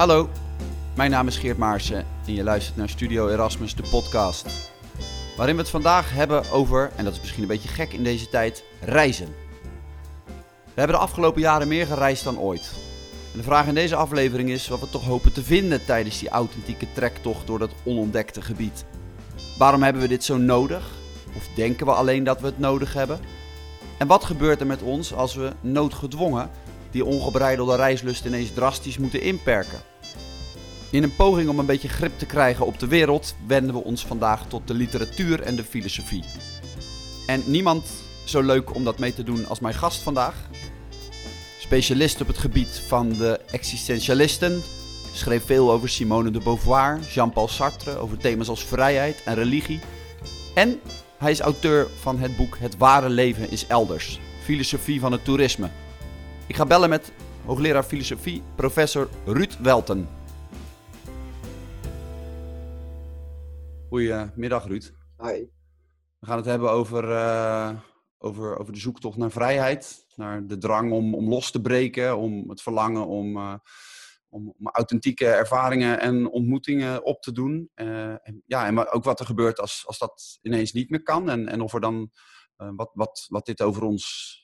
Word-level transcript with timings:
Hallo, 0.00 0.28
mijn 0.96 1.10
naam 1.10 1.26
is 1.26 1.38
Geert 1.38 1.58
Maarsen 1.58 2.06
en 2.26 2.34
je 2.34 2.42
luistert 2.42 2.76
naar 2.76 2.88
Studio 2.88 3.28
Erasmus, 3.28 3.74
de 3.74 3.82
podcast. 3.90 4.72
Waarin 5.36 5.54
we 5.54 5.60
het 5.60 5.70
vandaag 5.70 6.12
hebben 6.12 6.50
over, 6.50 6.90
en 6.96 7.04
dat 7.04 7.12
is 7.12 7.20
misschien 7.20 7.42
een 7.42 7.48
beetje 7.48 7.68
gek 7.68 7.92
in 7.92 8.02
deze 8.02 8.28
tijd, 8.28 8.64
reizen. 8.80 9.28
We 10.64 10.74
hebben 10.74 10.96
de 10.96 11.02
afgelopen 11.02 11.40
jaren 11.40 11.68
meer 11.68 11.86
gereisd 11.86 12.24
dan 12.24 12.38
ooit. 12.38 12.72
En 13.32 13.38
de 13.38 13.44
vraag 13.44 13.66
in 13.66 13.74
deze 13.74 13.96
aflevering 13.96 14.50
is 14.50 14.68
wat 14.68 14.80
we 14.80 14.90
toch 14.90 15.04
hopen 15.04 15.32
te 15.32 15.42
vinden 15.42 15.84
tijdens 15.84 16.18
die 16.18 16.28
authentieke 16.28 16.86
trektocht 16.92 17.46
door 17.46 17.58
dat 17.58 17.70
onontdekte 17.84 18.42
gebied. 18.42 18.84
Waarom 19.58 19.82
hebben 19.82 20.02
we 20.02 20.08
dit 20.08 20.24
zo 20.24 20.36
nodig? 20.36 20.90
Of 21.36 21.48
denken 21.54 21.86
we 21.86 21.92
alleen 21.92 22.24
dat 22.24 22.40
we 22.40 22.46
het 22.46 22.58
nodig 22.58 22.92
hebben? 22.92 23.20
En 23.98 24.06
wat 24.06 24.24
gebeurt 24.24 24.60
er 24.60 24.66
met 24.66 24.82
ons 24.82 25.14
als 25.14 25.34
we 25.34 25.52
noodgedwongen 25.60 26.50
die 26.90 27.04
ongebreidelde 27.04 27.76
reislust 27.76 28.24
ineens 28.24 28.52
drastisch 28.52 28.98
moeten 28.98 29.22
inperken? 29.22 29.78
In 30.90 31.02
een 31.02 31.16
poging 31.16 31.48
om 31.48 31.58
een 31.58 31.66
beetje 31.66 31.88
grip 31.88 32.18
te 32.18 32.26
krijgen 32.26 32.66
op 32.66 32.78
de 32.78 32.86
wereld 32.86 33.34
wenden 33.46 33.74
we 33.74 33.84
ons 33.84 34.06
vandaag 34.06 34.46
tot 34.48 34.68
de 34.68 34.74
literatuur 34.74 35.40
en 35.42 35.56
de 35.56 35.64
filosofie. 35.64 36.24
En 37.26 37.42
niemand 37.46 37.86
zo 38.24 38.42
leuk 38.42 38.74
om 38.74 38.84
dat 38.84 38.98
mee 38.98 39.14
te 39.14 39.22
doen 39.22 39.46
als 39.46 39.60
mijn 39.60 39.74
gast 39.74 40.00
vandaag. 40.00 40.34
Specialist 41.58 42.20
op 42.20 42.26
het 42.26 42.38
gebied 42.38 42.82
van 42.86 43.08
de 43.08 43.40
existentialisten, 43.50 44.62
schreef 45.12 45.44
veel 45.44 45.70
over 45.70 45.88
Simone 45.88 46.30
de 46.30 46.38
Beauvoir, 46.38 46.98
Jean-Paul 47.12 47.48
Sartre, 47.48 47.96
over 47.96 48.16
thema's 48.16 48.48
als 48.48 48.64
vrijheid 48.64 49.22
en 49.24 49.34
religie. 49.34 49.80
En 50.54 50.80
hij 51.18 51.30
is 51.30 51.40
auteur 51.40 51.88
van 52.00 52.18
het 52.18 52.36
boek 52.36 52.58
Het 52.58 52.76
ware 52.76 53.08
leven 53.08 53.50
is 53.50 53.66
elders, 53.66 54.20
filosofie 54.42 55.00
van 55.00 55.12
het 55.12 55.24
toerisme. 55.24 55.70
Ik 56.50 56.56
ga 56.56 56.66
bellen 56.66 56.88
met 56.88 57.12
hoogleraar 57.44 57.82
filosofie, 57.82 58.42
professor 58.54 59.08
Ruud 59.24 59.56
Welten. 59.60 60.08
Goedemiddag 63.88 64.66
Ruud. 64.66 64.92
Hi. 65.22 65.46
We 66.18 66.26
gaan 66.26 66.36
het 66.36 66.46
hebben 66.46 66.70
over, 66.70 67.10
uh, 67.10 67.80
over, 68.18 68.58
over 68.58 68.72
de 68.72 68.78
zoektocht 68.78 69.16
naar 69.16 69.30
vrijheid, 69.30 70.06
naar 70.16 70.46
de 70.46 70.58
drang 70.58 70.92
om, 70.92 71.14
om 71.14 71.28
los 71.28 71.50
te 71.50 71.60
breken, 71.60 72.16
om 72.16 72.48
het 72.48 72.62
verlangen 72.62 73.06
om, 73.06 73.36
uh, 73.36 73.54
om, 74.28 74.54
om, 74.58 74.68
authentieke 74.68 75.26
ervaringen 75.26 76.00
en 76.00 76.30
ontmoetingen 76.30 77.04
op 77.04 77.22
te 77.22 77.32
doen. 77.32 77.70
Uh, 77.74 78.08
en, 78.08 78.42
ja, 78.46 78.66
en 78.66 78.92
ook 78.92 79.04
wat 79.04 79.20
er 79.20 79.26
gebeurt 79.26 79.60
als, 79.60 79.82
als 79.86 79.98
dat 79.98 80.38
ineens 80.42 80.72
niet 80.72 80.90
meer 80.90 81.02
kan 81.02 81.30
en, 81.30 81.48
en 81.48 81.60
of 81.60 81.74
er 81.74 81.80
dan 81.80 82.10
wat, 82.76 82.90
wat, 82.94 83.26
wat 83.28 83.46
dit 83.46 83.62
over 83.62 83.82
ons, 83.82 84.38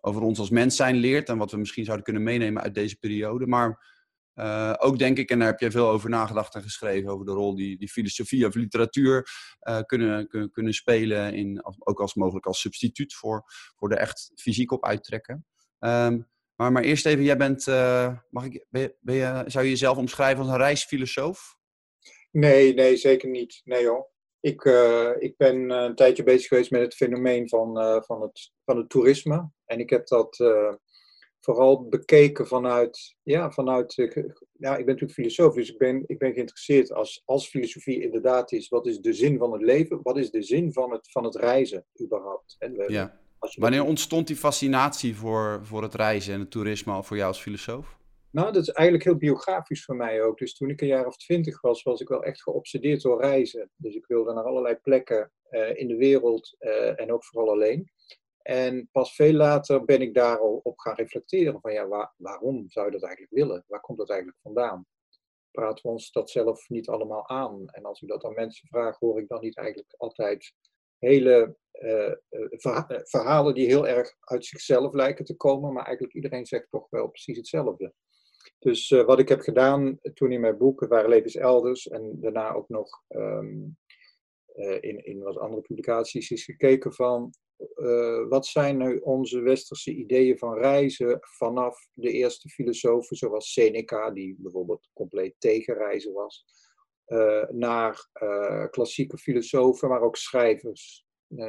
over 0.00 0.22
ons 0.22 0.38
als 0.38 0.50
mens 0.50 0.76
zijn 0.76 0.96
leert 0.96 1.28
en 1.28 1.38
wat 1.38 1.50
we 1.50 1.56
misschien 1.56 1.84
zouden 1.84 2.04
kunnen 2.04 2.22
meenemen 2.22 2.62
uit 2.62 2.74
deze 2.74 2.96
periode. 2.96 3.46
Maar 3.46 3.98
uh, 4.34 4.74
ook 4.78 4.98
denk 4.98 5.18
ik, 5.18 5.30
en 5.30 5.38
daar 5.38 5.48
heb 5.48 5.60
je 5.60 5.70
veel 5.70 5.88
over 5.88 6.10
nagedacht 6.10 6.54
en 6.54 6.62
geschreven, 6.62 7.10
over 7.10 7.26
de 7.26 7.32
rol 7.32 7.54
die, 7.54 7.78
die 7.78 7.88
filosofie 7.88 8.46
of 8.46 8.54
literatuur 8.54 9.28
uh, 9.68 9.80
kunnen, 9.80 10.28
kunnen, 10.28 10.50
kunnen 10.50 10.74
spelen, 10.74 11.34
in, 11.34 11.62
ook 11.78 12.00
als 12.00 12.14
mogelijk 12.14 12.46
als 12.46 12.60
substituut 12.60 13.14
voor, 13.14 13.44
voor 13.76 13.88
de 13.88 13.96
echt 13.96 14.32
fysiek 14.34 14.72
op 14.72 14.84
uittrekken. 14.84 15.46
Um, 15.78 16.28
maar, 16.56 16.72
maar 16.72 16.82
eerst 16.82 17.06
even, 17.06 17.24
jij 17.24 17.36
bent, 17.36 17.66
uh, 17.66 18.18
mag 18.30 18.44
ik, 18.44 18.66
ben 18.68 18.94
ben 19.00 19.14
je, 19.14 19.44
zou 19.46 19.64
je 19.64 19.70
jezelf 19.70 19.96
omschrijven 19.96 20.38
als 20.38 20.48
een 20.48 20.56
reisfilosoof? 20.56 21.56
Nee, 22.30 22.74
nee, 22.74 22.96
zeker 22.96 23.28
niet. 23.28 23.60
Nee 23.64 23.82
joh. 23.82 24.08
Ik, 24.40 24.64
ik 25.18 25.36
ben 25.36 25.70
een 25.70 25.94
tijdje 25.94 26.22
bezig 26.22 26.48
geweest 26.48 26.70
met 26.70 26.80
het 26.80 26.94
fenomeen 26.94 27.48
van, 27.48 27.74
van, 28.04 28.22
het, 28.22 28.52
van 28.64 28.76
het 28.76 28.88
toerisme. 28.88 29.50
En 29.70 29.78
ik 29.78 29.90
heb 29.90 30.06
dat 30.06 30.36
vooral 31.40 31.88
bekeken 31.88 32.46
vanuit, 32.46 33.16
ja, 33.22 33.50
vanuit, 33.50 33.94
ja, 34.52 34.76
ik 34.76 34.84
ben 34.84 34.94
natuurlijk 34.94 35.12
filosoof, 35.12 35.54
dus 35.54 35.70
ik 35.70 35.78
ben, 35.78 36.04
ik 36.06 36.18
ben 36.18 36.32
geïnteresseerd 36.32 36.92
als, 36.92 37.22
als 37.24 37.48
filosofie 37.48 38.02
inderdaad 38.02 38.52
is, 38.52 38.68
wat 38.68 38.86
is 38.86 39.00
de 39.00 39.12
zin 39.12 39.38
van 39.38 39.52
het 39.52 39.62
leven, 39.62 40.00
wat 40.02 40.18
is 40.18 40.30
de 40.30 40.42
zin 40.42 40.72
van 40.72 40.92
het, 40.92 41.10
van 41.10 41.24
het 41.24 41.34
reizen 41.34 41.86
überhaupt. 42.02 42.56
En 42.58 42.76
we, 42.76 42.92
ja. 42.92 43.18
Wanneer 43.54 43.84
ontstond 43.84 44.26
die 44.26 44.36
fascinatie 44.36 45.16
voor, 45.16 45.60
voor 45.62 45.82
het 45.82 45.94
reizen 45.94 46.34
en 46.34 46.40
het 46.40 46.50
toerisme 46.50 46.92
al 46.92 47.02
voor 47.02 47.16
jou 47.16 47.28
als 47.28 47.40
filosoof? 47.42 47.98
Nou, 48.30 48.52
dat 48.52 48.62
is 48.62 48.68
eigenlijk 48.68 49.08
heel 49.08 49.16
biografisch 49.16 49.84
voor 49.84 49.96
mij 49.96 50.22
ook. 50.22 50.38
Dus 50.38 50.54
toen 50.54 50.70
ik 50.70 50.80
een 50.80 50.86
jaar 50.86 51.06
of 51.06 51.16
twintig 51.16 51.60
was, 51.60 51.82
was 51.82 52.00
ik 52.00 52.08
wel 52.08 52.24
echt 52.24 52.42
geobsedeerd 52.42 53.02
door 53.02 53.20
reizen. 53.20 53.70
Dus 53.76 53.94
ik 53.94 54.06
wilde 54.06 54.32
naar 54.32 54.44
allerlei 54.44 54.74
plekken 54.74 55.32
uh, 55.50 55.78
in 55.78 55.88
de 55.88 55.96
wereld 55.96 56.56
uh, 56.60 57.00
en 57.00 57.12
ook 57.12 57.24
vooral 57.24 57.50
alleen. 57.50 57.90
En 58.42 58.88
pas 58.92 59.14
veel 59.14 59.32
later 59.32 59.84
ben 59.84 60.00
ik 60.00 60.14
daar 60.14 60.38
al 60.38 60.60
op 60.62 60.78
gaan 60.78 60.94
reflecteren 60.94 61.60
van 61.60 61.72
ja, 61.72 61.88
waar, 61.88 62.14
waarom 62.16 62.70
zou 62.70 62.86
je 62.86 62.92
dat 62.92 63.02
eigenlijk 63.02 63.34
willen? 63.34 63.64
Waar 63.66 63.80
komt 63.80 63.98
dat 63.98 64.10
eigenlijk 64.10 64.40
vandaan? 64.42 64.86
Praten 65.50 65.82
we 65.82 65.88
ons 65.88 66.12
dat 66.12 66.30
zelf 66.30 66.68
niet 66.68 66.88
allemaal 66.88 67.28
aan? 67.28 67.68
En 67.68 67.84
als 67.84 68.00
ik 68.00 68.08
dat 68.08 68.24
aan 68.24 68.34
mensen 68.34 68.68
vraag, 68.68 68.98
hoor 68.98 69.20
ik 69.20 69.28
dan 69.28 69.40
niet 69.40 69.56
eigenlijk 69.56 69.94
altijd 69.96 70.54
hele 70.98 71.56
uh, 71.72 72.12
verhalen 73.04 73.54
die 73.54 73.66
heel 73.66 73.88
erg 73.88 74.14
uit 74.20 74.44
zichzelf 74.44 74.92
lijken 74.92 75.24
te 75.24 75.36
komen, 75.36 75.72
maar 75.72 75.84
eigenlijk 75.84 76.14
iedereen 76.14 76.46
zegt 76.46 76.70
toch 76.70 76.86
wel 76.90 77.08
precies 77.08 77.36
hetzelfde. 77.36 77.94
Dus 78.58 78.88
wat 78.88 79.18
ik 79.18 79.28
heb 79.28 79.40
gedaan 79.40 79.98
toen 80.14 80.32
in 80.32 80.40
mijn 80.40 80.58
boek, 80.58 80.86
waren 80.86 81.08
levens 81.08 81.34
elders, 81.34 81.88
en 81.88 82.20
daarna 82.20 82.52
ook 82.52 82.68
nog 82.68 83.02
um, 83.08 83.78
in, 84.80 85.04
in 85.04 85.22
wat 85.22 85.38
andere 85.38 85.62
publicaties, 85.62 86.30
is 86.30 86.44
gekeken 86.44 86.92
van 86.92 87.32
uh, 87.76 88.28
wat 88.28 88.46
zijn 88.46 88.76
nu 88.76 88.98
onze 88.98 89.40
westerse 89.40 89.94
ideeën 89.94 90.38
van 90.38 90.58
reizen 90.58 91.18
vanaf 91.20 91.88
de 91.92 92.10
eerste 92.10 92.48
filosofen, 92.48 93.16
zoals 93.16 93.52
Seneca, 93.52 94.10
die 94.10 94.36
bijvoorbeeld 94.38 94.88
compleet 94.92 95.34
tegen 95.38 95.74
reizen 95.74 96.12
was, 96.12 96.44
uh, 97.06 97.48
naar 97.48 98.08
uh, 98.22 98.66
klassieke 98.70 99.18
filosofen, 99.18 99.88
maar 99.88 100.02
ook 100.02 100.16
schrijvers. 100.16 101.06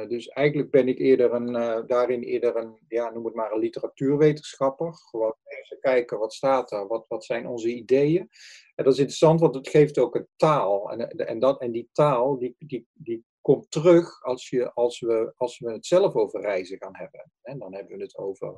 dus 0.08 0.28
eigenlijk 0.28 0.70
ben 0.70 0.88
ik 0.88 0.98
eerder 0.98 1.32
een, 1.32 1.86
daarin 1.86 2.22
eerder 2.22 2.56
een, 2.56 2.78
ja, 2.88 3.10
noem 3.10 3.24
het 3.24 3.34
maar 3.34 3.52
een 3.52 3.58
literatuurwetenschapper. 3.58 4.94
Gewoon 4.94 5.34
even 5.44 5.78
kijken, 5.80 6.18
wat 6.18 6.32
staat 6.32 6.72
er, 6.72 6.86
wat, 6.86 7.04
wat 7.08 7.24
zijn 7.24 7.46
onze 7.46 7.74
ideeën. 7.74 8.28
En 8.74 8.84
dat 8.84 8.92
is 8.92 8.98
interessant, 8.98 9.40
want 9.40 9.54
het 9.54 9.68
geeft 9.68 9.98
ook 9.98 10.14
een 10.14 10.28
taal. 10.36 10.90
En, 10.90 11.08
en, 11.08 11.38
dat, 11.38 11.60
en 11.60 11.72
die 11.72 11.88
taal, 11.92 12.38
die, 12.38 12.54
die, 12.58 12.86
die 12.92 13.24
komt 13.42 13.70
terug 13.70 14.22
als, 14.22 14.48
je, 14.48 14.72
als, 14.72 15.00
we, 15.00 15.32
als 15.36 15.58
we 15.58 15.72
het 15.72 15.86
zelf 15.86 16.14
over 16.14 16.40
reizen 16.40 16.78
gaan 16.78 16.96
hebben. 16.96 17.30
En 17.42 17.58
dan 17.58 17.74
hebben 17.74 17.96
we 17.96 18.02
het 18.02 18.16
over 18.16 18.48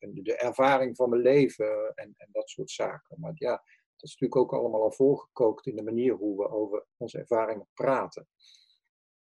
uh, 0.00 0.24
de 0.24 0.36
ervaring 0.36 0.96
van 0.96 1.08
mijn 1.10 1.22
leven 1.22 1.92
en, 1.94 2.14
en 2.16 2.28
dat 2.32 2.48
soort 2.48 2.70
zaken. 2.70 3.20
Maar 3.20 3.32
ja, 3.34 3.50
dat 3.50 4.08
is 4.08 4.16
natuurlijk 4.18 4.36
ook 4.36 4.60
allemaal 4.60 4.82
al 4.82 4.92
voorgekookt 4.92 5.66
in 5.66 5.76
de 5.76 5.82
manier 5.82 6.14
hoe 6.14 6.36
we 6.36 6.50
over 6.50 6.84
onze 6.96 7.18
ervaringen 7.18 7.68
praten. 7.74 8.28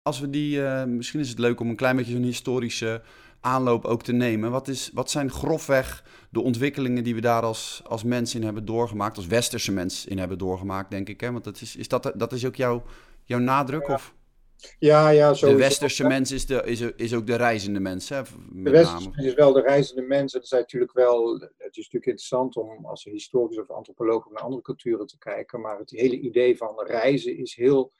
Als 0.02 0.20
we 0.20 0.30
die, 0.30 0.58
uh, 0.58 0.84
misschien 0.84 1.20
is 1.20 1.28
het 1.28 1.38
leuk 1.38 1.60
om 1.60 1.68
een 1.68 1.76
klein 1.76 1.96
beetje 1.96 2.12
zo'n 2.12 2.22
historische 2.22 3.02
aanloop 3.40 3.84
ook 3.84 4.02
te 4.02 4.12
nemen. 4.12 4.50
Wat, 4.50 4.68
is, 4.68 4.90
wat 4.94 5.10
zijn 5.10 5.30
grofweg 5.30 6.04
de 6.30 6.40
ontwikkelingen 6.40 7.04
die 7.04 7.14
we 7.14 7.20
daar 7.20 7.42
als, 7.42 7.82
als 7.86 8.02
mens 8.02 8.34
in 8.34 8.42
hebben 8.42 8.64
doorgemaakt, 8.64 9.16
als 9.16 9.26
westerse 9.26 9.72
mens 9.72 10.06
in 10.06 10.18
hebben 10.18 10.38
doorgemaakt, 10.38 10.90
denk 10.90 11.08
ik. 11.08 11.20
Hè? 11.20 11.32
Want 11.32 11.44
dat 11.44 11.60
is, 11.60 11.76
is 11.76 11.88
dat, 11.88 12.12
dat 12.16 12.32
is 12.32 12.46
ook 12.46 12.56
jouw, 12.56 12.82
jouw 13.24 13.38
nadruk? 13.38 13.86
Ja. 13.86 13.94
Of? 13.94 14.14
Ja, 14.78 15.08
ja, 15.08 15.34
zo 15.34 15.48
De 15.48 15.56
westerse 15.56 16.06
mens 16.06 16.32
is, 16.32 16.46
de, 16.46 16.62
is, 16.64 16.80
is 16.80 17.14
ook 17.14 17.26
de 17.26 17.36
reizende 17.36 17.80
mens, 17.80 18.08
hè? 18.08 18.22
de 18.52 18.70
westerse 18.70 19.10
is 19.14 19.34
wel 19.34 19.52
de 19.52 19.60
reizende 19.60 20.02
mens. 20.02 20.32
Het 20.32 20.44
is 20.44 20.50
natuurlijk 20.50 20.92
wel, 20.92 21.32
het 21.40 21.76
is 21.76 21.76
natuurlijk 21.76 22.06
interessant 22.06 22.56
om 22.56 22.86
als 22.86 23.04
historicus 23.04 23.58
of 23.58 23.70
antropoloog 23.70 24.30
naar 24.30 24.42
andere 24.42 24.62
culturen 24.62 25.06
te 25.06 25.18
kijken, 25.18 25.60
maar 25.60 25.78
het 25.78 25.90
hele 25.90 26.18
idee 26.18 26.56
van 26.56 26.82
reizen 26.86 27.36
is 27.36 27.54
heel, 27.54 27.92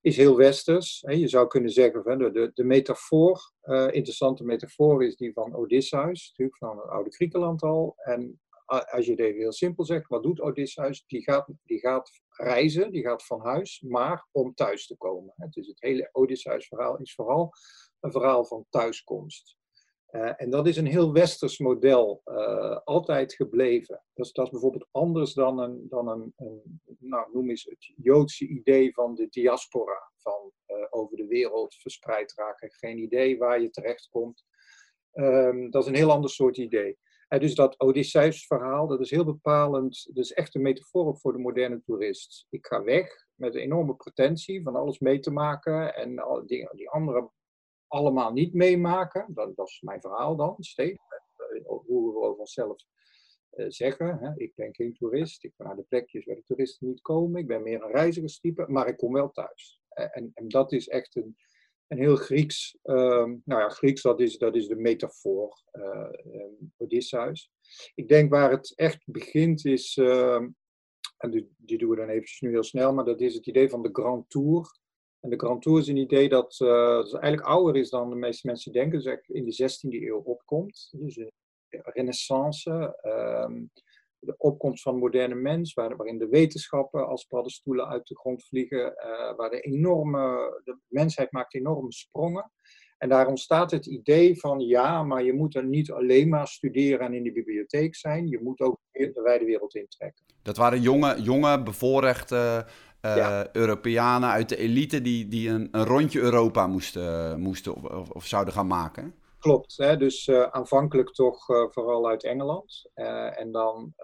is 0.00 0.16
heel 0.16 0.36
westers. 0.36 1.04
Je 1.08 1.28
zou 1.28 1.46
kunnen 1.46 1.70
zeggen, 1.70 2.18
de, 2.18 2.30
de, 2.30 2.50
de 2.54 2.64
metafoor, 2.64 3.52
uh, 3.64 3.86
interessante 3.90 4.44
metafoor 4.44 5.04
is 5.04 5.16
die 5.16 5.32
van 5.32 5.54
Odysseus, 5.54 6.28
natuurlijk 6.28 6.58
van 6.58 6.78
het 6.78 6.88
oude 6.88 7.10
Griekenland 7.10 7.62
al. 7.62 7.94
En 7.96 8.40
als 8.70 9.06
je 9.06 9.10
het 9.10 9.20
heel 9.20 9.52
simpel 9.52 9.84
zegt, 9.84 10.08
wat 10.08 10.22
doet 10.22 10.40
Odysseus? 10.40 11.04
Die 11.06 11.22
gaat, 11.22 11.52
die 11.62 11.78
gaat 11.78 12.10
reizen, 12.28 12.90
die 12.90 13.02
gaat 13.02 13.26
van 13.26 13.40
huis, 13.40 13.80
maar 13.80 14.28
om 14.32 14.54
thuis 14.54 14.86
te 14.86 14.96
komen. 14.96 15.34
Dus 15.50 15.66
het 15.66 15.80
hele 15.80 16.08
Odysseus-verhaal 16.12 16.98
is 16.98 17.14
vooral 17.14 17.52
een 18.00 18.12
verhaal 18.12 18.44
van 18.44 18.66
thuiskomst. 18.68 19.58
Uh, 20.10 20.32
en 20.36 20.50
dat 20.50 20.66
is 20.66 20.76
een 20.76 20.86
heel 20.86 21.12
westers 21.12 21.58
model, 21.58 22.22
uh, 22.24 22.78
altijd 22.84 23.34
gebleven. 23.34 24.04
Dus 24.14 24.32
dat 24.32 24.44
is 24.44 24.50
bijvoorbeeld 24.50 24.88
anders 24.90 25.34
dan 25.34 25.58
een, 25.58 25.86
dan 25.88 26.08
een, 26.08 26.32
een 26.36 26.80
nou, 26.98 27.32
noem 27.32 27.50
eens 27.50 27.64
het 27.64 27.92
Joodse 27.96 28.46
idee 28.46 28.92
van 28.94 29.14
de 29.14 29.26
diaspora. 29.28 30.10
Van 30.16 30.52
uh, 30.66 30.86
over 30.90 31.16
de 31.16 31.26
wereld 31.26 31.74
verspreid 31.74 32.32
raken, 32.36 32.70
geen 32.70 32.98
idee 32.98 33.38
waar 33.38 33.60
je 33.60 33.70
terechtkomt. 33.70 34.44
Um, 35.12 35.70
dat 35.70 35.82
is 35.82 35.88
een 35.88 35.94
heel 35.94 36.10
ander 36.10 36.30
soort 36.30 36.56
idee. 36.56 36.98
En 37.30 37.40
dus 37.40 37.54
dat 37.54 37.80
Odysseus-verhaal, 37.80 38.86
dat 38.86 39.00
is 39.00 39.10
heel 39.10 39.24
bepalend. 39.24 40.10
Dat 40.14 40.24
is 40.24 40.32
echt 40.32 40.54
een 40.54 40.62
metafoor 40.62 41.16
voor 41.16 41.32
de 41.32 41.38
moderne 41.38 41.82
toerist. 41.82 42.46
Ik 42.50 42.66
ga 42.66 42.82
weg 42.82 43.26
met 43.34 43.54
een 43.54 43.60
enorme 43.60 43.94
pretentie 43.94 44.62
van 44.62 44.76
alles 44.76 44.98
mee 44.98 45.20
te 45.20 45.30
maken 45.30 45.94
en 45.94 46.18
alle 46.18 46.44
dingen 46.44 46.76
die 46.76 46.90
anderen 46.90 47.30
allemaal 47.86 48.32
niet 48.32 48.54
meemaken. 48.54 49.26
Dat, 49.34 49.56
dat 49.56 49.68
is 49.68 49.80
mijn 49.80 50.00
verhaal 50.00 50.36
dan, 50.36 50.54
steeds. 50.58 50.98
Hoe 51.64 52.12
we 52.12 52.20
over 52.20 52.38
onszelf 52.38 52.76
zeggen. 53.68 54.18
Hè. 54.18 54.32
Ik 54.36 54.54
ben 54.54 54.74
geen 54.74 54.94
toerist, 54.94 55.44
ik 55.44 55.54
ga 55.56 55.64
naar 55.64 55.76
de 55.76 55.86
plekjes 55.88 56.24
waar 56.24 56.36
de 56.36 56.42
toeristen 56.42 56.86
niet 56.86 57.00
komen. 57.00 57.40
Ik 57.40 57.46
ben 57.46 57.62
meer 57.62 57.82
een 57.82 57.92
reizigerstype, 57.92 58.64
maar 58.68 58.88
ik 58.88 58.96
kom 58.96 59.12
wel 59.12 59.30
thuis. 59.30 59.80
En, 59.88 60.30
en 60.34 60.48
dat 60.48 60.72
is 60.72 60.88
echt 60.88 61.16
een, 61.16 61.36
een 61.90 61.98
heel 61.98 62.16
Grieks, 62.16 62.78
ehm, 62.82 63.36
nou 63.44 63.60
ja, 63.60 63.68
Grieks 63.68 64.02
dat 64.02 64.20
is, 64.20 64.38
dat 64.38 64.56
is 64.56 64.66
de 64.66 64.76
metafoor, 64.76 65.62
uh, 65.72 66.08
Odysseus. 66.76 67.50
Ik 67.94 68.08
denk 68.08 68.30
waar 68.30 68.50
het 68.50 68.72
echt 68.76 69.02
begint 69.04 69.64
is, 69.64 69.96
ehm, 69.96 70.48
en 71.16 71.30
die, 71.30 71.54
die, 71.56 71.78
doen 71.78 71.90
we 71.90 71.96
dan 71.96 72.08
eventjes 72.08 72.40
nu 72.40 72.50
heel 72.50 72.62
snel, 72.62 72.94
maar 72.94 73.04
dat 73.04 73.20
is 73.20 73.34
het 73.34 73.46
idee 73.46 73.68
van 73.68 73.82
de 73.82 73.88
Grand 73.92 74.30
Tour. 74.30 74.78
En 75.20 75.30
de 75.30 75.38
Grand 75.38 75.62
Tour 75.62 75.78
is 75.78 75.88
een 75.88 75.96
idee 75.96 76.28
dat, 76.28 76.54
dat 76.58 77.14
eigenlijk 77.14 77.52
ouder 77.52 77.76
is 77.76 77.90
dan 77.90 78.10
de 78.10 78.16
meeste 78.16 78.46
mensen 78.46 78.72
denken, 78.72 79.02
dus 79.02 79.18
in 79.26 79.44
de 79.44 79.70
16e 79.70 80.02
eeuw 80.02 80.18
opkomt. 80.18 80.88
Dus 80.96 81.16
een 81.16 81.30
renaissance, 81.70 82.96
de 84.20 84.34
opkomst 84.36 84.82
van 84.82 84.98
moderne 84.98 85.34
mens, 85.34 85.74
waarin 85.74 86.18
de 86.18 86.28
wetenschappen 86.28 87.06
als 87.06 87.24
paddenstoelen 87.24 87.88
uit 87.88 88.06
de 88.06 88.16
grond 88.16 88.44
vliegen, 88.44 88.80
uh, 88.80 89.36
waar 89.36 89.50
de 89.50 89.60
enorme, 89.60 90.20
de 90.64 90.78
mensheid 90.88 91.32
maakt 91.32 91.54
enorme 91.54 91.92
sprongen. 91.92 92.50
En 92.98 93.08
daar 93.08 93.26
ontstaat 93.26 93.70
het 93.70 93.86
idee 93.86 94.38
van 94.38 94.60
ja, 94.60 95.02
maar 95.02 95.24
je 95.24 95.32
moet 95.32 95.54
er 95.54 95.64
niet 95.64 95.90
alleen 95.90 96.28
maar 96.28 96.48
studeren 96.48 97.06
en 97.06 97.14
in 97.14 97.22
de 97.22 97.32
bibliotheek 97.32 97.94
zijn, 97.96 98.28
je 98.28 98.40
moet 98.42 98.60
ook 98.60 98.78
de 98.92 99.20
wijde 99.22 99.44
wereld 99.44 99.74
intrekken. 99.74 100.24
Dat 100.42 100.56
waren 100.56 100.80
jonge, 100.80 101.22
jonge 101.22 101.62
bevoorrechte 101.62 102.66
uh, 103.02 103.44
Europeanen 103.52 104.28
uit 104.28 104.48
de 104.48 104.56
elite 104.56 105.02
die, 105.02 105.28
die 105.28 105.48
een, 105.48 105.68
een 105.70 105.84
rondje 105.84 106.20
Europa 106.20 106.66
moesten, 106.66 107.40
moesten 107.40 107.74
of, 107.74 108.10
of 108.10 108.26
zouden 108.26 108.54
gaan 108.54 108.66
maken. 108.66 109.14
Klopt, 109.40 109.76
hè? 109.76 109.96
dus 109.96 110.26
uh, 110.26 110.42
aanvankelijk 110.42 111.12
toch 111.12 111.48
uh, 111.48 111.66
vooral 111.70 112.08
uit 112.08 112.24
Engeland 112.24 112.90
en 112.94 113.52
dan 113.52 113.94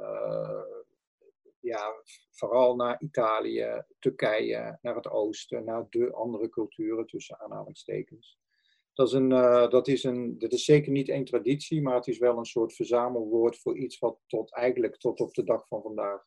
ja, 1.61 1.93
vooral 2.31 2.77
naar 2.77 3.03
Italië, 3.03 3.83
Turkije, 3.99 4.79
naar 4.83 4.95
het 4.95 5.11
oosten, 5.11 5.65
naar 5.65 5.87
de 5.91 6.13
andere 6.13 6.49
culturen 6.49 7.07
tussen 7.07 7.41
aanhalingstekens. 7.41 8.39
Dat 8.93 9.07
is, 9.07 9.13
een, 9.13 9.29
dat, 9.69 9.89
is 9.89 10.05
een, 10.05 10.39
dat 10.39 10.53
is 10.53 10.65
zeker 10.65 10.93
niet 10.93 11.09
één 11.09 11.25
traditie, 11.25 11.83
maar 11.83 11.95
het 11.95 12.07
is 12.07 12.19
wel 12.19 12.39
een 12.39 12.45
soort 12.45 12.75
verzamelwoord 12.75 13.59
voor 13.59 13.77
iets 13.77 13.99
wat 13.99 14.19
tot, 14.27 14.55
eigenlijk 14.55 14.97
tot 14.97 15.21
op 15.21 15.35
de 15.35 15.45
dag 15.45 15.67
van 15.67 15.83
vandaag 15.83 16.25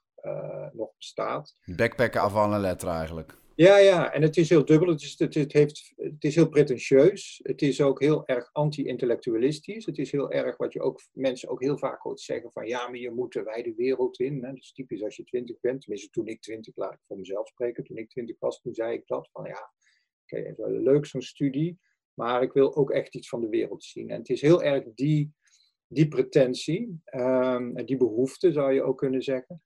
nog 0.71 0.95
bestaat. 0.97 1.55
Backpacken 1.65 2.21
avant 2.21 2.49
la 2.49 2.59
lettre 2.59 2.89
eigenlijk. 2.89 3.37
Ja, 3.59 3.77
ja, 3.77 4.13
en 4.13 4.21
het 4.21 4.37
is 4.37 4.49
heel 4.49 4.65
dubbel. 4.65 4.89
Het 4.89 5.01
is, 5.01 5.19
het, 5.19 5.33
het, 5.33 5.53
heeft, 5.53 5.93
het 5.95 6.23
is 6.23 6.35
heel 6.35 6.49
pretentieus. 6.49 7.39
Het 7.43 7.61
is 7.61 7.81
ook 7.81 7.99
heel 7.99 8.27
erg 8.27 8.49
anti-intellectualistisch. 8.53 9.85
Het 9.85 9.97
is 9.97 10.11
heel 10.11 10.31
erg 10.31 10.57
wat 10.57 10.73
je 10.73 10.81
ook 10.81 11.01
mensen 11.13 11.49
ook 11.49 11.61
heel 11.61 11.77
vaak 11.77 12.01
hoort 12.01 12.19
zeggen 12.19 12.51
van 12.51 12.67
ja, 12.67 12.87
maar 12.87 12.97
je 12.97 13.11
moet 13.11 13.33
de 13.33 13.73
wereld 13.75 14.19
in. 14.19 14.33
Hè. 14.33 14.49
Dat 14.49 14.57
is 14.57 14.71
typisch 14.71 15.03
als 15.03 15.15
je 15.15 15.23
twintig 15.23 15.59
bent. 15.59 15.81
Tenminste, 15.81 16.09
toen 16.09 16.27
ik 16.27 16.41
twintig, 16.41 16.75
laat 16.75 16.93
ik 16.93 16.99
voor 17.07 17.17
mezelf 17.17 17.47
spreken. 17.47 17.83
Toen 17.83 17.97
ik 17.97 18.09
twintig 18.09 18.35
was, 18.39 18.61
toen 18.61 18.73
zei 18.73 18.93
ik 18.93 19.07
dat 19.07 19.29
van 19.31 19.45
ja, 19.45 19.71
oké, 20.23 20.39
okay, 20.39 20.53
wel 20.57 20.81
leuk 20.81 21.05
zo'n 21.05 21.21
studie. 21.21 21.79
Maar 22.13 22.41
ik 22.41 22.53
wil 22.53 22.75
ook 22.75 22.91
echt 22.91 23.15
iets 23.15 23.29
van 23.29 23.41
de 23.41 23.49
wereld 23.49 23.83
zien. 23.83 24.09
En 24.09 24.17
het 24.17 24.29
is 24.29 24.41
heel 24.41 24.63
erg 24.63 24.83
die, 24.95 25.33
die 25.87 26.07
pretentie, 26.07 27.01
um, 27.15 27.85
die 27.85 27.97
behoefte 27.97 28.51
zou 28.51 28.73
je 28.73 28.83
ook 28.83 28.97
kunnen 28.97 29.21
zeggen. 29.23 29.61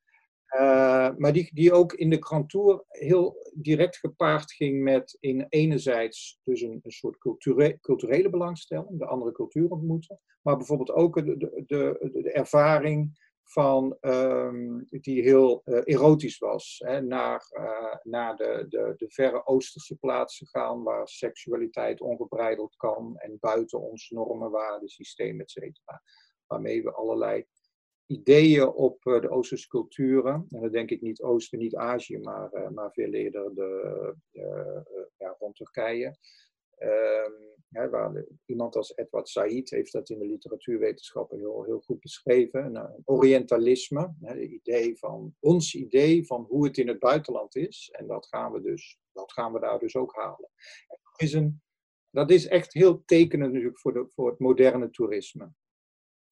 Uh, 0.55 1.09
maar 1.17 1.33
die, 1.33 1.49
die 1.53 1.73
ook 1.73 1.93
in 1.93 2.09
de 2.09 2.23
Grand 2.23 2.49
Tour 2.49 2.83
heel 2.87 3.51
direct 3.53 3.97
gepaard 3.97 4.51
ging 4.51 4.83
met 4.83 5.17
in 5.19 5.45
enerzijds 5.49 6.39
dus 6.43 6.61
een, 6.61 6.81
soort 6.87 7.17
culture, 7.17 7.79
culturele 7.81 8.29
belangstelling, 8.29 8.99
de 8.99 9.05
andere 9.05 9.31
cultuur 9.31 9.69
ontmoeten, 9.69 10.19
maar 10.41 10.57
bijvoorbeeld 10.57 10.91
ook 10.91 11.15
de, 11.15 11.37
de, 11.37 11.65
de, 11.67 12.31
ervaring 12.31 13.21
van, 13.43 13.97
um, 14.01 14.87
die 14.89 15.21
heel 15.21 15.61
uh, 15.65 15.81
erotisch 15.83 16.37
was. 16.37 16.81
Hè, 16.85 17.01
naar 17.01 17.45
uh, 17.59 17.95
naar 18.03 18.35
de, 18.35 18.65
de, 18.69 18.93
de 18.97 19.09
verre 19.09 19.45
Oosterse 19.45 19.95
plaatsen 19.95 20.47
gaan, 20.47 20.83
waar 20.83 21.07
seksualiteit 21.07 22.01
ongebreideld 22.01 22.75
kan 22.75 23.17
en 23.17 23.37
buiten 23.39 23.81
ons 23.81 24.09
normen, 24.09 24.51
waardesysteem, 24.51 25.39
et 25.39 25.51
cetera. 25.51 26.01
Waarmee 26.47 26.83
we 26.83 26.91
allerlei 26.91 27.45
ideeën 28.13 28.67
op 28.67 29.05
uh, 29.05 29.21
de 29.21 29.29
Oosterse 29.29 29.67
culturen, 29.67 30.47
en 30.49 30.61
dan 30.61 30.71
denk 30.71 30.89
ik 30.89 31.01
niet 31.01 31.21
Oosten, 31.21 31.59
niet 31.59 31.75
Azië, 31.75 32.17
maar, 32.17 32.71
maar 32.73 32.91
veel 32.91 33.13
eerder 33.13 33.55
de, 33.55 34.15
ja, 35.17 35.35
rond 35.39 35.55
Turkije. 35.55 36.17
Hè, 37.73 37.89
waar 37.89 38.25
iemand 38.45 38.75
als 38.75 38.97
Edward 38.97 39.29
Said 39.29 39.69
heeft 39.69 39.91
dat 39.91 40.09
in 40.09 40.19
de 40.19 40.25
literatuurwetenschappen 40.25 41.37
heel, 41.37 41.63
heel 41.63 41.79
goed 41.79 41.99
beschreven. 41.99 42.75
Een 42.75 43.01
orientalisme, 43.05 44.13
het 44.21 44.37
idee 44.37 44.97
van, 44.97 45.35
ons 45.39 45.75
idee 45.75 46.25
van 46.25 46.45
hoe 46.49 46.65
het 46.65 46.77
in 46.77 46.87
het 46.87 46.99
buitenland 46.99 47.55
is. 47.55 47.89
En 47.91 48.07
dat 48.07 48.27
gaan 48.27 48.51
we, 48.51 48.61
dus, 48.61 48.99
dat 49.11 49.31
gaan 49.31 49.53
we 49.53 49.59
daar 49.59 49.79
dus 49.79 49.95
ook 49.95 50.15
halen. 50.15 50.49
En 51.17 51.61
dat, 52.09 52.29
is 52.29 52.47
echt 52.47 52.73
heel 52.73 53.03
tekenend 53.05 53.51
natuurlijk 53.51 53.79
voor, 53.79 54.09
voor 54.09 54.29
het 54.29 54.39
moderne 54.39 54.89
toerisme. 54.89 55.53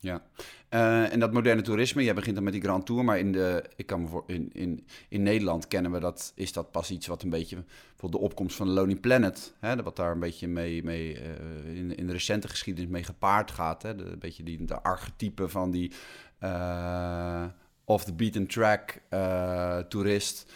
Ja, 0.04 0.22
uh, 0.70 1.14
en 1.14 1.20
dat 1.20 1.34
moderne 1.34 1.62
toerisme, 1.62 2.04
jij 2.04 2.14
begint 2.14 2.36
dan 2.36 2.44
met 2.44 2.54
die 2.54 2.62
Grand 2.62 2.86
Tour, 2.86 3.04
maar 3.04 3.20
in, 3.20 3.32
de, 3.32 3.64
ik 3.76 3.86
kan 3.86 4.02
me 4.02 4.08
voor, 4.08 4.24
in, 4.28 4.50
in, 4.54 4.86
in 5.10 5.24
Nederland 5.24 5.68
kennen 5.68 5.92
we 5.92 6.00
dat, 6.00 6.32
is 6.36 6.54
dat 6.54 6.72
pas 6.72 6.92
iets 6.92 7.08
wat 7.08 7.24
een 7.24 7.30
beetje, 7.30 7.56
bijvoorbeeld 7.90 8.22
de 8.22 8.30
opkomst 8.30 8.56
van 8.56 8.68
de 8.68 8.74
Lonely 8.74 8.96
Planet, 8.96 9.54
hè, 9.60 9.84
wat 9.84 9.96
daar 9.96 10.12
een 10.12 10.20
beetje 10.20 10.48
mee, 10.48 10.84
mee 10.84 11.16
uh, 11.16 11.78
in, 11.78 11.98
in 11.98 12.08
de 12.08 12.12
recente 12.12 12.48
geschiedenis 12.48 12.90
mee 12.90 13.04
gepaard 13.04 13.52
gaat, 13.52 13.82
hè, 13.82 13.96
de, 13.96 14.04
een 14.04 14.20
beetje 14.20 14.44
die, 14.44 14.66
de 14.66 14.82
archetype 14.82 15.50
van 15.50 15.72
die 15.72 15.92
uh, 16.44 17.46
off 17.86 18.04
the 18.04 18.14
beaten 18.14 18.48
track 18.48 19.02
toerist, 19.90 20.52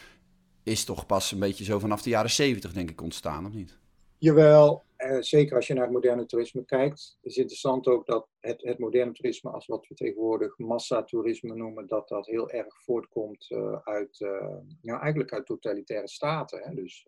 is 0.64 0.84
toch 0.84 1.06
pas 1.06 1.32
een 1.32 1.40
beetje 1.40 1.64
zo 1.64 1.80
vanaf 1.80 2.02
de 2.02 2.10
jaren 2.10 2.32
zeventig 2.32 2.74
denk 2.74 2.90
ik 2.90 3.02
ontstaan, 3.02 3.46
of 3.46 3.54
niet? 3.54 3.78
Jawel, 4.18 4.85
uh, 4.98 5.22
zeker 5.22 5.56
als 5.56 5.68
je 5.68 5.74
naar 5.74 5.84
het 5.84 5.94
moderne 5.94 6.26
toerisme 6.26 6.66
kijkt, 6.66 7.18
is 7.22 7.38
interessant 7.38 7.88
ook 7.88 8.06
dat 8.06 8.28
het, 8.40 8.62
het 8.62 8.80
moderne 8.80 9.12
toerisme, 9.12 9.52
als 9.52 9.66
wat 9.66 9.88
we 9.88 9.96
tegenwoordig 9.96 10.58
massatoerisme 10.58 11.56
noemen, 11.56 11.88
dat 11.88 12.08
dat 12.08 12.26
heel 12.26 12.50
erg 12.50 12.84
voortkomt 12.84 13.50
uh, 13.50 13.78
uit, 13.84 14.20
uh, 14.20 15.02
eigenlijk 15.02 15.34
uit 15.34 15.46
totalitaire 15.46 16.08
staten. 16.08 16.62
Hè? 16.64 16.74
Dus 16.74 17.08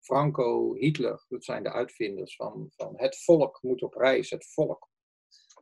Franco, 0.00 0.74
Hitler, 0.74 1.24
dat 1.28 1.44
zijn 1.44 1.62
de 1.62 1.72
uitvinders 1.72 2.36
van, 2.36 2.66
van 2.76 2.92
het 2.96 3.24
volk 3.24 3.58
moet 3.62 3.82
op 3.82 3.94
reis, 3.94 4.30
het 4.30 4.46
volk. 4.46 4.90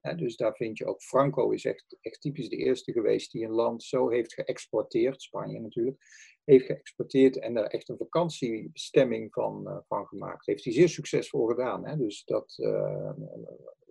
Dus 0.00 0.36
daar 0.36 0.56
vind 0.56 0.78
je 0.78 0.86
ook, 0.86 1.02
Franco 1.02 1.50
is 1.50 1.64
echt, 1.64 1.96
echt 2.00 2.20
typisch 2.20 2.48
de 2.48 2.56
eerste 2.56 2.92
geweest 2.92 3.32
die 3.32 3.44
een 3.44 3.50
land 3.50 3.82
zo 3.82 4.08
heeft 4.08 4.34
geëxporteerd, 4.34 5.22
Spanje 5.22 5.60
natuurlijk, 5.60 5.96
heeft 6.44 6.66
geëxporteerd 6.66 7.38
en 7.38 7.54
daar 7.54 7.66
echt 7.66 7.88
een 7.88 7.96
vakantiebestemming 7.96 9.32
van, 9.32 9.68
uh, 9.68 9.78
van 9.88 10.06
gemaakt. 10.06 10.46
Heeft 10.46 10.64
hij 10.64 10.72
zeer 10.72 10.88
succesvol 10.88 11.46
gedaan. 11.46 11.86
Hè? 11.86 11.96
Dus 11.96 12.24
dat, 12.24 12.58
uh, 12.58 13.12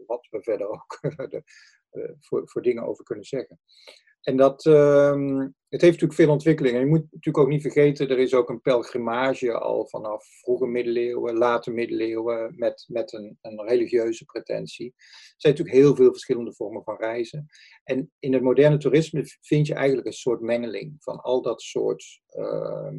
wat 0.06 0.28
we 0.30 0.42
verder 0.42 0.70
ook 0.70 1.00
de, 1.32 1.44
uh, 1.92 2.12
voor, 2.20 2.50
voor 2.50 2.62
dingen 2.62 2.84
over 2.84 3.04
kunnen 3.04 3.26
zeggen. 3.26 3.60
En 4.22 4.38
dat, 4.38 4.66
ehm, 4.66 5.38
het 5.70 5.82
heeft 5.82 5.94
natuurlijk 5.94 6.14
veel 6.14 6.30
ontwikkeling. 6.30 6.76
En 6.76 6.82
je 6.82 6.88
moet 6.88 7.12
natuurlijk 7.12 7.38
ook 7.38 7.48
niet 7.48 7.62
vergeten, 7.62 8.10
er 8.10 8.20
is 8.20 8.34
ook 8.34 8.50
een 8.50 8.62
pelgrimage 8.62 9.54
al 9.54 9.88
vanaf 9.88 10.26
vroege 10.26 10.66
middeleeuwen, 10.66 11.38
late 11.38 11.72
middeleeuwen, 11.72 12.54
met, 12.56 12.86
met 12.88 13.14
een, 13.14 13.38
een 13.42 13.68
religieuze 13.68 14.26
pretentie. 14.26 14.94
Er 14.96 15.34
zijn 15.38 15.54
natuurlijk 15.54 15.84
heel 15.84 15.96
veel 15.96 16.12
verschillende 16.12 16.54
vormen 16.54 16.84
van 16.84 16.98
reizen. 16.98 17.46
En 17.84 18.12
in 18.20 18.34
het 18.34 18.42
moderne 18.42 18.78
toerisme 18.78 19.24
vind 19.42 19.68
je 19.68 19.74
eigenlijk 19.74 20.08
een 20.08 20.14
soort 20.14 20.42
mengeling 20.42 20.96
van 21.00 21.22
al 21.22 21.42
dat 21.42 21.62
soort, 21.62 22.22
uh, 22.38 22.92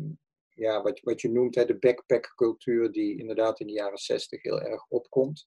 ja, 0.48 0.82
wat, 0.82 1.00
wat 1.00 1.20
je 1.20 1.30
noemt 1.30 1.54
hè, 1.54 1.64
de 1.64 1.78
backpackcultuur, 1.78 2.92
die 2.92 3.18
inderdaad 3.18 3.60
in 3.60 3.66
de 3.66 3.72
jaren 3.72 3.98
zestig 3.98 4.42
heel 4.42 4.60
erg 4.60 4.86
opkomt 4.88 5.46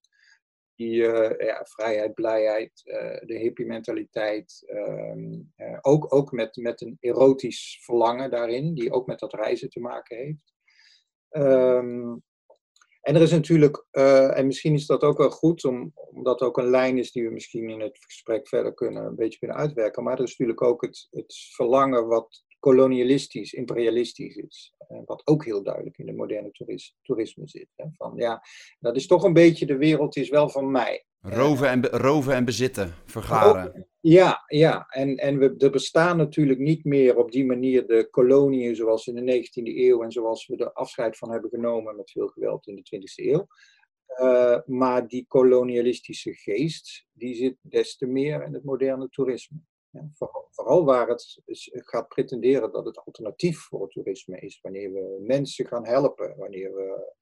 die 0.83 1.01
uh, 1.01 1.31
ja, 1.37 1.65
vrijheid, 1.65 2.13
blijheid, 2.13 2.81
uh, 2.85 3.27
de 3.27 3.37
hippie 3.37 3.65
mentaliteit. 3.65 4.63
Uh, 4.65 5.77
ook 5.81 6.13
ook 6.13 6.31
met, 6.31 6.55
met 6.55 6.81
een 6.81 6.97
erotisch 6.99 7.79
verlangen 7.83 8.31
daarin, 8.31 8.73
die 8.73 8.91
ook 8.91 9.07
met 9.07 9.19
dat 9.19 9.33
reizen 9.33 9.69
te 9.69 9.79
maken 9.79 10.17
heeft. 10.17 10.53
Um, 11.29 12.23
en 13.01 13.15
er 13.15 13.21
is 13.21 13.31
natuurlijk, 13.31 13.85
en 13.91 14.45
misschien 14.45 14.73
is 14.73 14.85
dat 14.85 15.03
ook 15.03 15.17
wel 15.17 15.29
goed, 15.29 15.65
om, 15.65 15.91
omdat 15.95 16.41
ook 16.41 16.57
een 16.57 16.69
lijn 16.69 16.97
is 16.97 17.11
die 17.11 17.23
we 17.23 17.29
misschien 17.29 17.69
in 17.69 17.79
het 17.79 17.97
gesprek 17.99 18.47
verder 18.47 18.73
kunnen, 18.73 19.05
een 19.05 19.15
beetje 19.15 19.39
kunnen 19.39 19.57
uitwerken. 19.57 20.03
Maar 20.03 20.17
er 20.17 20.23
is 20.23 20.37
natuurlijk 20.37 20.61
ook 20.61 20.81
het, 20.81 21.07
het 21.11 21.35
verlangen 21.55 22.07
wat 22.07 22.43
kolonialistisch, 22.63 23.53
imperialistisch 23.53 24.35
is. 24.35 24.73
Eh, 24.77 24.97
wat 25.05 25.21
ook 25.27 25.45
heel 25.45 25.63
duidelijk 25.63 25.97
in 25.97 26.05
de 26.05 26.13
moderne 26.13 26.51
toeris 26.51 26.95
toerisme 27.01 27.47
zit. 27.47 27.67
Hè? 27.75 27.85
Van, 27.97 28.13
ja, 28.15 28.41
dat 28.79 28.95
is 28.95 29.07
toch 29.07 29.23
een 29.23 29.33
beetje, 29.33 29.65
de 29.65 29.77
wereld 29.77 30.15
is 30.15 30.29
wel 30.29 30.49
van 30.49 30.71
mij. 30.71 31.05
Roven 31.19 31.69
en, 31.69 31.85
roven 31.85 32.33
en 32.33 32.45
bezitten, 32.45 32.93
vergaren. 33.05 33.87
Ja, 33.99 34.43
ja. 34.47 34.85
En, 34.89 35.17
en 35.17 35.37
we, 35.37 35.55
er 35.57 35.71
bestaan 35.71 36.17
natuurlijk 36.17 36.59
niet 36.59 36.83
meer 36.83 37.17
op 37.17 37.31
die 37.31 37.45
manier 37.45 37.87
de 37.87 38.07
koloniën 38.09 38.75
zoals 38.75 39.07
in 39.07 39.15
de 39.15 39.43
19e 39.43 39.77
eeuw 39.77 40.03
en 40.03 40.11
zoals 40.11 40.47
we 40.47 40.57
er 40.57 40.73
afscheid 40.73 41.17
van 41.17 41.31
hebben 41.31 41.49
genomen 41.49 41.95
met 41.95 42.11
veel 42.11 42.27
geweld 42.27 42.67
in 42.67 42.75
de 42.75 42.97
20e 42.97 43.25
eeuw. 43.25 43.47
Uh, 44.21 44.59
maar 44.65 45.07
die 45.07 45.25
kolonialistische 45.27 46.33
geest, 46.33 47.05
die 47.11 47.35
zit 47.35 47.55
des 47.61 47.97
te 47.97 48.05
meer 48.05 48.43
in 48.43 48.53
het 48.53 48.63
moderne 48.63 49.09
toerisme. 49.09 49.57
Ja, 49.93 50.09
vooral, 50.49 50.85
waar 50.85 51.07
het 51.07 51.41
gaat 51.71 52.07
pretenderen 52.07 52.71
dat 52.71 52.85
het 52.85 52.97
alternatief 52.97 53.59
voor 53.59 53.81
het 53.81 53.91
toerisme 53.91 54.39
is. 54.39 54.59
Wanneer 54.61 54.93
we 54.93 55.23
mensen 55.25 55.67
gaan 55.67 55.85
helpen, 55.85 56.37
wanneer 56.37 56.73
we 56.75 57.13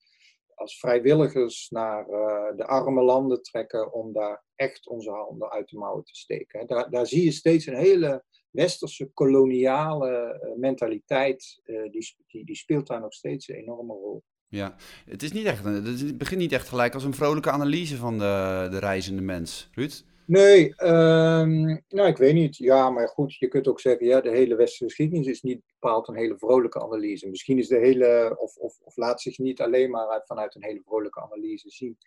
als 0.55 0.79
vrijwilligers 0.79 1.69
naar 1.69 2.09
uh, 2.09 2.57
de 2.57 2.65
arme 2.65 3.01
landen 3.01 3.41
trekken 3.41 3.93
om 3.93 4.13
daar 4.13 4.43
echt 4.55 4.87
onze 4.87 5.09
handen 5.11 5.51
uit 5.51 5.69
de 5.69 5.77
mouwen 5.77 6.03
te 6.03 6.15
steken. 6.15 6.67
Daar, 6.67 6.89
daar 6.89 7.07
zie 7.07 7.23
je 7.23 7.31
steeds 7.31 7.65
een 7.65 7.75
hele 7.75 8.23
westerse 8.49 9.11
koloniale 9.13 10.09
eh, 10.09 10.59
mentaliteit, 10.59 11.61
uh, 11.65 11.91
die, 11.91 12.15
die, 12.27 12.45
die 12.45 12.55
speelt 12.55 12.87
daar 12.87 13.01
nog 13.01 13.13
steeds 13.13 13.47
een 13.47 13.55
enorme 13.55 13.93
rol. 13.93 14.23
Ja, 14.47 14.75
het, 15.05 15.23
is 15.23 15.31
niet 15.31 15.45
echt, 15.45 15.63
het 15.63 16.17
begint 16.17 16.41
niet 16.41 16.51
echt 16.51 16.67
gelijk 16.67 16.93
als 16.93 17.03
een 17.03 17.13
vrolijke 17.13 17.51
analyse 17.51 17.97
van 17.97 18.17
de, 18.17 18.67
de 18.71 18.79
reizende 18.79 19.21
mens. 19.21 19.69
Ruud? 19.71 20.03
Nee, 20.31 20.73
um, 20.83 21.83
nou 21.87 22.07
ik 22.07 22.17
weet 22.17 22.33
niet. 22.33 22.57
Ja, 22.57 22.89
maar 22.89 23.07
goed, 23.07 23.35
je 23.35 23.47
kunt 23.47 23.67
ook 23.67 23.79
zeggen, 23.79 24.05
ja, 24.05 24.21
de 24.21 24.29
hele 24.29 24.55
westerse 24.55 24.83
geschiedenis 24.83 25.27
is 25.27 25.41
niet 25.41 25.61
bepaald 25.79 26.07
een 26.07 26.15
hele 26.15 26.37
vrolijke 26.37 26.81
analyse. 26.81 27.29
Misschien 27.29 27.57
is 27.57 27.67
de 27.67 27.77
hele, 27.77 28.35
of, 28.37 28.55
of, 28.55 28.79
of 28.79 28.97
laat 28.97 29.21
zich 29.21 29.37
niet 29.37 29.61
alleen 29.61 29.89
maar 29.89 30.07
uit, 30.07 30.25
vanuit 30.25 30.55
een 30.55 30.63
hele 30.63 30.81
vrolijke 30.85 31.21
analyse 31.21 31.69
zien. 31.69 31.97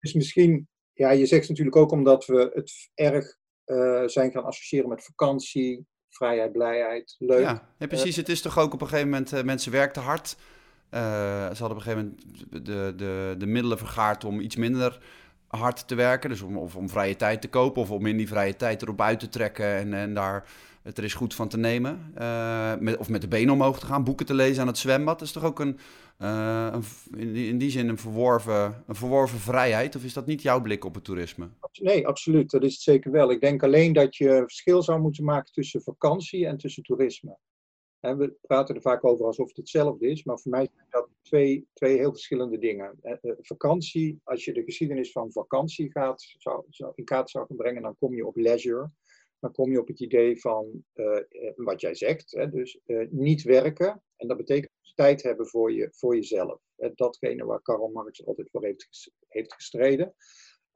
Dus 0.00 0.12
misschien, 0.12 0.68
ja, 0.92 1.10
je 1.10 1.26
zegt 1.26 1.48
natuurlijk 1.48 1.76
ook 1.76 1.90
omdat 1.90 2.26
we 2.26 2.50
het 2.54 2.90
erg 2.94 3.38
uh, 3.66 4.06
zijn 4.06 4.30
gaan 4.30 4.44
associëren 4.44 4.88
met 4.88 5.04
vakantie, 5.04 5.86
vrijheid, 6.08 6.52
blijheid, 6.52 7.16
leuk. 7.18 7.40
Ja, 7.40 7.86
precies. 7.86 8.16
het 8.16 8.28
is 8.28 8.40
toch 8.42 8.58
ook 8.58 8.72
op 8.72 8.80
een 8.80 8.88
gegeven 8.88 9.10
moment, 9.10 9.32
uh, 9.32 9.42
mensen 9.42 9.72
werkten 9.72 10.02
hard. 10.02 10.36
Uh, 10.90 11.00
ze 11.54 11.62
hadden 11.62 11.70
op 11.70 11.76
een 11.76 11.82
gegeven 11.82 12.16
moment 12.50 12.66
de, 12.66 12.92
de, 12.96 13.34
de 13.38 13.46
middelen 13.46 13.78
vergaard 13.78 14.24
om 14.24 14.40
iets 14.40 14.56
minder 14.56 15.00
hard 15.58 15.88
te 15.88 15.94
werken. 15.94 16.30
Dus 16.30 16.42
om, 16.42 16.56
of 16.56 16.76
om 16.76 16.88
vrije 16.88 17.16
tijd 17.16 17.40
te 17.40 17.48
kopen 17.48 17.82
of 17.82 17.90
om 17.90 18.06
in 18.06 18.16
die 18.16 18.28
vrije 18.28 18.56
tijd 18.56 18.82
erop 18.82 19.00
uit 19.00 19.20
te 19.20 19.28
trekken 19.28 19.66
en, 19.66 19.94
en 19.94 20.14
daar 20.14 20.44
het 20.82 20.98
er 20.98 21.04
is 21.04 21.14
goed 21.14 21.34
van 21.34 21.48
te 21.48 21.58
nemen. 21.58 22.12
Uh, 22.18 22.74
met, 22.78 22.96
of 22.96 23.08
met 23.08 23.20
de 23.20 23.28
benen 23.28 23.54
omhoog 23.54 23.78
te 23.78 23.86
gaan, 23.86 24.04
boeken 24.04 24.26
te 24.26 24.34
lezen 24.34 24.60
aan 24.60 24.66
het 24.66 24.78
zwembad. 24.78 25.18
Dat 25.18 25.28
is 25.28 25.34
toch 25.34 25.44
ook 25.44 25.60
een, 25.60 25.78
uh, 26.18 26.68
een 26.72 26.84
in, 27.16 27.32
die, 27.32 27.48
in, 27.48 27.58
die, 27.58 27.70
zin 27.70 27.88
een 27.88 27.98
verworven, 27.98 28.82
een 28.86 28.94
verworven 28.94 29.38
vrijheid? 29.38 29.96
Of 29.96 30.04
is 30.04 30.12
dat 30.12 30.26
niet 30.26 30.42
jouw 30.42 30.60
blik 30.60 30.84
op 30.84 30.94
het 30.94 31.04
toerisme? 31.04 31.48
Nee, 31.80 32.06
absoluut. 32.06 32.50
Dat 32.50 32.62
is 32.62 32.72
het 32.72 32.82
zeker 32.82 33.10
wel. 33.10 33.30
Ik 33.30 33.40
denk 33.40 33.62
alleen 33.62 33.92
dat 33.92 34.16
je 34.16 34.28
verschil 34.28 34.82
zou 34.82 35.00
moeten 35.00 35.24
maken 35.24 35.52
tussen 35.52 35.82
vakantie 35.82 36.46
en 36.46 36.56
tussen 36.56 36.82
toerisme. 36.82 37.36
We 38.02 38.36
praten 38.40 38.74
er 38.74 38.80
vaak 38.80 39.04
over 39.04 39.26
alsof 39.26 39.48
het 39.48 39.56
hetzelfde 39.56 40.08
is, 40.08 40.24
maar 40.24 40.38
voor 40.38 40.50
mij 40.50 40.68
zijn 40.74 40.86
dat 40.90 41.08
twee, 41.22 41.66
twee 41.72 41.96
heel 41.96 42.12
verschillende 42.12 42.58
dingen. 42.58 42.98
vakantie, 43.40 44.20
als 44.24 44.44
je 44.44 44.52
de 44.52 44.62
geschiedenis 44.62 45.12
van 45.12 45.32
vakantie 45.32 45.90
gaat, 45.90 46.34
zou, 46.38 46.64
zou, 46.68 46.92
in 46.94 47.04
kaart 47.04 47.30
zou 47.30 47.46
gaan 47.46 47.56
brengen, 47.56 47.82
dan 47.82 47.96
kom 47.98 48.14
je 48.14 48.26
op 48.26 48.36
leisure 48.36 48.90
dan 49.42 49.52
kom 49.52 49.70
je 49.70 49.80
op 49.80 49.88
het 49.88 50.00
idee 50.00 50.40
van 50.40 50.84
uh, 50.94 51.18
wat 51.56 51.80
jij 51.80 51.94
zegt, 51.94 52.30
hè, 52.30 52.50
dus 52.50 52.78
niet 53.10 53.42
werken. 53.42 54.02
En 54.16 54.28
dat 54.28 54.36
betekent 54.36 54.72
dus 54.80 54.94
tijd 54.94 55.22
hebben 55.22 55.46
voor, 55.46 55.72
je, 55.72 55.88
voor 55.92 56.14
jezelf. 56.14 56.60
datgene 56.94 57.44
waar 57.44 57.62
Karl 57.62 57.88
Marx 57.88 58.26
altijd 58.26 58.50
voor 58.50 58.64
heeft, 58.64 59.10
heeft 59.28 59.54
gestreden. 59.54 60.14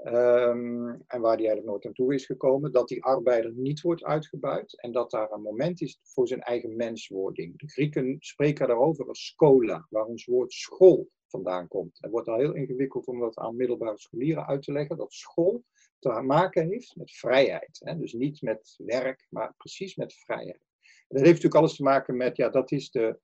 Um, 0.05 0.88
en 1.07 1.21
waar 1.21 1.37
hij 1.37 1.47
eigenlijk 1.47 1.67
nooit 1.67 1.87
aan 1.87 1.93
toe 1.93 2.15
is 2.15 2.26
gekomen, 2.26 2.73
dat 2.73 2.88
die 2.88 3.05
arbeider 3.05 3.53
niet 3.53 3.81
wordt 3.81 4.05
uitgebuit 4.05 4.81
en 4.81 4.93
dat 4.93 5.11
daar 5.11 5.31
een 5.31 5.43
moment 5.43 5.81
is 5.81 6.00
voor 6.03 6.29
zijn 6.29 6.41
eigen 6.41 6.76
menswording. 6.76 7.59
De 7.59 7.69
Grieken 7.69 8.17
spreken 8.19 8.67
daarover 8.67 9.09
als 9.09 9.26
schola, 9.26 9.87
waar 9.91 10.05
ons 10.05 10.25
woord 10.25 10.53
school 10.53 11.09
vandaan 11.26 11.69
komt. 11.69 11.99
Het 12.00 12.11
wordt 12.11 12.29
al 12.29 12.38
heel 12.38 12.55
ingewikkeld 12.55 13.07
om 13.07 13.21
dat 13.21 13.37
aan 13.37 13.57
middelbare 13.57 13.99
scholieren 13.99 14.47
uit 14.47 14.62
te 14.62 14.73
leggen, 14.73 14.97
dat 14.97 15.12
school 15.12 15.65
te 15.99 16.09
maken 16.09 16.69
heeft 16.69 16.97
met 16.97 17.12
vrijheid. 17.12 17.81
Hè? 17.85 17.97
Dus 17.99 18.12
niet 18.12 18.43
met 18.43 18.75
werk, 18.76 19.26
maar 19.31 19.55
precies 19.57 19.97
met 19.97 20.15
vrijheid. 20.15 20.61
Dat 21.09 21.21
heeft 21.21 21.26
natuurlijk 21.26 21.55
alles 21.55 21.76
te 21.76 21.83
maken 21.83 22.17
met, 22.17 22.37
ja, 22.37 22.49
dat 22.49 22.73
is, 22.73 22.91
de, 22.91 23.19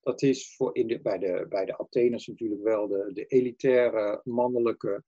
dat 0.00 0.22
is 0.22 0.56
voor 0.56 0.76
in 0.76 0.86
de, 0.86 1.00
bij, 1.00 1.18
de, 1.18 1.46
bij 1.48 1.64
de 1.64 1.76
Atheners 1.76 2.26
natuurlijk 2.26 2.62
wel 2.62 2.88
de, 2.88 3.10
de 3.12 3.26
elitaire 3.26 4.20
mannelijke 4.24 5.04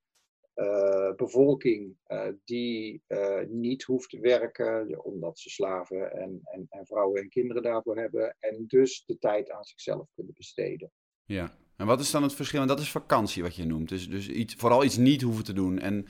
uh, 0.60 1.14
bevolking 1.16 1.96
uh, 2.08 2.26
die 2.44 3.02
uh, 3.08 3.40
niet 3.48 3.82
hoeft 3.82 4.10
te 4.10 4.20
werken, 4.20 5.04
omdat 5.04 5.38
ze 5.38 5.50
slaven 5.50 6.12
en, 6.12 6.40
en, 6.44 6.66
en, 6.68 6.86
vrouwen 6.86 7.20
en 7.22 7.28
kinderen 7.28 7.62
daarvoor 7.62 7.96
hebben, 7.96 8.36
en 8.38 8.64
dus 8.66 9.04
de 9.06 9.18
tijd 9.18 9.50
aan 9.50 9.64
zichzelf 9.64 10.06
kunnen 10.14 10.34
besteden. 10.36 10.90
Ja, 11.24 11.54
en 11.76 11.86
wat 11.86 12.00
is 12.00 12.10
dan 12.10 12.22
het 12.22 12.34
verschil? 12.34 12.60
En 12.60 12.66
dat 12.66 12.80
is 12.80 12.90
vakantie 12.90 13.42
wat 13.42 13.56
je 13.56 13.64
noemt. 13.64 13.88
Dus, 13.88 14.10
dus 14.10 14.28
iets, 14.28 14.54
vooral 14.54 14.84
iets 14.84 14.96
niet 14.96 15.22
hoeven 15.22 15.44
te 15.44 15.52
doen. 15.52 15.78
En 15.78 16.06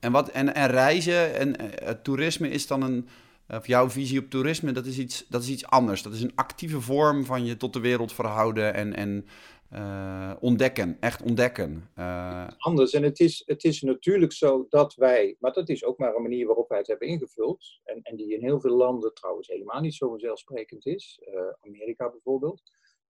en, 0.00 0.12
wat, 0.12 0.28
en, 0.28 0.54
en 0.54 0.70
reizen 0.70 1.34
en 1.78 2.02
toerisme 2.02 2.50
is 2.50 2.66
dan 2.66 2.82
een, 2.82 3.08
of 3.48 3.66
jouw 3.66 3.90
visie 3.90 4.18
op 4.18 4.30
toerisme, 4.30 4.72
dat 4.72 4.86
is, 4.86 4.98
iets, 4.98 5.24
dat 5.28 5.42
is 5.42 5.48
iets 5.48 5.66
anders. 5.66 6.02
Dat 6.02 6.14
is 6.14 6.22
een 6.22 6.32
actieve 6.34 6.80
vorm 6.80 7.24
van 7.24 7.44
je 7.44 7.56
tot 7.56 7.72
de 7.72 7.80
wereld 7.80 8.12
verhouden 8.12 8.74
en, 8.74 8.94
en 8.94 9.26
uh, 9.72 10.34
ontdekken, 10.40 10.96
echt 11.00 11.22
ontdekken. 11.22 11.90
Uh... 11.98 12.48
Anders. 12.58 12.92
En 12.92 13.02
het 13.02 13.20
is, 13.20 13.42
het 13.46 13.64
is 13.64 13.82
natuurlijk 13.82 14.32
zo 14.32 14.66
dat 14.68 14.94
wij, 14.94 15.36
maar 15.38 15.52
dat 15.52 15.68
is 15.68 15.84
ook 15.84 15.98
maar 15.98 16.14
een 16.14 16.22
manier 16.22 16.46
waarop 16.46 16.68
wij 16.68 16.78
het 16.78 16.86
hebben 16.86 17.08
ingevuld, 17.08 17.80
en, 17.84 18.02
en 18.02 18.16
die 18.16 18.34
in 18.34 18.42
heel 18.42 18.60
veel 18.60 18.76
landen 18.76 19.14
trouwens 19.14 19.48
helemaal 19.48 19.80
niet 19.80 19.94
zo 19.94 20.08
vanzelfsprekend 20.08 20.86
is, 20.86 21.20
Amerika 21.60 22.10
bijvoorbeeld, 22.10 22.62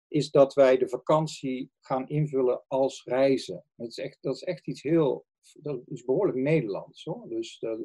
is 0.09 0.31
dat 0.31 0.55
wij 0.55 0.79
de 0.79 0.89
vakantie 0.89 1.71
gaan 1.81 2.09
invullen 2.09 2.65
als 2.67 3.05
reizen. 3.05 3.65
Dat 3.77 3.89
is 3.89 3.99
echt, 3.99 4.19
dat 4.21 4.35
is 4.35 4.43
echt 4.43 4.67
iets 4.67 4.83
heel 4.83 5.27
dat 5.53 5.81
is 5.87 6.05
behoorlijk 6.05 6.39
Nederlands 6.39 7.05
hoor. 7.05 7.29
Dus 7.29 7.59
daar 7.59 7.79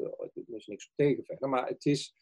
is 0.47 0.67
niks 0.67 0.87
op 0.87 0.91
tegen 0.95 1.23
verder. 1.23 1.49
Maar 1.49 1.67
het 1.67 1.85
is 1.85 2.15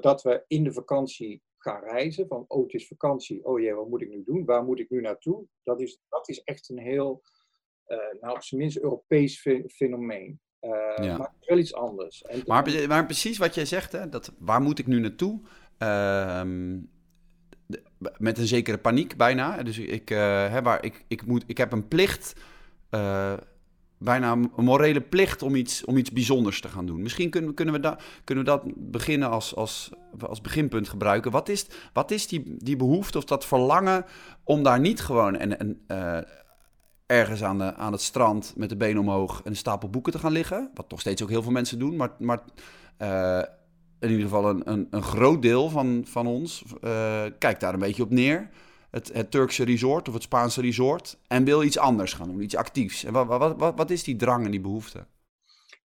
dat 0.00 0.22
we 0.22 0.44
in 0.46 0.64
de 0.64 0.72
vakantie 0.72 1.42
gaan 1.64 1.82
reizen. 1.82 2.26
Van, 2.26 2.44
oh, 2.48 2.62
het 2.62 2.74
is 2.74 2.86
vakantie. 2.86 3.44
Oh 3.44 3.60
jee, 3.60 3.74
wat 3.74 3.88
moet 3.88 4.02
ik 4.02 4.08
nu 4.08 4.22
doen? 4.24 4.44
Waar 4.44 4.64
moet 4.64 4.78
ik 4.78 4.90
nu 4.90 5.00
naartoe? 5.00 5.46
Dat 5.62 5.80
is, 5.80 6.00
dat 6.08 6.28
is 6.28 6.42
echt 6.42 6.68
een 6.68 6.78
heel, 6.78 7.22
uh, 7.86 7.98
nou 8.20 8.34
op 8.34 8.42
zijn 8.42 8.60
minst 8.60 8.78
Europees 8.78 9.40
fenomeen. 9.68 10.40
Uh, 10.60 11.04
ja. 11.04 11.16
Maar 11.16 11.34
wel 11.40 11.58
iets 11.58 11.74
anders. 11.74 12.22
En 12.22 12.42
maar, 12.46 12.86
maar 12.88 13.06
precies 13.06 13.38
wat 13.38 13.54
jij 13.54 13.64
zegt, 13.64 13.92
hè, 13.92 14.08
dat, 14.08 14.32
waar 14.38 14.60
moet 14.60 14.78
ik 14.78 14.86
nu 14.86 15.00
naartoe? 15.00 15.40
Ehm, 15.78 16.80
met 18.18 18.38
een 18.38 18.46
zekere 18.46 18.78
paniek 18.78 19.16
bijna. 19.16 19.62
Dus 19.62 19.78
ik, 19.78 20.08
hè, 20.08 20.62
waar, 20.62 20.84
ik, 20.84 21.04
ik, 21.08 21.26
moet, 21.26 21.44
ik 21.46 21.58
heb 21.58 21.72
een 21.72 21.88
plicht 21.88 22.34
bijna 24.04 24.32
een 24.32 24.50
morele 24.56 25.00
plicht 25.00 25.42
om 25.42 25.54
iets, 25.54 25.84
om 25.84 25.96
iets 25.96 26.10
bijzonders 26.10 26.60
te 26.60 26.68
gaan 26.68 26.86
doen. 26.86 27.02
Misschien 27.02 27.30
kunnen 27.30 27.50
we, 27.50 27.56
kunnen 27.56 27.74
we, 27.74 27.80
da, 27.80 27.98
kunnen 28.24 28.44
we 28.44 28.50
dat 28.50 28.62
beginnen 28.76 29.30
als, 29.30 29.54
als, 29.54 29.90
als 30.20 30.40
beginpunt 30.40 30.88
gebruiken. 30.88 31.30
Wat 31.30 31.48
is, 31.48 31.66
wat 31.92 32.10
is 32.10 32.26
die, 32.26 32.56
die 32.58 32.76
behoefte 32.76 33.18
of 33.18 33.24
dat 33.24 33.46
verlangen 33.46 34.04
om 34.44 34.62
daar 34.62 34.80
niet 34.80 35.00
gewoon 35.00 35.36
en, 35.36 35.58
en, 35.58 35.80
uh, 35.88 36.18
ergens 37.06 37.42
aan, 37.42 37.58
de, 37.58 37.74
aan 37.74 37.92
het 37.92 38.00
strand 38.00 38.52
met 38.56 38.68
de 38.68 38.76
benen 38.76 39.00
omhoog 39.00 39.40
een 39.44 39.56
stapel 39.56 39.88
boeken 39.88 40.12
te 40.12 40.18
gaan 40.18 40.32
liggen? 40.32 40.70
Wat 40.74 40.88
toch 40.88 41.00
steeds 41.00 41.22
ook 41.22 41.30
heel 41.30 41.42
veel 41.42 41.52
mensen 41.52 41.78
doen, 41.78 41.96
maar, 41.96 42.10
maar 42.18 42.40
uh, 42.98 43.42
in 44.00 44.10
ieder 44.10 44.24
geval 44.24 44.48
een, 44.48 44.70
een, 44.70 44.86
een 44.90 45.02
groot 45.02 45.42
deel 45.42 45.68
van, 45.68 46.02
van 46.06 46.26
ons 46.26 46.64
uh, 46.84 47.22
kijkt 47.38 47.60
daar 47.60 47.74
een 47.74 47.80
beetje 47.80 48.02
op 48.02 48.10
neer 48.10 48.50
het, 48.94 49.12
het 49.12 49.30
Turkse 49.30 49.64
resort 49.64 50.08
of 50.08 50.14
het 50.14 50.22
Spaanse 50.22 50.60
resort 50.60 51.18
en 51.26 51.44
wil 51.44 51.62
iets 51.62 51.78
anders 51.78 52.12
gaan 52.12 52.28
doen, 52.28 52.42
iets 52.42 52.56
actiefs. 52.56 53.04
En 53.04 53.12
wat, 53.12 53.26
wat, 53.26 53.58
wat, 53.58 53.76
wat 53.76 53.90
is 53.90 54.04
die 54.04 54.16
drang 54.16 54.44
en 54.44 54.50
die 54.50 54.60
behoefte? 54.60 55.06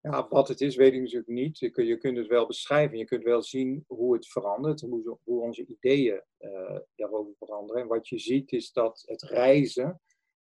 Ja, 0.01 0.27
wat 0.29 0.47
het 0.47 0.61
is, 0.61 0.75
weet 0.75 0.93
ik 0.93 1.01
natuurlijk 1.01 1.27
niet. 1.27 1.59
Je, 1.59 1.85
je 1.85 1.97
kunt 1.97 2.17
het 2.17 2.27
wel 2.27 2.47
beschrijven. 2.47 2.97
Je 2.97 3.05
kunt 3.05 3.23
wel 3.23 3.43
zien 3.43 3.83
hoe 3.87 4.13
het 4.13 4.27
verandert, 4.27 4.81
hoe, 4.81 5.17
hoe 5.23 5.41
onze 5.41 5.65
ideeën 5.65 6.21
uh, 6.39 6.79
daarover 6.95 7.33
veranderen. 7.37 7.81
En 7.81 7.87
wat 7.87 8.07
je 8.07 8.19
ziet 8.19 8.51
is 8.51 8.71
dat 8.71 9.03
het 9.05 9.21
reizen 9.21 10.01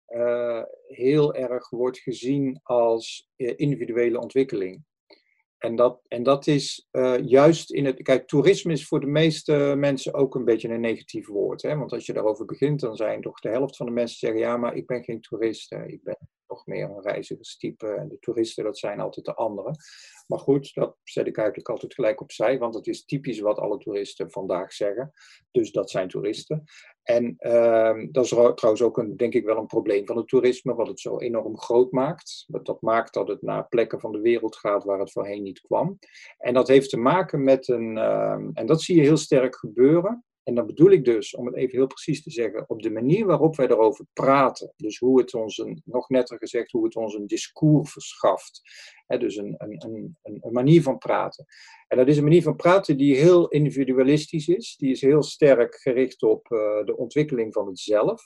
uh, 0.07 0.63
heel 0.87 1.33
erg 1.33 1.69
wordt 1.69 1.99
gezien 1.99 2.59
als 2.63 3.29
uh, 3.35 3.53
individuele 3.55 4.19
ontwikkeling. 4.19 4.83
En 5.57 5.75
dat, 5.75 6.01
en 6.07 6.23
dat 6.23 6.47
is 6.47 6.87
uh, 6.91 7.17
juist 7.25 7.71
in 7.71 7.85
het. 7.85 8.01
Kijk, 8.01 8.27
toerisme 8.27 8.71
is 8.71 8.87
voor 8.87 8.99
de 8.99 9.05
meeste 9.05 9.73
mensen 9.77 10.13
ook 10.13 10.35
een 10.35 10.45
beetje 10.45 10.69
een 10.69 10.81
negatief 10.81 11.27
woord. 11.27 11.61
Hè? 11.61 11.77
Want 11.77 11.91
als 11.91 12.05
je 12.05 12.13
daarover 12.13 12.45
begint, 12.45 12.79
dan 12.79 12.95
zijn 12.95 13.21
toch 13.21 13.39
de 13.39 13.49
helft 13.49 13.75
van 13.75 13.85
de 13.85 13.91
mensen 13.91 14.17
zeggen: 14.17 14.39
ja, 14.39 14.57
maar 14.57 14.75
ik 14.75 14.85
ben 14.85 15.03
geen 15.03 15.21
toerist. 15.21 15.69
Hè? 15.69 15.85
Ik 15.85 16.03
ben 16.03 16.17
nog 16.47 16.65
meer 16.65 16.89
een 16.89 17.01
reizigerstype. 17.01 17.87
En 17.87 18.07
de 18.07 18.19
toeristen, 18.19 18.63
dat 18.63 18.77
zijn 18.77 18.99
altijd 18.99 19.25
de 19.25 19.33
anderen. 19.33 19.75
Maar 20.27 20.39
goed, 20.39 20.73
dat 20.73 20.95
zet 21.03 21.27
ik 21.27 21.37
eigenlijk 21.37 21.69
altijd 21.69 21.93
gelijk 21.93 22.21
opzij, 22.21 22.57
want 22.59 22.75
het 22.75 22.87
is 22.87 23.05
typisch 23.05 23.39
wat 23.39 23.59
alle 23.59 23.77
toeristen 23.77 24.31
vandaag 24.31 24.73
zeggen. 24.73 25.11
Dus 25.51 25.71
dat 25.71 25.89
zijn 25.89 26.07
toeristen. 26.07 26.63
En 27.03 27.35
uh, 27.39 28.07
dat 28.11 28.23
is 28.23 28.29
trouwens 28.29 28.81
ook 28.81 28.97
een, 28.97 29.17
denk 29.17 29.33
ik 29.33 29.45
wel 29.45 29.57
een 29.57 29.65
probleem 29.65 30.05
van 30.05 30.17
het 30.17 30.27
toerisme, 30.27 30.75
wat 30.75 30.87
het 30.87 30.99
zo 30.99 31.19
enorm 31.19 31.59
groot 31.59 31.91
maakt. 31.91 32.45
Dat 32.47 32.81
maakt 32.81 33.13
dat 33.13 33.27
het 33.27 33.41
naar 33.41 33.67
plekken 33.67 33.99
van 33.99 34.11
de 34.11 34.21
wereld 34.21 34.55
gaat 34.55 34.83
waar 34.83 34.99
het 34.99 35.11
voorheen 35.11 35.43
niet 35.43 35.61
kwam. 35.61 35.99
En 36.37 36.53
dat 36.53 36.67
heeft 36.67 36.89
te 36.89 36.97
maken 36.97 37.43
met 37.43 37.67
een, 37.67 37.95
uh, 37.95 38.37
en 38.53 38.65
dat 38.65 38.81
zie 38.81 38.95
je 38.95 39.01
heel 39.01 39.17
sterk 39.17 39.55
gebeuren, 39.55 40.25
En 40.47 40.55
dan 40.55 40.65
bedoel 40.65 40.91
ik 40.91 41.05
dus, 41.05 41.35
om 41.35 41.45
het 41.45 41.55
even 41.55 41.77
heel 41.77 41.87
precies 41.87 42.23
te 42.23 42.31
zeggen, 42.31 42.69
op 42.69 42.81
de 42.81 42.89
manier 42.89 43.25
waarop 43.25 43.55
wij 43.55 43.67
erover 43.67 44.05
praten. 44.13 44.73
Dus 44.75 44.97
hoe 44.97 45.19
het 45.19 45.33
ons, 45.33 45.57
een, 45.57 45.81
nog 45.85 46.09
netter 46.09 46.37
gezegd, 46.37 46.71
hoe 46.71 46.83
het 46.83 46.95
ons 46.95 47.13
een 47.15 47.27
discours 47.27 47.91
verschaft. 47.91 48.61
dus 49.07 49.35
een, 49.35 49.55
een, 49.57 49.83
een, 49.85 50.17
een 50.41 50.53
manier 50.53 50.81
van 50.81 50.97
praten. 50.97 51.45
En 51.87 51.97
dat 51.97 52.07
is 52.07 52.17
een 52.17 52.23
manier 52.23 52.41
van 52.41 52.55
praten 52.55 52.97
die 52.97 53.15
heel 53.15 53.47
individualistisch 53.47 54.47
is. 54.47 54.75
Die 54.77 54.91
is 54.91 55.01
heel 55.01 55.23
sterk 55.23 55.75
gericht 55.75 56.23
op 56.23 56.51
uh, 56.51 56.85
de 56.85 56.97
ontwikkeling 56.97 57.53
van 57.53 57.67
het 57.67 57.79
zelf. 57.79 58.21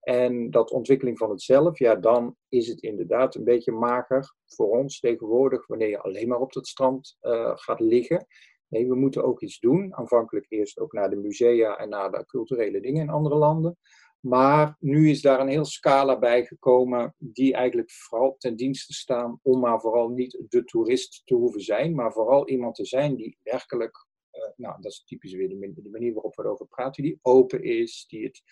En 0.00 0.50
dat 0.50 0.70
ontwikkeling 0.70 1.18
van 1.18 1.30
het 1.30 1.42
zelf, 1.42 1.78
ja, 1.78 1.94
dan 1.94 2.36
is 2.48 2.68
het 2.68 2.82
inderdaad 2.82 3.34
een 3.34 3.44
beetje 3.44 3.72
mager 3.72 4.34
voor 4.46 4.68
ons 4.68 5.00
tegenwoordig, 5.00 5.66
wanneer 5.66 5.88
je 5.88 6.00
alleen 6.00 6.28
maar 6.28 6.40
op 6.40 6.54
het 6.54 6.66
strand 6.66 7.16
uh, 7.22 7.52
gaat 7.54 7.80
liggen. 7.80 8.26
Nee, 8.74 8.88
we 8.88 8.94
moeten 8.94 9.24
ook 9.24 9.40
iets 9.40 9.58
doen. 9.58 9.94
Aanvankelijk 9.94 10.46
eerst 10.48 10.78
ook 10.78 10.92
naar 10.92 11.10
de 11.10 11.16
musea 11.16 11.76
en 11.76 11.88
naar 11.88 12.10
de 12.10 12.26
culturele 12.26 12.80
dingen 12.80 13.02
in 13.02 13.08
andere 13.08 13.34
landen. 13.34 13.78
Maar 14.20 14.76
nu 14.80 15.10
is 15.10 15.22
daar 15.22 15.40
een 15.40 15.48
heel 15.48 15.64
scala 15.64 16.18
bij 16.18 16.44
gekomen 16.44 17.14
die 17.18 17.54
eigenlijk 17.54 17.90
vooral 17.90 18.36
ten 18.38 18.56
dienste 18.56 18.92
staan 18.92 19.38
om 19.42 19.60
maar 19.60 19.80
vooral 19.80 20.08
niet 20.08 20.44
de 20.48 20.64
toerist 20.64 21.22
te 21.24 21.34
hoeven 21.34 21.60
zijn, 21.60 21.94
maar 21.94 22.12
vooral 22.12 22.48
iemand 22.48 22.74
te 22.74 22.84
zijn 22.84 23.16
die 23.16 23.38
werkelijk, 23.42 24.06
uh, 24.32 24.42
nou 24.56 24.74
dat 24.80 24.92
is 24.92 25.04
typisch 25.04 25.34
weer 25.34 25.48
de 25.48 25.88
manier 25.90 26.12
waarop 26.12 26.36
we 26.36 26.42
erover 26.42 26.66
praten, 26.66 27.02
die 27.02 27.18
open 27.22 27.62
is, 27.62 28.04
die 28.08 28.24
het 28.24 28.42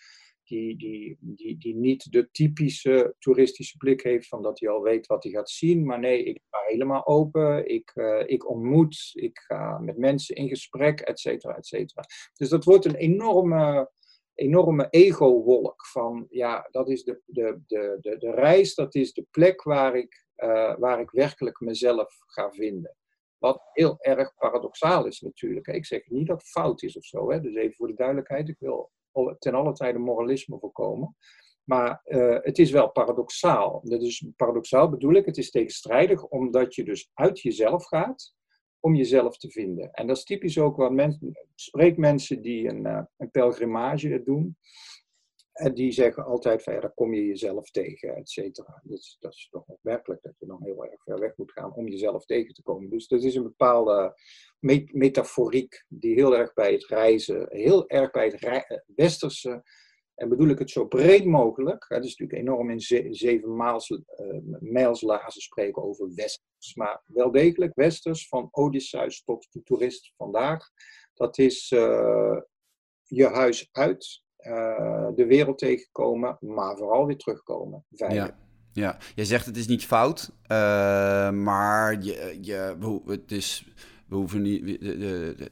die, 0.52 0.76
die, 0.76 1.16
die, 1.20 1.58
die 1.58 1.74
niet 1.74 2.12
de 2.12 2.30
typische 2.30 3.14
toeristische 3.18 3.76
blik 3.76 4.02
heeft 4.02 4.28
van 4.28 4.42
dat 4.42 4.60
hij 4.60 4.68
al 4.68 4.82
weet 4.82 5.06
wat 5.06 5.22
hij 5.22 5.32
gaat 5.32 5.50
zien. 5.50 5.84
Maar 5.84 5.98
nee, 5.98 6.24
ik 6.24 6.40
ga 6.50 6.58
helemaal 6.66 7.06
open, 7.06 7.68
ik, 7.68 7.92
uh, 7.94 8.22
ik 8.26 8.48
ontmoet, 8.48 9.10
ik 9.12 9.38
ga 9.38 9.78
met 9.78 9.98
mensen 9.98 10.36
in 10.36 10.48
gesprek, 10.48 11.00
et 11.00 11.20
cetera, 11.20 11.56
et 11.56 11.66
cetera. 11.66 12.04
Dus 12.32 12.48
dat 12.48 12.64
wordt 12.64 12.84
een 12.84 12.94
enorme, 12.94 13.90
enorme 14.34 14.86
ego-wolk 14.90 15.86
van, 15.86 16.26
ja, 16.30 16.68
dat 16.70 16.88
is 16.88 17.04
de, 17.04 17.20
de, 17.24 17.60
de, 17.66 18.16
de, 18.18 18.30
reis, 18.30 18.74
dat 18.74 18.94
is 18.94 19.12
de 19.12 19.26
plek 19.30 19.62
waar 19.62 19.96
ik, 19.96 20.26
uh, 20.36 20.76
waar 20.78 21.00
ik 21.00 21.10
werkelijk 21.10 21.60
mezelf 21.60 22.16
ga 22.26 22.50
vinden. 22.50 22.96
Wat 23.38 23.62
heel 23.72 23.96
erg 24.00 24.34
paradoxaal 24.34 25.06
is 25.06 25.20
natuurlijk. 25.20 25.66
Ik 25.66 25.86
zeg 25.86 26.08
niet 26.08 26.26
dat 26.26 26.42
fout 26.42 26.82
is 26.82 26.96
of 26.96 27.04
zo. 27.04 27.30
Hè? 27.30 27.40
Dus 27.40 27.54
even 27.54 27.74
voor 27.74 27.88
de 27.88 27.94
duidelijkheid. 27.94 28.48
Ik 28.48 28.58
wil 28.58 28.90
ten 29.38 29.54
alle 29.54 29.72
tijde 29.72 29.98
moralisme 29.98 30.58
voorkomen. 30.58 31.16
Maar 31.64 32.02
uh, 32.04 32.38
het 32.40 32.58
is 32.58 32.70
wel 32.70 32.90
paradoxaal. 32.90 33.80
Dat 33.84 34.02
is 34.02 34.26
paradoxaal 34.36 34.88
bedoel 34.88 35.14
ik, 35.14 35.26
het 35.26 35.36
is 35.36 35.50
tegenstrijdig 35.50 36.24
omdat 36.24 36.74
je 36.74 36.84
dus 36.84 37.10
uit 37.14 37.40
jezelf 37.40 37.84
gaat 37.84 38.34
om 38.80 38.94
jezelf 38.94 39.36
te 39.36 39.50
vinden. 39.50 39.90
En 39.92 40.06
dat 40.06 40.16
is 40.16 40.24
typisch 40.24 40.58
ook 40.58 40.76
wat 40.76 40.92
mensen, 40.92 41.46
spreek 41.54 41.96
mensen 41.96 42.42
die 42.42 42.68
een, 42.68 42.86
uh, 42.86 43.02
een 43.16 43.30
pelgrimage 43.30 44.22
doen. 44.22 44.56
En 45.52 45.74
die 45.74 45.92
zeggen 45.92 46.24
altijd 46.24 46.62
van 46.62 46.74
ja, 46.74 46.80
daar 46.80 46.94
kom 46.94 47.14
je 47.14 47.26
jezelf 47.26 47.70
tegen, 47.70 48.16
et 48.16 48.30
cetera. 48.30 48.80
Dus 48.84 49.16
dat 49.20 49.32
is 49.32 49.48
toch 49.50 49.66
opmerkelijk 49.66 50.22
dat 50.22 50.38
je 50.38 50.46
dan 50.46 50.62
heel 50.62 50.84
erg 50.84 51.02
ver 51.02 51.18
weg 51.18 51.36
moet 51.36 51.52
gaan 51.52 51.74
om 51.74 51.88
jezelf 51.88 52.24
tegen 52.24 52.54
te 52.54 52.62
komen. 52.62 52.90
Dus 52.90 53.06
dat 53.08 53.22
is 53.22 53.34
een 53.34 53.42
bepaalde 53.42 54.14
metaforiek 54.92 55.84
die 55.88 56.14
heel 56.14 56.36
erg 56.36 56.52
bij 56.52 56.72
het 56.72 56.86
reizen, 56.86 57.46
heel 57.48 57.88
erg 57.88 58.10
bij 58.10 58.26
het 58.26 58.44
eh, 58.44 58.78
westerse, 58.94 59.62
en 60.14 60.28
bedoel 60.28 60.48
ik 60.48 60.58
het 60.58 60.70
zo 60.70 60.86
breed 60.86 61.24
mogelijk, 61.24 61.84
het 61.88 62.04
is 62.04 62.16
natuurlijk 62.16 62.48
enorm 62.48 62.70
in 62.70 63.14
zeven 63.14 63.56
maals, 63.56 63.90
uh, 63.90 63.98
mijlslazen 64.60 65.42
spreken 65.42 65.82
over 65.82 66.14
westers, 66.14 66.74
maar 66.74 67.02
wel 67.06 67.30
degelijk 67.30 67.74
westers, 67.74 68.28
van 68.28 68.48
Odysseus 68.50 69.22
tot 69.24 69.48
de 69.50 69.62
toerist 69.62 70.12
vandaag. 70.16 70.68
Dat 71.14 71.38
is 71.38 71.70
uh, 71.70 72.40
je 73.02 73.26
huis 73.26 73.68
uit, 73.72 74.21
uh, 74.46 75.08
de 75.16 75.26
wereld 75.26 75.58
tegenkomen, 75.58 76.36
maar 76.40 76.76
vooral 76.76 77.06
weer 77.06 77.16
terugkomen. 77.16 77.84
Veilig. 77.92 78.26
Ja. 78.26 78.40
Ja, 78.74 78.98
je 79.14 79.24
zegt 79.24 79.46
het 79.46 79.56
is 79.56 79.66
niet 79.66 79.86
fout, 79.86 80.30
uh, 80.42 81.30
maar 81.30 82.02
je, 82.02 82.38
je, 82.40 82.76
het 83.06 83.32
is, 83.32 83.68
we 84.08 84.14
hoeven 84.14 84.42
niet, 84.42 84.82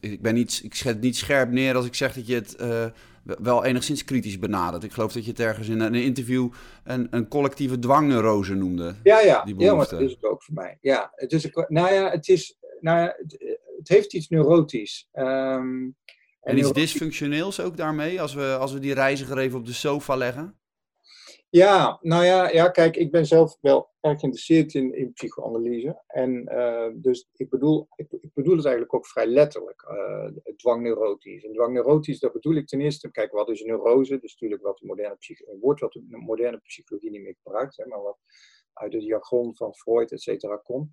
ik, 0.01 0.23
ben 0.23 0.35
niet, 0.35 0.61
ik 0.65 0.75
zet 0.75 1.01
niet 1.01 1.17
scherp 1.17 1.51
neer 1.51 1.77
als 1.77 1.87
ik 1.87 1.95
zeg 1.95 2.15
dat 2.15 2.27
je 2.27 2.35
het 2.35 2.57
uh, 2.61 2.85
wel 3.23 3.65
enigszins 3.65 4.05
kritisch 4.05 4.39
benadert. 4.39 4.85
Ik 4.85 4.93
geloof 4.93 5.13
dat 5.13 5.25
je 5.25 5.31
het 5.31 5.41
ergens 5.41 5.69
in 5.69 5.81
een 5.81 5.95
interview 5.95 6.53
een, 6.85 7.07
een 7.11 7.29
collectieve 7.29 7.79
dwangneurose 7.79 8.55
noemde. 8.55 8.95
Ja, 9.03 9.21
ja, 9.21 9.45
die 9.45 9.59
ja 9.59 9.75
maar 9.75 9.89
dat 9.89 10.01
is 10.01 10.11
het 10.11 10.25
ook 10.25 10.43
voor 10.43 10.55
mij. 10.55 10.79
Ja, 10.81 11.13
het 11.15 11.33
is, 11.33 11.51
nou 11.69 11.93
ja, 11.93 12.11
het 12.11 12.29
is, 12.29 12.59
nou 12.81 12.99
ja, 12.99 13.15
het, 13.17 13.59
het 13.79 13.89
heeft 13.89 14.15
iets 14.15 14.29
neurotisch. 14.29 15.09
Um, 15.13 15.97
en 16.41 16.59
iets 16.59 16.73
dysfunctioneels 16.73 17.61
ook 17.61 17.77
daarmee, 17.77 18.21
als 18.21 18.35
we, 18.35 18.57
als 18.61 18.73
we 18.73 18.79
die 18.79 18.95
reiziger 18.95 19.39
even 19.39 19.59
op 19.59 19.67
de 19.67 19.73
sofa 19.73 20.17
leggen? 20.17 20.61
Ja, 21.51 21.99
nou 22.03 22.25
ja, 22.25 22.51
ja, 22.51 22.69
kijk, 22.69 22.97
ik 22.97 23.11
ben 23.11 23.27
zelf 23.27 23.57
wel 23.61 23.91
erg 24.01 24.21
geïnteresseerd 24.21 24.75
in, 24.75 24.95
in 24.97 25.13
psychoanalyse. 25.13 26.03
En 26.07 26.49
uh, 26.53 26.87
dus 26.95 27.29
ik 27.33 27.51
bedoel, 27.51 27.89
ik, 27.97 28.07
ik, 28.21 28.31
bedoel 28.35 28.57
het 28.57 28.65
eigenlijk 28.65 28.95
ook 28.95 29.07
vrij 29.07 29.27
letterlijk, 29.27 29.83
uh, 29.91 30.55
dwangneurotisch. 30.57 31.45
En 31.45 31.53
dwangneurotisch, 31.53 32.19
dat 32.19 32.33
bedoel 32.33 32.55
ik 32.55 32.67
ten 32.67 32.81
eerste, 32.81 33.11
kijk, 33.11 33.33
wat 33.33 33.49
is 33.49 33.61
een 33.61 33.67
neurose? 33.67 34.13
Dat 34.13 34.23
is 34.23 34.33
natuurlijk 34.33 34.63
wat 34.63 34.79
de 34.79 34.87
moderne 34.87 35.17
een 35.19 35.59
woord 35.61 35.81
wat 35.81 35.93
de 35.93 36.05
moderne 36.09 36.59
psychologie 36.59 37.11
niet 37.11 37.23
meer 37.23 37.37
gebruikt, 37.43 37.77
hè, 37.77 37.87
maar 37.87 38.03
wat 38.03 38.19
uit 38.73 38.93
het 38.93 39.05
jargon 39.05 39.57
van 39.57 39.75
Freud, 39.75 40.13
et 40.13 40.23
cetera, 40.23 40.57
komt. 40.57 40.91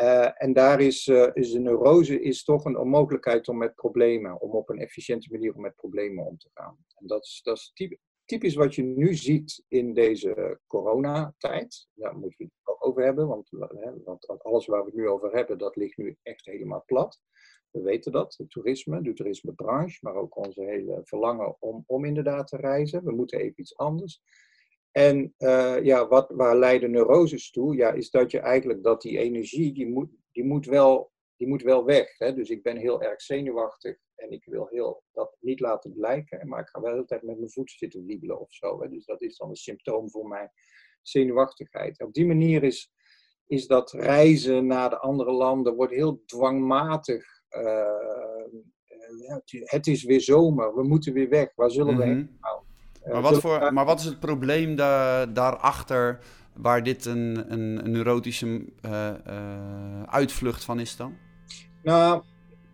Uh, 0.00 0.42
en 0.42 0.52
daar 0.52 0.80
is, 0.80 1.06
uh, 1.06 1.30
is 1.32 1.52
de 1.52 1.60
neurose 1.60 2.20
is 2.20 2.44
toch 2.44 2.64
een 2.64 2.78
onmogelijkheid 2.78 3.48
om 3.48 3.58
met 3.58 3.74
problemen, 3.74 4.40
om 4.40 4.50
op 4.50 4.68
een 4.68 4.78
efficiënte 4.78 5.28
manier 5.30 5.54
om 5.54 5.60
met 5.60 5.74
problemen 5.74 6.26
om 6.26 6.38
te 6.38 6.50
gaan. 6.54 6.76
En 6.94 7.06
dat 7.06 7.24
is, 7.24 7.40
dat 7.42 7.56
is 7.56 7.72
typisch 8.24 8.54
wat 8.54 8.74
je 8.74 8.82
nu 8.82 9.14
ziet 9.14 9.64
in 9.68 9.94
deze 9.94 10.60
coronatijd. 10.66 11.88
Daar 11.94 12.16
moeten 12.16 12.38
we 12.38 12.44
het 12.44 12.52
ook 12.62 12.86
over 12.86 13.02
hebben, 13.04 13.28
want, 13.28 13.50
hè, 13.50 14.02
want 14.04 14.28
alles 14.42 14.66
waar 14.66 14.80
we 14.80 14.86
het 14.86 14.94
nu 14.94 15.08
over 15.08 15.32
hebben, 15.32 15.58
dat 15.58 15.76
ligt 15.76 15.96
nu 15.96 16.16
echt 16.22 16.46
helemaal 16.46 16.82
plat. 16.86 17.20
We 17.70 17.80
weten 17.80 18.12
dat, 18.12 18.34
het 18.36 18.50
toerisme, 18.50 19.02
de 19.02 19.12
toerismebranche, 19.12 19.98
maar 20.00 20.14
ook 20.14 20.36
onze 20.36 20.62
hele 20.62 21.00
verlangen 21.04 21.56
om, 21.58 21.84
om 21.86 22.04
inderdaad 22.04 22.46
te 22.46 22.56
reizen. 22.56 23.04
We 23.04 23.12
moeten 23.12 23.38
even 23.38 23.60
iets 23.60 23.76
anders. 23.76 24.22
En 24.92 25.34
uh, 25.38 25.82
ja, 25.82 26.08
wat, 26.08 26.30
waar 26.30 26.56
leiden 26.56 26.90
neuroses 26.90 27.50
toe? 27.50 27.76
Ja, 27.76 27.92
is 27.92 28.10
dat 28.10 28.30
je 28.30 28.38
eigenlijk 28.38 28.82
dat 28.82 29.02
die 29.02 29.18
energie, 29.18 29.72
die 29.72 29.88
moet, 29.88 30.10
die 30.32 30.44
moet, 30.44 30.66
wel, 30.66 31.12
die 31.36 31.48
moet 31.48 31.62
wel 31.62 31.84
weg. 31.84 32.18
Hè? 32.18 32.34
Dus 32.34 32.50
ik 32.50 32.62
ben 32.62 32.76
heel 32.76 33.02
erg 33.02 33.22
zenuwachtig 33.22 33.96
en 34.14 34.30
ik 34.30 34.44
wil 34.44 34.66
heel 34.66 35.02
dat 35.12 35.36
niet 35.40 35.60
laten 35.60 35.92
blijken. 35.92 36.48
Maar 36.48 36.60
ik 36.60 36.68
ga 36.68 36.80
wel 36.80 36.90
de 36.90 36.94
hele 36.94 37.06
tijd 37.06 37.22
met 37.22 37.38
mijn 37.38 37.50
voeten 37.50 37.76
zitten 37.76 38.04
wiebelen 38.04 38.40
of 38.40 38.52
zo. 38.52 38.82
Hè? 38.82 38.88
Dus 38.88 39.04
dat 39.04 39.22
is 39.22 39.36
dan 39.36 39.48
een 39.48 39.56
symptoom 39.56 40.10
voor 40.10 40.28
mijn 40.28 40.50
zenuwachtigheid. 41.02 42.02
Op 42.02 42.14
die 42.14 42.26
manier 42.26 42.62
is, 42.62 42.92
is 43.46 43.66
dat 43.66 43.92
reizen 43.92 44.66
naar 44.66 44.90
de 44.90 44.98
andere 44.98 45.32
landen 45.32 45.74
wordt 45.74 45.92
heel 45.92 46.22
dwangmatig. 46.24 47.24
Uh, 47.50 48.08
het 49.64 49.86
is 49.86 50.04
weer 50.04 50.20
zomer, 50.20 50.74
we 50.74 50.82
moeten 50.82 51.12
weer 51.12 51.28
weg. 51.28 51.54
Waar 51.54 51.70
zullen 51.70 51.96
we 51.96 52.04
mhm. 52.04 52.14
heen? 52.14 52.36
Nou, 52.40 52.59
maar 53.04 53.14
eh, 53.14 53.22
wat, 53.22 53.40
voor, 53.40 53.72
maar 53.72 53.84
wat 53.84 54.00
is 54.00 54.04
het 54.04 54.20
probleem 54.20 54.76
da 54.76 55.26
daarachter 55.26 56.18
waar 56.54 56.82
dit 56.82 57.04
een, 57.04 57.44
een, 57.52 57.84
een 57.84 57.90
neurotische 57.90 58.46
uh, 58.46 59.10
uh, 59.26 60.02
uitvlucht 60.06 60.64
van 60.64 60.80
is 60.80 60.96
dan? 60.96 61.16
Nou, 61.82 62.22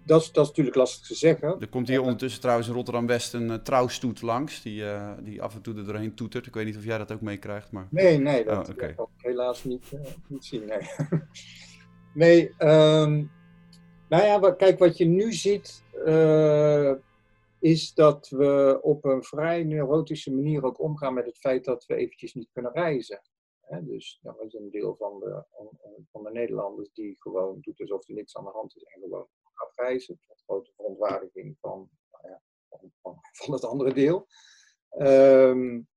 dat 0.05 0.21
is, 0.21 0.33
dat 0.33 0.43
is 0.43 0.49
natuurlijk 0.49 0.77
lastig 0.77 1.07
te 1.07 1.15
zeggen. 1.15 1.61
Er 1.61 1.69
komt 1.69 1.89
hier 1.89 2.01
ondertussen 2.01 2.41
trouwens 2.41 2.69
in 2.69 2.75
Rotterdam-West 2.75 3.35
een 3.35 3.49
uh, 3.49 3.55
trouwstoet 3.55 4.23
langs, 4.23 4.63
die, 4.63 4.85
die 5.23 5.43
af 5.43 5.55
en 5.55 5.63
toe 5.63 5.77
er 5.77 5.85
doorheen 5.85 6.15
toetert. 6.15 6.47
Ik 6.47 6.55
weet 6.55 6.65
niet 6.65 6.77
of 6.77 6.85
jij 6.85 6.99
dat 6.99 7.13
ook 7.13 7.21
meekrijgt, 7.21 7.73
maar... 7.73 7.87
Nee, 7.91 8.19
nee, 8.19 8.45
dat 8.45 8.69
oh, 8.69 8.75
okay. 8.75 8.95
kan 8.95 9.09
ik 9.17 9.25
helaas 9.25 9.65
niet, 9.65 9.93
niet 10.27 10.45
zien, 10.45 10.65
nee. 10.67 10.91
nee, 12.25 12.69
um, 12.69 13.31
nou 14.09 14.25
ja, 14.25 14.51
kijk, 14.51 14.79
wat 14.79 14.97
je 14.97 15.05
nu 15.05 15.33
ziet, 15.33 15.83
is 17.67 17.95
dat 17.95 18.29
we 18.29 18.79
op 18.83 19.05
een 19.05 19.25
vrij 19.25 19.65
neurotische 19.65 20.35
manier 20.35 20.65
ook 20.65 20.81
omgaan 20.81 21.15
met 21.15 21.27
het 21.27 21.39
feit 21.39 21.65
dat 21.65 21.87
we 21.87 21.95
eventjes 21.95 22.35
niet 22.35 22.51
kunnen 22.53 22.73
reizen. 22.73 23.23
dus 23.83 24.19
dat 24.23 24.43
is 24.43 24.55
een 24.55 24.71
deel 24.71 24.97
van 24.97 25.21
de, 25.21 25.45
van 26.13 26.23
de 26.23 26.31
Nederlanders 26.31 26.93
die 26.93 27.17
gewoon 27.19 27.59
doet 27.61 27.81
alsof 27.81 28.09
er 28.09 28.15
niks 28.15 28.37
aan 28.37 28.45
de 28.45 28.51
hand 28.51 28.77
is 28.77 28.83
en 28.83 29.01
gewoon 29.01 29.29
gaat 29.55 29.73
reizen. 29.75 30.19
Tot 30.27 30.43
grote 30.47 30.73
verontwaardiging 30.77 31.57
van, 31.61 31.91
nou 32.11 32.29
ja, 32.29 32.43
van, 32.69 33.19
van, 33.33 33.53
het 33.55 33.65
andere 33.65 33.95
deel. 33.95 34.27
Um, 34.99 35.89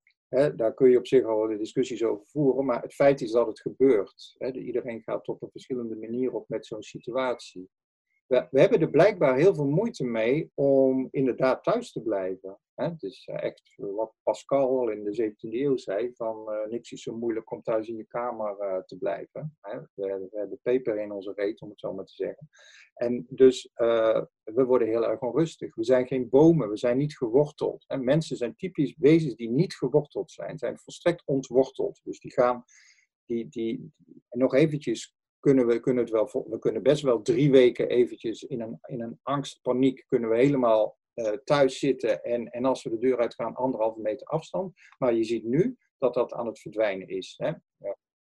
daar 0.56 0.74
kun 0.74 0.90
je 0.90 0.98
op 0.98 1.08
zich 1.08 1.26
al 1.26 1.48
de 1.48 1.58
discussies 1.58 2.04
over 2.04 2.26
voeren, 2.26 2.66
maar 2.66 2.82
het 2.82 2.94
feit 2.94 3.22
is 3.22 3.32
dat 3.32 3.48
het 3.48 3.60
gebeurt. 3.60 4.36
iedereen 4.54 5.02
gaat 5.02 5.28
op 5.28 5.42
een 5.42 5.52
verschillende 5.52 5.96
manier 5.96 6.34
op 6.34 6.50
met 6.50 6.66
zo'n 6.66 6.84
situatie. 6.84 7.70
We, 8.30 8.48
we, 8.52 8.60
hebben 8.60 8.82
er 8.82 8.90
blijkbaar 8.90 9.36
heel 9.36 9.56
veel 9.56 9.68
moeite 9.68 10.04
mee 10.04 10.52
om 10.54 11.08
inderdaad 11.12 11.64
thuis 11.64 11.92
te 11.92 12.02
blijven. 12.02 12.60
Het 12.76 13.04
is 13.04 13.28
echt 13.32 13.74
wat 13.76 14.14
Pascal 14.24 14.90
in 14.90 15.04
de 15.04 15.32
17e 15.32 15.54
eeuw 15.54 15.78
zei: 15.78 16.14
van 16.14 16.46
uh, 16.50 16.72
niks 16.72 16.92
is 16.92 17.02
zo 17.02 17.18
moeilijk 17.18 17.52
om 17.52 17.62
thuis 17.62 17.88
in 17.88 17.96
je 17.96 18.06
kamer 18.08 18.58
uh, 18.60 18.78
te 18.78 18.98
blijven. 18.98 19.58
Hè? 19.62 19.80
We, 19.80 20.28
we, 20.32 20.38
hebben 20.38 20.60
peper 20.62 21.00
in 21.00 21.12
onze 21.12 21.34
reet, 21.36 21.62
om 21.62 21.70
het 21.70 21.80
zo 21.80 21.94
maar 21.94 22.06
te 22.06 22.14
zeggen. 22.14 22.50
En 22.94 23.26
dus 23.30 23.72
we 24.44 24.64
worden 24.66 24.88
heel 24.88 25.08
erg 25.08 25.20
onrustig. 25.20 25.76
We 25.76 25.84
zijn 25.84 26.08
geen 26.08 26.30
bomen, 26.30 26.70
we 26.70 26.78
zijn 26.78 26.98
niet 26.98 27.18
geworteld. 27.18 27.84
Hè? 27.88 27.98
Mensen 27.98 28.38
zijn 28.38 28.56
typisch 28.56 28.96
wezens 28.98 29.36
die 29.36 29.50
niet 29.50 29.76
geworteld 29.76 30.32
zijn, 30.32 30.58
zijn 30.58 30.78
volstrekt 30.78 31.24
ontworteld. 31.26 32.00
Dus 32.04 32.20
die 32.20 32.32
gaan, 32.32 32.64
die, 33.26 33.50
die, 33.50 33.94
nog 34.30 34.54
eventjes 34.54 35.18
kunnen 35.40 35.68
we 35.68 35.80
kunnen 35.80 36.04
het 36.04 36.14
wel, 36.14 36.46
we 36.50 36.60
kunnen 36.60 36.84
best 36.84 37.02
wel 37.02 37.22
drie 37.22 37.52
weken 37.52 37.90
eventjes 37.90 38.44
in 38.44 38.62
een, 38.62 38.80
in 38.88 39.02
een 39.02 39.20
angst, 39.24 39.62
paniek, 39.62 40.04
kunnen 40.08 40.30
we 40.30 40.38
helemaal 40.38 40.98
uh, 41.16 41.28
thuis 41.28 41.80
zitten 41.80 42.24
en, 42.24 42.50
en 42.50 42.66
als 42.66 42.84
we 42.84 42.90
de 42.90 42.98
deur 42.98 43.18
uitgaan, 43.18 43.56
anderhalve 43.56 44.02
meter 44.02 44.28
afstand. 44.28 44.74
Maar 44.98 45.14
je 45.14 45.24
ziet 45.24 45.44
nu 45.44 45.78
dat 45.98 46.14
dat 46.14 46.34
aan 46.34 46.48
het 46.48 46.60
verdwijnen 46.60 47.08
is. 47.08 47.34
Hè? 47.38 47.52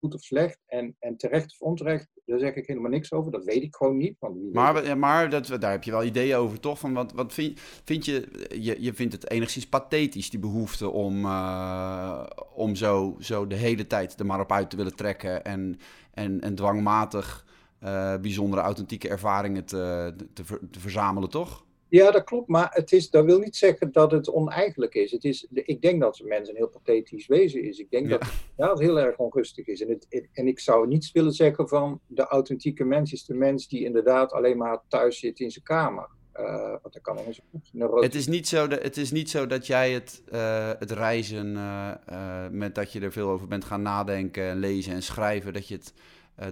Goed 0.07 0.15
of 0.15 0.23
slecht 0.23 0.59
en, 0.67 0.97
en 0.99 1.17
terecht 1.17 1.53
of 1.53 1.61
onterecht, 1.61 2.09
daar 2.25 2.39
zeg 2.39 2.55
ik 2.55 2.67
helemaal 2.67 2.91
niks 2.91 3.13
over. 3.13 3.33
Dat 3.33 3.45
weet 3.45 3.63
ik 3.63 3.77
gewoon 3.77 3.97
niet. 3.97 4.17
Want 4.19 4.37
wie 4.37 4.53
maar 4.53 4.99
maar 4.99 5.31
dat, 5.31 5.47
daar 5.61 5.71
heb 5.71 5.85
je 5.85 5.91
wel 5.91 6.05
ideeën 6.05 6.37
over, 6.37 6.61
toch? 6.61 6.79
Van 6.79 6.93
wat, 6.93 7.13
wat 7.13 7.33
vind, 7.33 7.61
vind 7.85 8.05
je, 8.05 8.47
je, 8.61 8.83
je 8.83 8.95
vindt 8.95 9.13
het 9.13 9.31
enigszins 9.31 9.67
pathetisch, 9.67 10.31
die 10.31 10.41
behoefte 10.41 10.91
om, 10.91 11.25
uh, 11.25 12.27
om 12.55 12.75
zo, 12.75 13.17
zo 13.19 13.47
de 13.47 13.55
hele 13.55 13.87
tijd 13.87 14.21
er 14.21 14.27
maar 14.27 14.41
op 14.41 14.53
uit 14.53 14.71
te 14.71 14.77
willen 14.77 14.97
trekken 14.97 15.45
en, 15.45 15.79
en, 16.13 16.41
en 16.41 16.55
dwangmatig 16.55 17.47
uh, 17.85 18.17
bijzondere 18.17 18.63
authentieke 18.63 19.09
ervaringen 19.09 19.65
te, 19.65 20.15
te, 20.33 20.43
te 20.71 20.81
verzamelen, 20.81 21.31
toch? 21.31 21.65
Ja, 21.89 22.11
dat 22.11 22.25
klopt, 22.25 22.49
maar 22.49 22.69
het 22.71 22.93
is, 22.93 23.11
dat 23.11 23.25
wil 23.25 23.39
niet 23.39 23.57
zeggen 23.57 23.93
dat 23.93 24.11
het 24.11 24.31
oneigenlijk 24.31 24.95
is. 24.95 25.11
Het 25.11 25.25
is 25.25 25.47
ik 25.53 25.83
denk 25.83 26.01
dat 26.01 26.19
een 26.19 26.29
mens 26.29 26.49
een 26.49 26.57
heel 26.57 26.69
pathetisch 26.69 27.27
wezen 27.27 27.63
is. 27.63 27.79
Ik 27.79 27.91
denk 27.91 28.09
dat 28.09 28.25
ja, 28.57 28.71
het 28.71 28.79
heel 28.79 29.01
erg 29.01 29.17
onrustig 29.17 29.67
is. 29.67 29.81
En, 29.81 29.89
het, 29.89 30.29
en 30.33 30.47
ik 30.47 30.61
zou 30.61 30.89
niets 30.89 31.13
willen 31.13 31.33
zeggen 31.33 31.69
van 31.69 32.01
de 32.07 32.27
authentieke 32.27 32.85
mens 32.85 33.13
is 33.13 33.25
de 33.25 33.35
mens 33.35 33.69
die 33.69 33.85
inderdaad 33.85 34.33
alleen 34.33 34.57
maar 34.57 34.83
thuis 34.89 35.19
zit 35.19 35.41
in 35.41 35.51
zijn 35.51 35.65
kamer. 35.65 36.09
Uh, 36.41 36.69
want 36.69 36.93
dat 36.93 37.03
kan 37.03 37.19
een 37.19 38.01
het, 38.01 38.15
is 38.15 38.27
niet 38.27 38.49
zo 38.49 38.67
dat, 38.67 38.83
het 38.83 38.97
is 38.97 39.11
niet 39.11 39.31
zo 39.31 39.47
dat 39.47 39.67
jij 39.67 39.93
het, 39.93 40.23
uh, 40.33 40.71
het 40.79 40.91
reizen, 40.91 41.55
uh, 41.55 42.47
met 42.51 42.75
dat 42.75 42.93
je 42.93 43.01
er 43.01 43.13
veel 43.13 43.29
over 43.29 43.47
bent 43.47 43.65
gaan 43.65 43.83
nadenken, 43.83 44.45
en 44.45 44.59
lezen 44.59 44.93
en 44.93 45.03
schrijven, 45.03 45.53
dat 45.53 45.69
je 45.69 45.75
het 45.75 45.95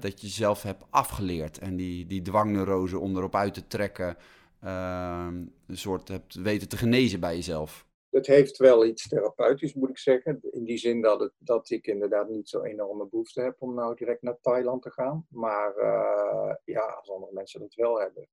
dat 0.01 0.21
je 0.21 0.29
zelf 0.29 0.63
hebt 0.63 0.85
afgeleerd. 0.91 1.59
En 1.59 1.77
die, 1.77 2.07
die 2.07 2.23
dwangneurose 2.23 2.99
om 2.99 3.17
erop 3.17 3.35
uit 3.35 3.55
te 3.55 3.67
trekken 3.67 4.17
Ehm, 4.65 5.37
een 5.67 5.77
soort 5.77 6.09
hebt 6.09 6.35
weten 6.35 6.69
te 6.69 6.77
genezen 6.77 7.21
bij 7.21 7.35
jezelf. 7.35 7.87
Het 8.11 8.27
heeft 8.27 8.57
wel 8.57 8.85
iets 8.87 9.09
therapeutisch, 9.09 9.75
moet 9.75 9.89
ik 9.89 9.99
zeggen. 9.99 10.39
In 10.51 10.65
die 10.65 10.79
zin 10.79 11.01
dat, 11.03 11.21
het, 11.21 11.33
dat 11.39 11.71
ik 11.71 11.87
inderdaad 11.87 12.29
niet 12.29 12.49
zo 12.49 12.63
enorme 12.63 13.09
behoefte 13.09 13.41
heb 13.41 13.57
om 13.59 13.75
nou 13.75 13.95
direct 13.95 14.23
naar 14.23 14.39
Thailand 14.41 14.83
te 14.83 14.91
gaan. 14.91 15.27
Maar 15.29 15.77
uh, 15.77 16.55
ja, 16.65 16.83
als 16.83 17.11
andere 17.11 17.33
mensen 17.33 17.61
dat 17.61 17.75
wel 17.75 18.01
hebben, 18.01 18.29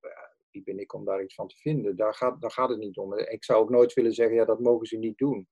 wie 0.51 0.63
ben 0.63 0.79
ik 0.79 0.93
om 0.93 1.05
daar 1.05 1.23
iets 1.23 1.35
van 1.35 1.47
te 1.47 1.55
vinden? 1.57 1.95
Daar 1.95 2.13
gaat, 2.13 2.41
daar 2.41 2.51
gaat 2.51 2.69
het 2.69 2.79
niet 2.79 2.97
om. 2.97 3.17
Ik 3.17 3.43
zou 3.43 3.59
ook 3.59 3.69
nooit 3.69 3.93
willen 3.93 4.13
zeggen, 4.13 4.35
ja, 4.35 4.45
dat 4.45 4.59
mogen 4.59 4.87
ze 4.87 4.97
niet 4.97 5.17
doen. 5.17 5.47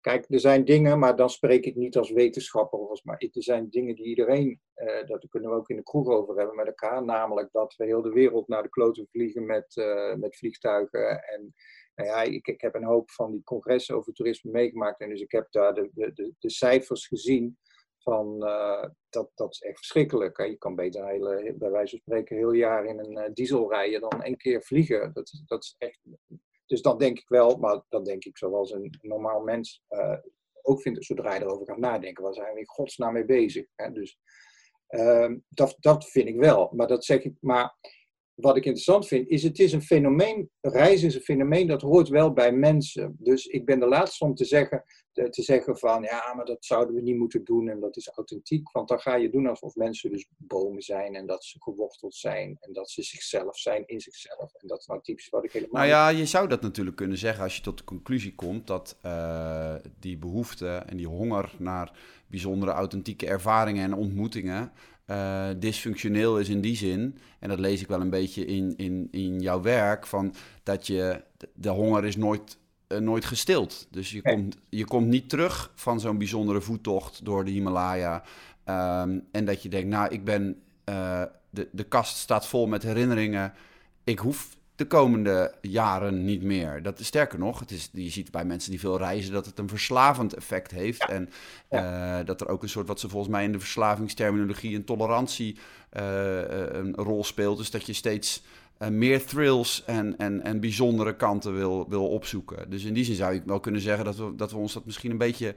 Kijk, 0.00 0.24
er 0.28 0.40
zijn 0.40 0.64
dingen, 0.64 0.98
maar 0.98 1.16
dan 1.16 1.30
spreek 1.30 1.64
ik 1.64 1.74
niet 1.76 1.96
als 1.96 2.10
wetenschapper 2.10 2.78
of 2.78 2.90
als 2.90 3.02
maar. 3.02 3.16
Er 3.16 3.42
zijn 3.42 3.70
dingen 3.70 3.94
die 3.94 4.04
iedereen, 4.04 4.60
uh, 4.76 5.06
dat 5.06 5.28
kunnen 5.28 5.50
we 5.50 5.56
ook 5.56 5.68
in 5.68 5.76
de 5.76 5.82
kroeg 5.82 6.08
over 6.08 6.36
hebben 6.36 6.56
met 6.56 6.66
elkaar. 6.66 7.04
Namelijk 7.04 7.52
dat 7.52 7.74
we 7.76 7.84
heel 7.84 8.02
de 8.02 8.12
wereld 8.12 8.48
naar 8.48 8.62
de 8.62 8.68
kloten 8.68 9.06
vliegen 9.10 9.46
met, 9.46 9.76
uh, 9.76 10.14
met 10.14 10.36
vliegtuigen. 10.36 11.22
En 11.24 11.54
nou 11.94 12.08
ja, 12.08 12.22
ik, 12.22 12.46
ik 12.46 12.60
heb 12.60 12.74
een 12.74 12.84
hoop 12.84 13.10
van 13.10 13.32
die 13.32 13.42
congressen 13.42 13.96
over 13.96 14.12
toerisme 14.12 14.50
meegemaakt. 14.50 15.00
En 15.00 15.08
dus 15.08 15.20
ik 15.20 15.32
heb 15.32 15.46
daar 15.50 15.74
de, 15.74 15.90
de, 15.92 16.32
de, 16.38 16.50
cijfers 16.50 17.06
gezien 17.06 17.58
van 17.98 18.36
uh, 18.38 18.84
dat, 19.08 19.30
dat 19.34 19.52
is 19.52 19.60
echt 19.60 19.76
verschrikkelijk. 19.76 20.36
Hè? 20.36 20.44
Je 20.44 20.58
kan 20.58 20.74
beter 20.74 21.06
hele, 21.06 21.54
bij 21.58 21.70
wijze 21.70 21.90
van 21.90 21.98
spreken 21.98 22.36
heel 22.36 22.52
jaar 22.52 22.84
in 22.84 22.98
een 22.98 23.34
diesel 23.34 23.70
rijden 23.70 24.00
dan 24.00 24.22
één 24.22 24.36
keer 24.36 24.62
vliegen. 24.62 25.12
Dat, 25.12 25.42
dat 25.46 25.62
is 25.62 25.74
echt 25.78 26.00
dus 26.68 26.82
dan 26.82 26.98
denk 26.98 27.18
ik 27.18 27.28
wel, 27.28 27.56
maar 27.56 27.82
dan 27.88 28.04
denk 28.04 28.24
ik 28.24 28.38
zoals 28.38 28.72
een 28.72 28.98
normaal 29.00 29.40
mens 29.40 29.82
uh, 29.88 30.18
ook 30.62 30.80
vindt, 30.80 31.04
zodra 31.04 31.34
je 31.34 31.40
erover 31.40 31.66
gaat 31.66 31.78
nadenken, 31.78 32.24
waar 32.24 32.34
zijn 32.34 32.54
we 32.54 32.60
in 32.60 32.66
godsnaam 32.66 33.12
mee 33.12 33.24
bezig? 33.24 33.66
Hè? 33.74 33.92
Dus 33.92 34.18
uh, 34.88 35.32
dat, 35.48 35.76
dat 35.78 36.04
vind 36.10 36.28
ik 36.28 36.36
wel. 36.36 36.72
Maar 36.74 36.86
dat 36.86 37.04
zeg 37.04 37.22
ik, 37.22 37.34
maar 37.40 37.76
wat 38.40 38.56
ik 38.56 38.64
interessant 38.64 39.06
vind, 39.06 39.28
is 39.28 39.42
het 39.42 39.58
is 39.58 39.72
een 39.72 39.82
fenomeen, 39.82 40.50
reizen 40.60 41.08
is 41.08 41.14
een 41.14 41.20
fenomeen 41.20 41.66
dat 41.66 41.82
hoort 41.82 42.08
wel 42.08 42.32
bij 42.32 42.52
mensen. 42.52 43.16
Dus 43.18 43.46
ik 43.46 43.64
ben 43.64 43.80
de 43.80 43.86
laatste 43.86 44.24
om 44.24 44.34
te 44.34 44.44
zeggen, 44.44 44.84
te 45.12 45.42
zeggen 45.42 45.78
van, 45.78 46.02
ja, 46.02 46.34
maar 46.36 46.44
dat 46.44 46.64
zouden 46.64 46.94
we 46.94 47.00
niet 47.00 47.16
moeten 47.16 47.44
doen 47.44 47.68
en 47.68 47.80
dat 47.80 47.96
is 47.96 48.08
authentiek. 48.08 48.70
Want 48.72 48.88
dan 48.88 49.00
ga 49.00 49.14
je 49.14 49.30
doen 49.30 49.46
alsof 49.46 49.74
mensen 49.74 50.10
dus 50.10 50.26
bomen 50.36 50.82
zijn 50.82 51.14
en 51.14 51.26
dat 51.26 51.44
ze 51.44 51.62
geworteld 51.62 52.14
zijn 52.14 52.56
en 52.60 52.72
dat 52.72 52.90
ze 52.90 53.02
zichzelf 53.02 53.58
zijn 53.58 53.82
in 53.86 54.00
zichzelf. 54.00 54.54
En 54.54 54.68
dat 54.68 54.78
is 54.78 54.86
nou 54.86 55.00
typisch 55.02 55.28
wat 55.28 55.44
ik 55.44 55.52
helemaal... 55.52 55.74
Nou 55.74 55.86
ja, 55.86 56.08
je 56.08 56.26
zou 56.26 56.48
dat 56.48 56.60
natuurlijk 56.60 56.96
kunnen 56.96 57.18
zeggen 57.18 57.42
als 57.42 57.56
je 57.56 57.62
tot 57.62 57.78
de 57.78 57.84
conclusie 57.84 58.34
komt 58.34 58.66
dat 58.66 58.98
uh, 59.04 59.74
die 60.00 60.18
behoefte 60.18 60.68
en 60.86 60.96
die 60.96 61.08
honger 61.08 61.54
naar 61.58 61.98
bijzondere 62.26 62.72
authentieke 62.72 63.26
ervaringen 63.26 63.84
en 63.84 63.94
ontmoetingen 63.94 64.72
uh, 65.10 65.48
dysfunctioneel 65.56 66.38
is 66.38 66.48
in 66.48 66.60
die 66.60 66.76
zin, 66.76 67.18
en 67.38 67.48
dat 67.48 67.58
lees 67.58 67.80
ik 67.80 67.88
wel 67.88 68.00
een 68.00 68.10
beetje 68.10 68.44
in, 68.44 68.74
in, 68.76 69.08
in 69.10 69.40
jouw 69.40 69.60
werk, 69.60 70.06
van 70.06 70.34
dat 70.62 70.86
je, 70.86 71.22
de 71.54 71.68
honger 71.68 72.04
is 72.04 72.16
nooit, 72.16 72.58
uh, 72.88 72.98
nooit 72.98 73.24
gestild. 73.24 73.86
Dus 73.90 74.10
je, 74.10 74.22
komt, 74.22 74.56
je 74.68 74.84
komt 74.84 75.06
niet 75.06 75.28
terug 75.28 75.72
van 75.74 76.00
zo'n 76.00 76.18
bijzondere 76.18 76.60
voettocht 76.60 77.24
door 77.24 77.44
de 77.44 77.50
Himalaya. 77.50 78.22
Um, 78.64 79.24
en 79.32 79.44
dat 79.44 79.62
je 79.62 79.68
denkt, 79.68 79.88
nou, 79.88 80.08
ik 80.12 80.24
ben, 80.24 80.62
uh, 80.88 81.22
de, 81.50 81.68
de 81.72 81.84
kast 81.84 82.16
staat 82.16 82.46
vol 82.46 82.66
met 82.66 82.82
herinneringen. 82.82 83.52
Ik 84.04 84.18
hoef 84.18 84.56
de 84.78 84.86
komende 84.86 85.54
jaren 85.60 86.24
niet 86.24 86.42
meer. 86.42 86.82
Dat 86.82 86.98
is 86.98 87.06
sterker 87.06 87.38
nog, 87.38 87.60
het 87.60 87.70
is, 87.70 87.88
je 87.92 88.10
ziet 88.10 88.30
bij 88.30 88.44
mensen 88.44 88.70
die 88.70 88.80
veel 88.80 88.98
reizen 88.98 89.32
dat 89.32 89.46
het 89.46 89.58
een 89.58 89.68
verslavend 89.68 90.34
effect 90.34 90.70
heeft. 90.70 91.08
En 91.08 91.28
uh, 91.70 92.18
dat 92.24 92.40
er 92.40 92.48
ook 92.48 92.62
een 92.62 92.68
soort, 92.68 92.86
wat 92.86 93.00
ze 93.00 93.08
volgens 93.08 93.32
mij 93.32 93.44
in 93.44 93.52
de 93.52 93.58
verslavingsterminologie, 93.58 94.76
een 94.76 94.84
tolerantie 94.84 95.56
uh, 95.96 96.40
een 96.68 96.94
rol 96.94 97.24
speelt. 97.24 97.58
Dus 97.58 97.70
dat 97.70 97.86
je 97.86 97.92
steeds 97.92 98.42
uh, 98.78 98.88
meer 98.88 99.24
thrills 99.24 99.84
en, 99.84 100.18
en, 100.18 100.42
en 100.42 100.60
bijzondere 100.60 101.16
kanten 101.16 101.54
wil, 101.54 101.88
wil 101.88 102.08
opzoeken. 102.08 102.70
Dus 102.70 102.84
in 102.84 102.94
die 102.94 103.04
zin 103.04 103.14
zou 103.14 103.34
ik 103.34 103.42
wel 103.44 103.60
kunnen 103.60 103.80
zeggen 103.80 104.04
dat 104.04 104.16
we, 104.16 104.34
dat 104.36 104.50
we 104.50 104.56
ons 104.56 104.72
dat 104.72 104.84
misschien 104.84 105.10
een 105.10 105.18
beetje 105.18 105.54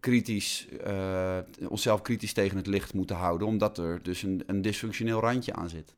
kritisch, 0.00 0.68
onszelf 1.68 2.02
kritisch 2.02 2.32
tegen 2.32 2.56
het 2.56 2.66
licht 2.66 2.94
moeten 2.94 3.16
houden. 3.16 3.46
Omdat 3.46 3.78
er 3.78 4.02
dus 4.02 4.22
een, 4.22 4.42
een 4.46 4.62
dysfunctioneel 4.62 5.20
randje 5.20 5.54
aan 5.54 5.68
zit. 5.68 5.94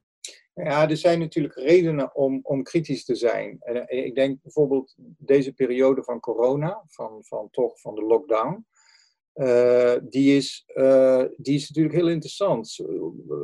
Ja, 0.54 0.88
er 0.88 0.96
zijn 0.96 1.18
natuurlijk 1.18 1.54
redenen 1.54 2.14
om, 2.14 2.40
om 2.42 2.62
kritisch 2.62 3.04
te 3.04 3.14
zijn. 3.14 3.56
En 3.60 3.86
eh, 3.86 4.04
ik 4.04 4.14
denk 4.14 4.42
bijvoorbeeld 4.42 4.94
deze 5.18 5.52
periode 5.52 6.02
van 6.02 6.20
corona, 6.20 6.84
van, 6.86 7.24
van 7.24 7.50
toch 7.50 7.80
van 7.80 7.94
de 7.94 8.02
lockdown. 8.02 8.66
Uh, 9.34 9.94
die, 10.02 10.36
is, 10.36 10.64
uh, 10.74 11.24
die 11.36 11.54
is 11.54 11.68
natuurlijk 11.68 11.94
heel 11.94 12.08
interessant. 12.08 12.76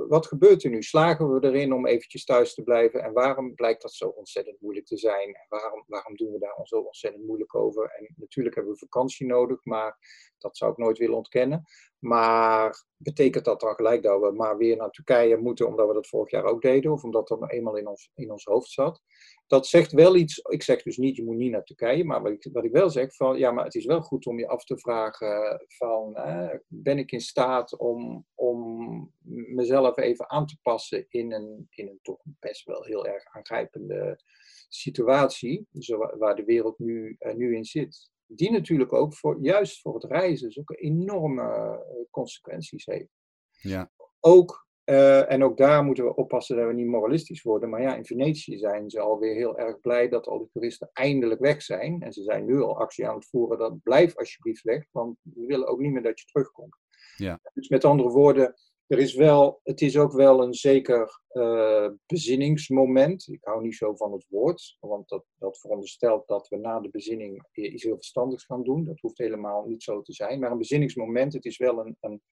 Wat 0.08 0.26
gebeurt 0.26 0.64
er 0.64 0.70
nu? 0.70 0.82
Slagen 0.82 1.32
we 1.32 1.46
erin 1.46 1.72
om 1.72 1.86
eventjes 1.86 2.24
thuis 2.24 2.54
te 2.54 2.62
blijven? 2.62 3.02
En 3.02 3.12
waarom 3.12 3.54
blijkt 3.54 3.82
dat 3.82 3.92
zo 3.92 4.08
ontzettend 4.08 4.60
moeilijk 4.60 4.86
te 4.86 4.96
zijn? 4.96 5.34
En 5.34 5.46
waarom, 5.48 5.84
waarom 5.86 6.16
doen 6.16 6.32
we 6.32 6.38
daar 6.38 6.60
zo 6.62 6.80
ontzettend 6.80 7.26
moeilijk 7.26 7.54
over? 7.54 7.90
En 7.98 8.14
natuurlijk 8.16 8.54
hebben 8.54 8.72
we 8.72 8.78
vakantie 8.78 9.26
nodig, 9.26 9.64
maar 9.64 9.96
dat 10.38 10.56
zou 10.56 10.72
ik 10.72 10.78
nooit 10.78 10.98
willen 10.98 11.16
ontkennen. 11.16 11.64
Maar 12.00 12.84
betekent 12.96 13.44
dat 13.44 13.60
dan 13.60 13.74
gelijk 13.74 14.02
dat 14.02 14.20
we 14.20 14.32
maar 14.32 14.56
weer 14.56 14.76
naar 14.76 14.90
Turkije 14.90 15.36
moeten, 15.36 15.66
omdat 15.66 15.88
we 15.88 15.94
dat 15.94 16.08
vorig 16.08 16.30
jaar 16.30 16.44
ook 16.44 16.62
deden, 16.62 16.92
of 16.92 17.04
omdat 17.04 17.28
dat 17.28 17.40
nou 17.40 17.52
eenmaal 17.52 17.76
in 17.76 17.86
ons, 17.86 18.10
in 18.14 18.30
ons 18.30 18.44
hoofd 18.44 18.70
zat? 18.70 19.02
Dat 19.46 19.66
zegt 19.66 19.92
wel 19.92 20.16
iets. 20.16 20.38
Ik 20.38 20.62
zeg 20.62 20.82
dus 20.82 20.96
niet, 20.96 21.16
je 21.16 21.24
moet 21.24 21.36
niet 21.36 21.50
naar 21.50 21.64
Turkije, 21.64 22.04
maar 22.04 22.22
wat 22.22 22.32
ik, 22.32 22.48
wat 22.52 22.64
ik 22.64 22.72
wel 22.72 22.90
zeg, 22.90 23.14
van 23.14 23.38
ja, 23.38 23.50
maar 23.50 23.64
het 23.64 23.74
is 23.74 23.84
wel 23.84 24.00
goed 24.00 24.26
om 24.26 24.38
je 24.38 24.48
af 24.48 24.64
te 24.64 24.78
vragen: 24.78 25.64
van 25.68 26.16
eh, 26.16 26.54
ben 26.66 26.98
ik 26.98 27.12
in 27.12 27.20
staat 27.20 27.78
om, 27.78 28.26
om 28.34 29.12
mezelf 29.54 29.96
even 29.96 30.30
aan 30.30 30.46
te 30.46 30.58
passen 30.62 31.06
in 31.08 31.32
een, 31.32 31.66
in 31.70 31.88
een 31.88 31.98
toch 32.02 32.20
best 32.24 32.64
wel 32.64 32.84
heel 32.84 33.06
erg 33.06 33.24
aangrijpende 33.24 34.20
situatie, 34.68 35.66
zo, 35.78 35.98
waar 36.18 36.36
de 36.36 36.44
wereld 36.44 36.78
nu, 36.78 37.16
uh, 37.18 37.34
nu 37.34 37.56
in 37.56 37.64
zit 37.64 38.10
die 38.36 38.50
natuurlijk 38.50 38.92
ook 38.92 39.14
voor, 39.14 39.38
juist 39.40 39.80
voor 39.80 39.94
het 39.94 40.04
reizen 40.04 40.52
ook 40.60 40.72
enorme 40.76 41.42
eh, 41.42 41.78
consequenties 42.10 42.86
heeft. 42.86 43.08
Ja. 43.50 43.90
Ook, 44.20 44.66
uh, 44.84 45.30
en 45.30 45.44
ook 45.44 45.56
daar 45.56 45.84
moeten 45.84 46.04
we 46.04 46.14
oppassen 46.14 46.56
dat 46.56 46.66
we 46.66 46.72
niet 46.72 46.86
moralistisch 46.86 47.42
worden, 47.42 47.68
maar 47.68 47.82
ja, 47.82 47.96
in 47.96 48.04
Venetië 48.04 48.58
zijn 48.58 48.90
ze 48.90 49.00
alweer 49.00 49.34
heel 49.34 49.58
erg 49.58 49.80
blij 49.80 50.08
dat 50.08 50.26
al 50.26 50.38
die 50.38 50.48
toeristen 50.52 50.90
eindelijk 50.92 51.40
weg 51.40 51.62
zijn. 51.62 52.02
En 52.02 52.12
ze 52.12 52.22
zijn 52.22 52.44
nu 52.44 52.60
al 52.60 52.78
actie 52.78 53.08
aan 53.08 53.14
het 53.14 53.28
voeren 53.28 53.58
dat 53.58 53.82
blijf 53.82 54.16
alsjeblieft 54.16 54.62
weg, 54.62 54.86
want 54.90 55.16
we 55.22 55.46
willen 55.46 55.66
ook 55.66 55.80
niet 55.80 55.92
meer 55.92 56.02
dat 56.02 56.20
je 56.20 56.26
terugkomt. 56.26 56.76
Ja. 57.16 57.40
Dus 57.52 57.68
met 57.68 57.84
andere 57.84 58.08
woorden, 58.08 58.54
er 58.90 58.98
is 58.98 59.14
wel, 59.14 59.60
het 59.62 59.80
is 59.80 59.96
ook 59.96 60.12
wel 60.12 60.42
een 60.42 60.54
zeker 60.54 61.20
uh, 61.32 61.88
bezinningsmoment. 62.06 63.28
Ik 63.28 63.44
hou 63.44 63.62
niet 63.62 63.76
zo 63.76 63.94
van 63.94 64.12
het 64.12 64.26
woord, 64.28 64.76
want 64.80 65.08
dat, 65.08 65.24
dat 65.38 65.58
veronderstelt 65.58 66.28
dat 66.28 66.48
we 66.48 66.56
na 66.56 66.80
de 66.80 66.90
bezinning 66.90 67.46
iets 67.52 67.82
heel 67.82 67.94
verstandigs 67.94 68.44
gaan 68.44 68.62
doen. 68.62 68.84
Dat 68.84 69.00
hoeft 69.00 69.18
helemaal 69.18 69.64
niet 69.64 69.82
zo 69.82 70.02
te 70.02 70.12
zijn. 70.12 70.40
Maar 70.40 70.50
een 70.50 70.58
bezinningsmoment, 70.58 71.32
het 71.32 71.44
is 71.44 71.56
wel 71.56 71.78
een, 71.78 71.96
een, 72.00 72.22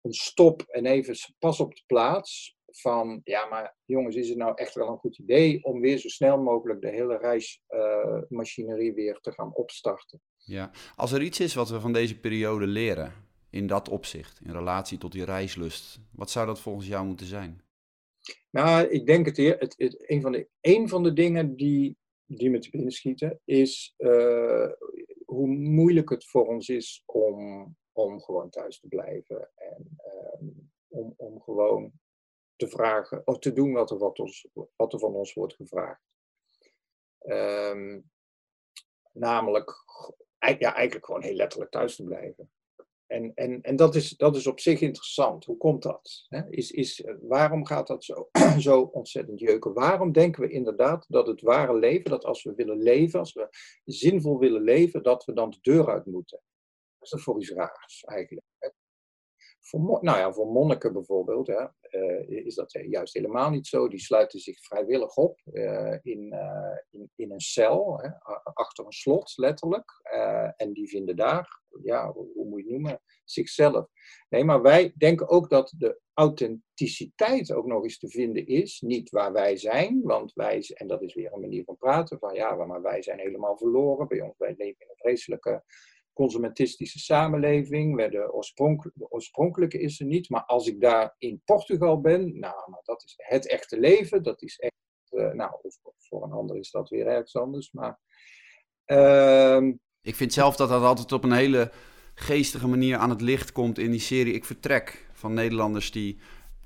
een 0.00 0.12
stop 0.12 0.62
en 0.62 0.86
even 0.86 1.14
pas 1.38 1.60
op 1.60 1.74
de 1.74 1.82
plaats 1.86 2.56
van, 2.66 3.20
ja, 3.24 3.46
maar 3.46 3.76
jongens, 3.84 4.16
is 4.16 4.28
het 4.28 4.38
nou 4.38 4.52
echt 4.54 4.74
wel 4.74 4.88
een 4.88 4.98
goed 4.98 5.18
idee 5.18 5.64
om 5.64 5.80
weer 5.80 5.98
zo 5.98 6.08
snel 6.08 6.42
mogelijk 6.42 6.80
de 6.80 6.90
hele 6.90 7.16
reismachinerie 7.16 8.90
uh, 8.90 8.94
weer 8.94 9.18
te 9.20 9.32
gaan 9.32 9.54
opstarten? 9.54 10.20
Ja, 10.38 10.70
als 10.94 11.12
er 11.12 11.22
iets 11.22 11.40
is 11.40 11.54
wat 11.54 11.68
we 11.68 11.80
van 11.80 11.92
deze 11.92 12.20
periode 12.20 12.66
leren, 12.66 13.12
in 13.54 13.66
dat 13.66 13.88
opzicht, 13.88 14.40
in 14.44 14.52
relatie 14.52 14.98
tot 14.98 15.12
die 15.12 15.24
reislust, 15.24 16.00
wat 16.10 16.30
zou 16.30 16.46
dat 16.46 16.60
volgens 16.60 16.86
jou 16.86 17.06
moeten 17.06 17.26
zijn? 17.26 17.62
Nou, 18.50 18.86
ik 18.86 19.06
denk 19.06 19.26
het, 19.26 19.36
het, 19.36 19.74
het 19.76 20.10
een, 20.10 20.20
van 20.20 20.32
de, 20.32 20.48
van 20.88 21.02
de 21.02 21.12
dingen 21.12 21.56
die, 21.56 21.98
die 22.24 22.50
me 22.50 22.58
te 22.58 22.70
binnen 22.70 22.92
schieten, 22.92 23.40
is 23.44 23.94
uh, 23.98 24.70
hoe 25.24 25.46
moeilijk 25.46 26.10
het 26.10 26.24
voor 26.24 26.46
ons 26.46 26.68
is 26.68 27.02
om, 27.06 27.76
om 27.92 28.20
gewoon 28.20 28.50
thuis 28.50 28.80
te 28.80 28.88
blijven. 28.88 29.50
En 29.54 29.98
um, 30.40 30.72
om, 30.88 31.14
om 31.16 31.40
gewoon 31.40 31.92
te 32.56 32.68
vragen, 32.68 33.22
of 33.24 33.38
te 33.38 33.52
doen 33.52 33.72
wat 33.72 33.90
er, 33.90 33.98
wat 33.98 34.18
ons, 34.18 34.48
wat 34.76 34.92
er 34.92 34.98
van 34.98 35.14
ons 35.14 35.34
wordt 35.34 35.54
gevraagd. 35.54 36.02
Um, 37.18 38.10
namelijk, 39.12 39.84
ja, 40.38 40.74
eigenlijk 40.74 41.06
gewoon 41.06 41.22
heel 41.22 41.34
letterlijk 41.34 41.70
thuis 41.70 41.96
te 41.96 42.04
blijven. 42.04 42.52
En, 43.14 43.32
en, 43.34 43.60
en 43.62 43.76
dat, 43.76 43.94
is, 43.94 44.16
dat 44.16 44.36
is 44.36 44.46
op 44.46 44.60
zich 44.60 44.80
interessant. 44.80 45.44
Hoe 45.44 45.56
komt 45.56 45.82
dat? 45.82 46.26
Is, 46.50 46.70
is, 46.70 47.04
waarom 47.20 47.66
gaat 47.66 47.86
dat 47.86 48.04
zo, 48.04 48.28
zo 48.58 48.80
ontzettend 48.80 49.40
jeuken? 49.40 49.72
Waarom 49.72 50.12
denken 50.12 50.42
we 50.42 50.48
inderdaad 50.48 51.04
dat 51.08 51.26
het 51.26 51.40
ware 51.40 51.78
leven, 51.78 52.10
dat 52.10 52.24
als 52.24 52.42
we 52.42 52.54
willen 52.54 52.78
leven, 52.78 53.18
als 53.18 53.32
we 53.32 53.48
zinvol 53.84 54.38
willen 54.38 54.62
leven, 54.62 55.02
dat 55.02 55.24
we 55.24 55.32
dan 55.32 55.50
de 55.50 55.58
deur 55.60 55.90
uit 55.90 56.06
moeten? 56.06 56.40
Dat 56.98 57.02
is 57.02 57.10
dat 57.10 57.20
voor 57.20 57.40
iets 57.40 57.50
raars 57.50 58.04
eigenlijk. 58.04 58.46
Voor, 59.60 59.80
nou 59.80 60.18
ja, 60.18 60.32
voor 60.32 60.46
monniken 60.46 60.92
bijvoorbeeld 60.92 61.48
uh, 61.48 61.66
is 62.28 62.54
dat 62.54 62.72
juist 62.72 63.14
helemaal 63.14 63.50
niet 63.50 63.66
zo. 63.66 63.88
Die 63.88 64.00
sluiten 64.00 64.40
zich 64.40 64.64
vrijwillig 64.64 65.16
op 65.16 65.40
uh, 65.52 65.98
in, 66.02 66.32
uh, 66.32 66.78
in, 66.90 67.10
in, 67.14 67.32
een 67.32 67.40
cel, 67.40 67.98
hè, 67.98 68.08
achter 68.52 68.84
een 68.84 68.92
slot 68.92 69.32
letterlijk. 69.36 70.00
en 70.56 70.72
die 70.72 70.88
vinden 70.88 71.16
daar, 71.16 71.62
ja, 71.82 72.12
hoe 72.12 72.46
moet 72.48 72.58
je 72.58 72.64
het 72.64 72.72
noemen, 72.72 73.00
zichzelf. 73.24 73.86
Nee, 74.28 74.44
maar 74.44 74.62
wij 74.62 74.92
denken 74.96 75.28
ook 75.28 75.50
dat 75.50 75.74
de 75.78 76.00
authenticiteit 76.12 77.52
ook 77.52 77.66
nog 77.66 77.82
eens 77.82 77.98
te 77.98 78.08
vinden 78.08 78.46
is. 78.46 78.80
Niet 78.80 79.10
waar 79.10 79.32
wij 79.32 79.56
zijn, 79.56 80.00
want 80.02 80.32
wij, 80.32 80.64
en 80.74 80.86
dat 80.86 81.02
is 81.02 81.14
weer 81.14 81.32
een 81.32 81.40
manier 81.40 81.64
van 81.64 81.76
praten, 81.76 82.18
van 82.18 82.34
ja, 82.34 82.54
maar 82.54 82.82
wij 82.82 83.02
zijn 83.02 83.18
helemaal 83.18 83.56
verloren. 83.56 84.08
Bij 84.08 84.20
ons, 84.20 84.38
wij 84.38 84.54
leven 84.56 84.80
in 84.80 84.88
een 84.88 84.96
vreselijke 84.96 85.64
consumentistische 86.12 86.98
samenleving. 86.98 87.96
Waar 87.96 88.10
de, 88.10 88.32
oorspronkelijke 89.08 89.78
is 89.78 90.00
er 90.00 90.06
niet. 90.06 90.28
Maar 90.28 90.44
als 90.44 90.66
ik 90.66 90.80
daar 90.80 91.14
in 91.18 91.42
Portugal 91.44 92.00
ben, 92.00 92.38
nou, 92.38 92.70
nou 92.70 92.82
dat 92.82 93.02
is 93.04 93.14
het 93.16 93.48
echte 93.48 93.80
leven. 93.80 94.22
Dat 94.22 94.42
is 94.42 94.58
echt, 94.58 94.72
uh, 95.10 95.32
nou, 95.32 95.52
voor 95.98 96.22
een 96.22 96.32
ander 96.32 96.56
is 96.56 96.70
dat 96.70 96.88
weer 96.88 97.06
ergens 97.06 97.36
anders. 97.36 97.72
Maar, 97.72 98.00
uh, 98.86 99.72
ik 100.04 100.16
vind 100.16 100.32
zelf 100.32 100.56
dat 100.56 100.68
dat 100.68 100.82
altijd 100.82 101.12
op 101.12 101.24
een 101.24 101.32
hele 101.32 101.70
geestige 102.14 102.68
manier 102.68 102.96
aan 102.96 103.10
het 103.10 103.20
licht 103.20 103.52
komt 103.52 103.78
in 103.78 103.90
die 103.90 104.00
serie 104.00 104.34
Ik 104.34 104.44
Vertrek. 104.44 105.06
Van 105.12 105.34
Nederlanders 105.34 105.90
die 105.90 106.18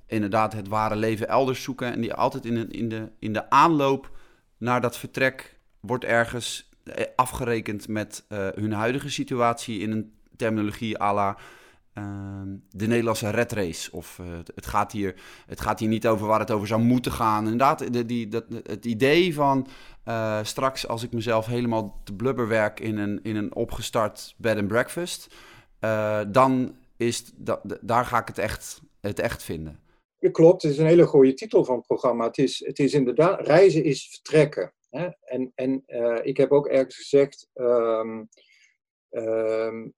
inderdaad 0.07 0.53
het 0.53 0.69
ware 0.69 0.97
leven 0.97 1.29
elders 1.29 1.63
zoeken. 1.63 1.93
En 1.93 2.01
die 2.01 2.15
altijd 2.15 2.45
in 2.45 2.55
de, 2.55 2.67
in 2.69 2.89
de, 2.89 3.09
in 3.19 3.33
de 3.33 3.51
aanloop 3.51 4.11
naar 4.57 4.81
dat 4.81 4.99
vertrek 4.99 5.59
wordt 5.81 6.05
ergens 6.05 6.69
eh, 6.85 7.05
afgerekend 7.17 7.89
met 7.89 8.25
uh, 8.29 8.49
hun 8.55 8.73
huidige 8.73 9.11
situatie 9.11 9.81
in 9.81 9.91
een 9.91 10.13
terminologie 10.37 11.01
à 11.01 11.15
la 11.15 11.37
uh, 11.95 12.05
de 12.71 12.87
Nederlandse 12.87 13.31
red 13.31 13.53
race. 13.53 13.93
Of 13.93 14.19
uh, 14.21 14.27
het, 14.55 14.67
gaat 14.67 14.93
hier, 14.93 15.15
het 15.47 15.61
gaat 15.61 15.79
hier 15.79 15.89
niet 15.89 16.07
over 16.07 16.27
waar 16.27 16.41
het 16.41 16.51
over 16.51 16.67
zou 16.67 16.83
moeten 16.83 17.13
gaan. 17.13 17.45
Inderdaad, 17.45 17.81
het 18.63 18.85
idee 18.85 19.35
van 19.35 19.67
straks 20.43 20.87
als 20.87 21.03
ik 21.03 21.13
mezelf 21.13 21.47
helemaal 21.47 22.01
te 22.05 22.15
blubber 22.15 22.49
werk 22.49 22.81
in 22.81 22.99
een, 22.99 23.21
in 23.23 23.37
een 23.37 23.55
opgestart 23.55 24.35
bed 24.37 24.57
and 24.57 24.69
breakfast, 24.69 25.35
dan 26.29 26.77
is 26.97 27.33
da, 27.37 27.61
daar 27.81 28.05
ga 28.05 28.21
ik 28.21 28.29
het 28.29 28.39
echt, 28.39 28.81
het 29.01 29.19
echt 29.19 29.43
vinden. 29.43 29.81
Ja, 30.19 30.31
klopt, 30.31 30.63
het 30.63 30.73
is 30.73 30.79
een 30.79 30.87
hele 30.87 31.07
goede 31.07 31.35
titel 31.35 31.65
van 31.65 31.77
het 31.77 31.87
programma. 31.87 32.27
Het 32.27 32.39
is, 32.39 32.59
het 32.67 32.79
is 32.79 32.95
inderdaad, 32.95 33.47
reizen 33.47 33.85
is 33.85 34.09
vertrekken. 34.11 34.73
Hè? 34.91 35.09
En, 35.21 35.53
en 35.55 35.83
uh, 35.87 36.19
ik 36.23 36.37
heb 36.37 36.53
ook 36.53 36.67
ergens 36.67 36.97
gezegd, 36.97 37.49
um, 37.55 38.29
um, 39.11 39.95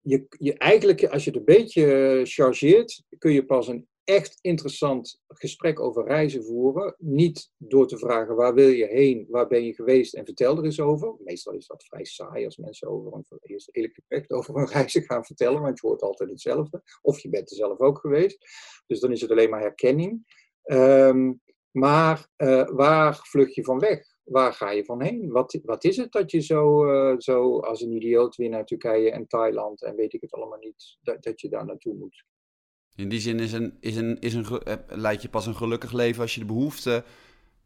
je, 0.00 0.26
je, 0.28 0.54
eigenlijk 0.58 1.04
als 1.04 1.24
je 1.24 1.30
het 1.30 1.38
een 1.38 1.44
beetje 1.44 2.20
chargeert, 2.24 3.02
kun 3.18 3.32
je 3.32 3.44
pas 3.44 3.68
een 3.68 3.88
echt 4.04 4.38
interessant 4.40 5.22
gesprek 5.28 5.80
over 5.80 6.04
reizen 6.04 6.44
voeren. 6.44 6.94
Niet 6.98 7.50
door 7.56 7.86
te 7.86 7.98
vragen 7.98 8.36
waar 8.36 8.54
wil 8.54 8.68
je 8.68 8.86
heen, 8.86 9.26
waar 9.28 9.46
ben 9.46 9.64
je 9.64 9.74
geweest 9.74 10.14
en 10.14 10.24
vertel 10.24 10.56
er 10.58 10.64
eens 10.64 10.80
over. 10.80 11.14
Meestal 11.24 11.52
is 11.52 11.66
dat 11.66 11.84
vrij 11.84 12.04
saai 12.04 12.44
als 12.44 12.56
mensen 12.56 12.88
over 12.88 13.12
een, 13.12 13.24
eerst 13.42 13.68
eerlijk 13.72 13.94
gezegd 13.94 14.32
over 14.38 14.56
een 14.56 14.68
reis 14.68 15.00
gaan 15.06 15.24
vertellen, 15.24 15.60
want 15.60 15.80
je 15.80 15.86
hoort 15.86 16.02
altijd 16.02 16.30
hetzelfde. 16.30 16.82
Of 17.02 17.18
je 17.18 17.28
bent 17.28 17.50
er 17.50 17.56
zelf 17.56 17.78
ook 17.78 17.98
geweest. 17.98 18.46
Dus 18.86 19.00
dan 19.00 19.12
is 19.12 19.20
het 19.20 19.30
alleen 19.30 19.50
maar 19.50 19.60
herkenning. 19.60 20.42
Um, 20.64 21.42
maar 21.70 22.28
uh, 22.36 22.68
waar 22.68 23.16
vlucht 23.16 23.54
je 23.54 23.64
van 23.64 23.78
weg? 23.78 24.06
Waar 24.22 24.52
ga 24.52 24.70
je 24.70 24.84
van 24.84 25.02
heen? 25.02 25.30
Wat, 25.30 25.58
wat 25.62 25.84
is 25.84 25.96
het 25.96 26.12
dat 26.12 26.30
je 26.30 26.40
zo, 26.40 26.86
uh, 26.92 27.18
zo 27.18 27.60
als 27.60 27.80
een 27.80 27.92
idioot 27.92 28.36
weer 28.36 28.48
naar 28.48 28.64
Turkije 28.64 29.10
en 29.10 29.26
Thailand 29.26 29.82
en 29.82 29.96
weet 29.96 30.12
ik 30.12 30.20
het 30.20 30.32
allemaal 30.32 30.58
niet, 30.58 30.98
dat, 31.02 31.22
dat 31.22 31.40
je 31.40 31.48
daar 31.48 31.64
naartoe 31.64 31.94
moet? 31.94 32.24
In 32.96 33.08
die 33.08 33.20
zin 33.20 33.40
is 33.40 33.52
een, 33.52 33.76
is 33.80 33.96
een, 33.96 34.20
is 34.20 34.34
een, 34.34 34.44
eh, 34.44 34.74
leid 34.88 35.22
je 35.22 35.28
pas 35.28 35.46
een 35.46 35.56
gelukkig 35.56 35.92
leven 35.92 36.22
als 36.22 36.34
je 36.34 36.40
de 36.40 36.46
behoefte 36.46 37.04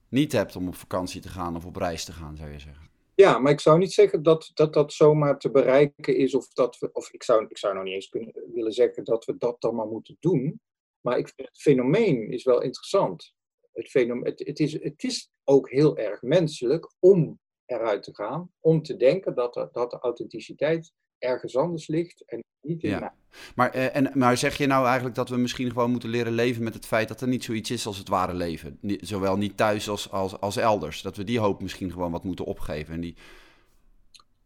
niet 0.08 0.32
hebt 0.32 0.56
om 0.56 0.68
op 0.68 0.74
vakantie 0.74 1.20
te 1.20 1.28
gaan 1.28 1.56
of 1.56 1.64
op 1.64 1.76
reis 1.76 2.04
te 2.04 2.12
gaan, 2.12 2.36
zou 2.36 2.50
je 2.50 2.58
zeggen. 2.58 2.86
Ja, 3.14 3.38
maar 3.38 3.52
ik 3.52 3.60
zou 3.60 3.78
niet 3.78 3.92
zeggen 3.92 4.22
dat 4.22 4.50
dat, 4.54 4.72
dat 4.72 4.92
zomaar 4.92 5.38
te 5.38 5.50
bereiken 5.50 6.16
is, 6.16 6.34
of 6.34 6.48
dat 6.48 6.78
we, 6.78 6.90
of 6.92 7.12
ik 7.12 7.22
zou, 7.22 7.46
ik 7.48 7.58
zou 7.58 7.74
nog 7.74 7.84
niet 7.84 7.94
eens 7.94 8.08
kunnen, 8.08 8.32
willen 8.54 8.72
zeggen 8.72 9.04
dat 9.04 9.24
we 9.24 9.36
dat 9.38 9.60
dan 9.60 9.74
maar 9.74 9.86
moeten 9.86 10.16
doen. 10.20 10.60
Maar 11.00 11.18
ik 11.18 11.32
het 11.36 11.58
fenomeen 11.60 12.30
is 12.30 12.44
wel 12.44 12.62
interessant 12.62 13.36
het, 13.72 13.88
fenomeen, 13.88 14.24
het, 14.24 14.38
het, 14.46 14.60
is, 14.60 14.82
het 14.82 15.02
is 15.02 15.30
ook 15.44 15.70
heel 15.70 15.96
erg 15.96 16.22
menselijk 16.22 16.92
om 16.98 17.38
eruit 17.66 18.02
te 18.02 18.14
gaan, 18.14 18.52
om 18.60 18.82
te 18.82 18.96
denken 18.96 19.34
dat, 19.34 19.54
dat 19.72 19.90
de 19.90 19.98
authenticiteit 19.98 20.92
ergens 21.18 21.56
anders 21.56 21.86
ligt 21.86 22.24
en 22.26 22.42
niet 22.60 22.82
in 22.82 22.90
ja. 22.90 23.14
Maar, 23.54 23.70
eh, 23.70 23.96
en, 23.96 24.10
maar 24.14 24.36
zeg 24.36 24.56
je 24.56 24.66
nou 24.66 24.86
eigenlijk 24.86 25.14
dat 25.14 25.28
we 25.28 25.36
misschien 25.36 25.70
gewoon 25.70 25.90
moeten 25.90 26.08
leren 26.08 26.32
leven 26.32 26.62
met 26.62 26.74
het 26.74 26.86
feit 26.86 27.08
dat 27.08 27.20
er 27.20 27.28
niet 27.28 27.44
zoiets 27.44 27.70
is 27.70 27.86
als 27.86 27.98
het 27.98 28.08
ware 28.08 28.34
leven? 28.34 28.78
zowel 29.00 29.36
niet 29.36 29.56
thuis 29.56 29.88
als, 29.88 30.10
als, 30.10 30.40
als 30.40 30.56
elders. 30.56 31.02
Dat 31.02 31.16
we 31.16 31.24
die 31.24 31.38
hoop 31.38 31.62
misschien 31.62 31.92
gewoon 31.92 32.12
wat 32.12 32.24
moeten 32.24 32.44
opgeven. 32.44 32.94
En 32.94 33.00
die... 33.00 33.16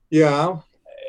Ja, 0.08 0.64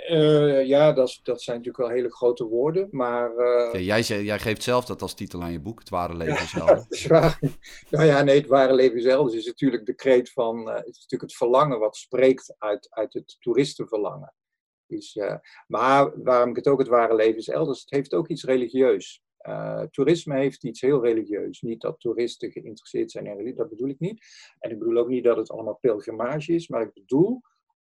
uh, 0.09 0.65
ja, 0.65 0.91
dat, 0.91 1.19
dat 1.23 1.41
zijn 1.41 1.57
natuurlijk 1.57 1.83
wel 1.85 1.95
hele 1.95 2.11
grote 2.11 2.43
woorden, 2.43 2.87
maar... 2.91 3.31
Uh... 3.37 3.85
Ja, 3.85 3.99
jij, 3.99 4.23
jij, 4.23 4.39
geeft 4.39 4.63
zelf 4.63 4.85
dat 4.85 5.01
als 5.01 5.13
titel 5.13 5.41
aan 5.41 5.51
je 5.51 5.59
boek, 5.59 5.79
Het 5.79 5.89
Ware 5.89 6.15
Leven 6.15 6.47
zelf. 6.59 6.85
Is 6.89 7.05
waar. 7.05 7.39
Nou 7.89 8.05
ja, 8.05 8.21
nee, 8.21 8.37
Het 8.37 8.47
Ware 8.47 8.73
Leven 8.73 9.01
zelf 9.01 9.33
is 9.33 9.45
natuurlijk 9.45 9.85
de 9.85 9.93
kreet 9.93 10.31
van... 10.31 10.59
Uh, 10.59 10.75
het 10.75 10.87
is 10.87 11.01
natuurlijk 11.01 11.21
het 11.21 11.35
verlangen 11.35 11.79
wat 11.79 11.95
spreekt 11.95 12.55
uit, 12.57 12.87
uit 12.89 13.13
het 13.13 13.37
toeristenverlangen. 13.39 14.33
Dus, 14.95 15.17
maar 15.67 16.23
waarom 16.23 16.49
ik 16.49 16.55
het 16.55 16.67
ook 16.67 16.79
Het 16.79 16.87
Ware 16.87 17.15
Leven 17.15 17.37
is 17.37 17.47
elders, 17.47 17.81
het 17.81 17.89
heeft 17.89 18.13
ook 18.13 18.27
iets 18.27 18.43
religieus. 18.43 19.21
toerisme 19.89 20.37
heeft 20.37 20.63
iets 20.63 20.81
heel 20.81 21.03
religieus. 21.03 21.61
Niet 21.61 21.81
dat 21.81 21.99
toeristen 21.99 22.51
geïnteresseerd 22.51 23.11
zijn 23.11 23.25
in 23.25 23.31
religie, 23.31 23.55
dat 23.55 23.69
bedoel 23.69 23.89
ik 23.89 23.99
niet. 23.99 24.25
En 24.59 24.71
ik 24.71 24.79
bedoel 24.79 24.97
ook 24.97 25.07
niet 25.07 25.23
dat 25.23 25.37
het 25.37 25.51
allemaal 25.51 25.77
pelgrimage 25.81 26.53
is, 26.53 26.67
maar 26.67 26.81
ik 26.81 26.93
bedoel 26.93 27.41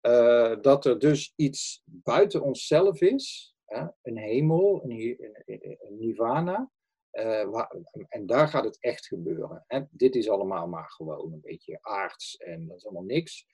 uh, 0.01 0.55
dat 0.61 0.85
er 0.85 0.99
dus 0.99 1.33
iets 1.35 1.81
buiten 1.85 2.41
onszelf 2.41 3.01
is, 3.01 3.55
een 4.01 4.17
hemel, 4.17 4.83
een, 4.83 5.17
een, 5.45 5.97
nirvana, 5.97 6.71
waar, 7.51 7.75
en 8.07 8.25
daar 8.25 8.47
gaat 8.47 8.63
het 8.63 8.77
echt 8.79 9.07
gebeuren. 9.07 9.65
Dit 9.89 10.15
is 10.15 10.29
allemaal 10.29 10.67
maar 10.67 10.89
gewoon 10.89 11.33
een 11.33 11.41
beetje 11.41 11.77
aards 11.81 12.37
en 12.37 12.67
dat 12.67 12.77
is 12.77 12.85
allemaal 12.85 13.03
niks. 13.03 13.45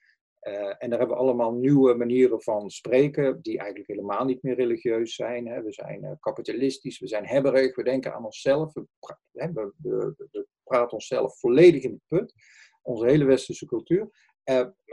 Uh, 0.47 0.73
en 0.77 0.89
daar 0.89 0.99
hebben 0.99 1.17
we 1.17 1.23
allemaal 1.23 1.53
nieuwe 1.53 1.93
manieren 1.93 2.41
van 2.41 2.69
spreken, 2.69 3.41
die 3.41 3.57
eigenlijk 3.57 3.89
helemaal 3.89 4.25
niet 4.25 4.43
meer 4.43 4.55
religieus 4.55 5.15
zijn. 5.15 5.47
Hè. 5.47 5.63
We 5.63 5.71
zijn 5.71 6.17
kapitalistisch, 6.19 6.99
we 6.99 7.07
zijn 7.07 7.25
hebberig, 7.25 7.75
we 7.75 7.83
denken 7.83 8.13
aan 8.13 8.25
onszelf, 8.25 8.73
we, 8.73 8.85
hè, 9.31 9.51
we, 9.51 9.73
we, 9.77 10.13
we 10.31 10.47
praten 10.63 10.91
onszelf 10.91 11.39
volledig 11.39 11.83
in 11.83 11.91
de 11.91 12.17
put, 12.17 12.33
onze 12.81 13.05
hele 13.05 13.25
westerse 13.25 13.65
cultuur. 13.65 14.09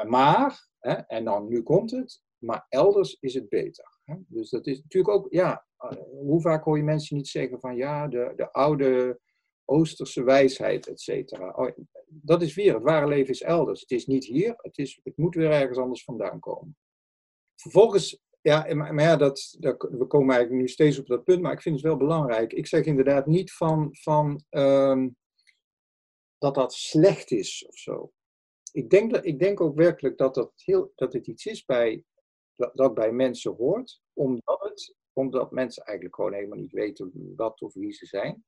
maar 0.07 0.69
Hè? 0.85 0.93
En 0.93 1.25
dan 1.25 1.49
nu 1.49 1.63
komt 1.63 1.91
het, 1.91 2.23
maar 2.39 2.67
elders 2.69 3.17
is 3.21 3.35
het 3.35 3.49
beter. 3.49 3.99
Dus 4.29 4.51
dat 4.51 4.67
is 4.67 4.83
natuurlijk 4.83 5.15
ook, 5.15 5.27
ja, 5.31 5.67
hoe 6.11 6.41
vaak 6.41 6.65
hoor 6.65 6.77
je 6.77 6.83
mensen 6.83 7.17
niet 7.17 7.29
zeggen 7.29 7.61
van 7.61 7.77
ja, 7.77 8.09
de, 8.09 8.33
de 8.37 8.53
oude 8.53 9.21
Oosterse 9.65 10.23
wijsheid, 10.23 10.87
et 10.87 11.01
cetera. 11.01 11.51
Oh, 11.51 11.71
dat 12.07 12.43
is 12.43 12.55
weer, 12.55 12.75
het 12.75 12.83
ware 12.83 13.07
leven 13.07 13.31
is 13.31 13.43
elders. 13.43 13.81
Het 13.81 13.91
is 13.91 14.07
niet 14.07 14.25
hier, 14.25 14.55
het, 14.57 14.79
is, 14.79 15.01
het 15.03 15.17
moet 15.17 15.35
weer 15.35 15.51
ergens 15.51 15.79
anders 15.79 16.05
vandaan 16.05 16.41
komen. 16.41 16.77
Vervolgens, 17.55 18.23
ja, 18.41 18.75
maar, 18.75 19.01
ja, 19.01 19.17
dat, 19.17 19.57
dat, 19.59 19.89
we 19.91 20.07
komen 20.07 20.35
eigenlijk 20.35 20.65
nu 20.65 20.69
steeds 20.69 20.99
op 20.99 21.07
dat 21.07 21.25
punt, 21.25 21.41
maar 21.41 21.53
ik 21.53 21.63
vind 21.63 21.75
het 21.75 21.85
wel 21.85 21.97
belangrijk. 21.97 22.53
Ik 22.53 22.67
zeg 22.67 22.85
inderdaad 22.85 23.27
niet 23.27 23.53
van, 23.53 23.89
van 23.93 24.45
ehm, 24.49 25.09
dat 26.39 26.55
dat 26.55 26.73
slecht 26.75 27.31
is 27.31 27.67
of 27.69 27.77
zo. 27.77 28.13
Ik 28.73 28.91
denk, 28.91 29.13
dat, 29.13 29.25
ik 29.25 29.39
denk 29.39 29.61
ook 29.61 29.77
werkelijk 29.77 30.19
dat, 30.19 30.35
dat, 30.35 30.53
heel, 30.57 30.93
dat 30.95 31.13
het 31.13 31.27
iets 31.27 31.47
is 31.47 31.65
bij, 31.65 32.05
dat, 32.57 32.71
dat 32.75 32.95
bij 32.95 33.13
mensen 33.13 33.55
hoort, 33.55 34.01
omdat, 34.13 34.61
het, 34.63 34.97
omdat 35.13 35.51
mensen 35.51 35.85
eigenlijk 35.85 36.17
gewoon 36.17 36.33
helemaal 36.33 36.59
niet 36.59 36.73
weten 36.73 37.33
wat 37.37 37.61
of 37.61 37.75
wie 37.75 37.93
ze 37.93 38.07
zijn. 38.07 38.45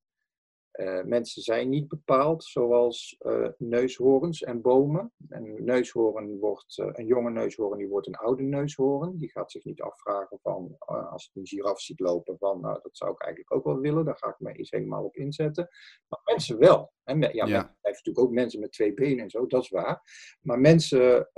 Uh, 0.76 1.02
mensen 1.02 1.42
zijn 1.42 1.68
niet 1.68 1.88
bepaald 1.88 2.44
zoals 2.44 3.16
uh, 3.26 3.48
neushoorns 3.58 4.42
en 4.42 4.60
bomen. 4.60 5.12
Een 5.28 5.64
neushoorn 5.64 6.38
wordt, 6.38 6.78
uh, 6.78 6.88
een 6.92 7.06
jonge 7.06 7.30
neushoorn 7.30 7.78
die 7.78 7.88
wordt 7.88 8.06
een 8.06 8.14
oude 8.14 8.42
neushoorn. 8.42 9.16
Die 9.16 9.30
gaat 9.30 9.50
zich 9.50 9.64
niet 9.64 9.80
afvragen 9.80 10.38
van, 10.42 10.74
als 10.78 11.24
het 11.24 11.36
een 11.36 11.46
giraf 11.46 11.80
ziet 11.80 12.00
lopen, 12.00 12.38
van 12.38 12.60
nou, 12.60 12.78
dat 12.82 12.96
zou 12.96 13.12
ik 13.12 13.20
eigenlijk 13.20 13.54
ook 13.54 13.64
wel 13.64 13.78
willen. 13.78 14.04
Daar 14.04 14.16
ga 14.18 14.28
ik 14.28 14.38
me 14.38 14.52
eens 14.52 14.70
helemaal 14.70 15.04
op 15.04 15.16
inzetten. 15.16 15.68
Maar 16.08 16.20
mensen 16.24 16.58
wel. 16.58 16.92
En 17.04 17.20
ja, 17.20 17.46
ja. 17.46 17.76
natuurlijk 17.82 18.18
ook 18.18 18.32
mensen 18.32 18.60
met 18.60 18.72
twee 18.72 18.94
benen 18.94 19.24
en 19.24 19.30
zo, 19.30 19.46
dat 19.46 19.62
is 19.62 19.68
waar. 19.68 20.02
Maar 20.40 20.58
mensen, 20.60 21.30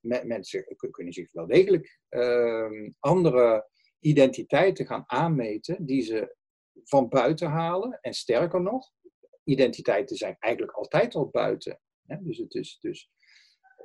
me, 0.00 0.20
mensen 0.24 0.64
kunnen 0.90 1.12
zich 1.12 1.32
wel 1.32 1.46
degelijk 1.46 2.00
ehm, 2.08 2.90
andere 2.98 3.68
identiteiten 3.98 4.86
gaan 4.86 5.04
aanmeten 5.06 5.86
die 5.86 6.02
ze 6.02 6.36
van 6.84 7.08
buiten 7.08 7.48
halen. 7.48 7.98
En 8.00 8.12
sterker 8.12 8.62
nog, 8.62 8.92
identiteiten 9.44 10.16
zijn 10.16 10.36
eigenlijk 10.38 10.72
altijd 10.72 11.14
al 11.14 11.28
buiten. 11.28 11.80
Hè? 12.06 12.16
Dus 12.20 12.38
het 12.38 12.54
is 12.54 12.78
dus. 12.80 13.10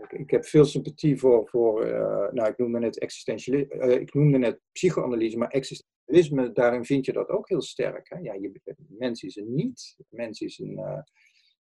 Ik 0.09 0.29
heb 0.29 0.45
veel 0.45 0.65
sympathie 0.65 1.17
voor, 1.17 1.49
voor 1.49 1.85
uh, 1.85 2.31
nou 2.31 2.49
ik 2.49 2.57
noemde 2.57 2.79
net 2.79 2.99
existentialisme, 2.99 3.75
uh, 3.75 3.99
ik 3.99 4.13
noemde 4.13 4.37
net 4.37 4.59
psychoanalyse, 4.71 5.37
maar 5.37 5.49
existentialisme, 5.49 6.51
daarin 6.51 6.85
vind 6.85 7.05
je 7.05 7.13
dat 7.13 7.29
ook 7.29 7.49
heel 7.49 7.61
sterk. 7.61 8.09
Hè? 8.09 8.17
Ja, 8.17 8.33
je, 8.33 8.61
mens 8.87 9.23
is 9.23 9.35
een 9.35 9.53
niet, 9.53 9.95
mens 10.09 10.39
is, 10.41 10.59
een, 10.59 10.71
uh, 10.71 11.01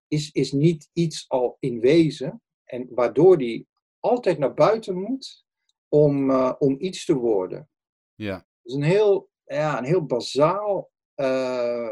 is, 0.08 0.32
is 0.32 0.52
niet 0.52 0.89
iets 0.93 1.30
al 1.30 1.58
in 1.60 1.80
wezen, 1.80 2.41
en 2.63 2.88
waardoor 2.89 3.38
die 3.38 3.67
altijd 4.00 4.38
naar 4.38 4.54
buiten 4.54 5.02
moet 5.02 5.45
om, 5.88 6.32
om 6.52 6.76
iets 6.80 7.06
te 7.06 7.15
worden. 7.15 7.69
Ja. 8.15 8.36
Dat 8.36 8.45
is 8.63 8.73
een 8.73 8.84
heel, 8.84 9.30
ja, 9.45 9.78
een 9.78 9.86
heel 9.86 10.06
bazaal 10.06 10.91
uh, 11.17 11.88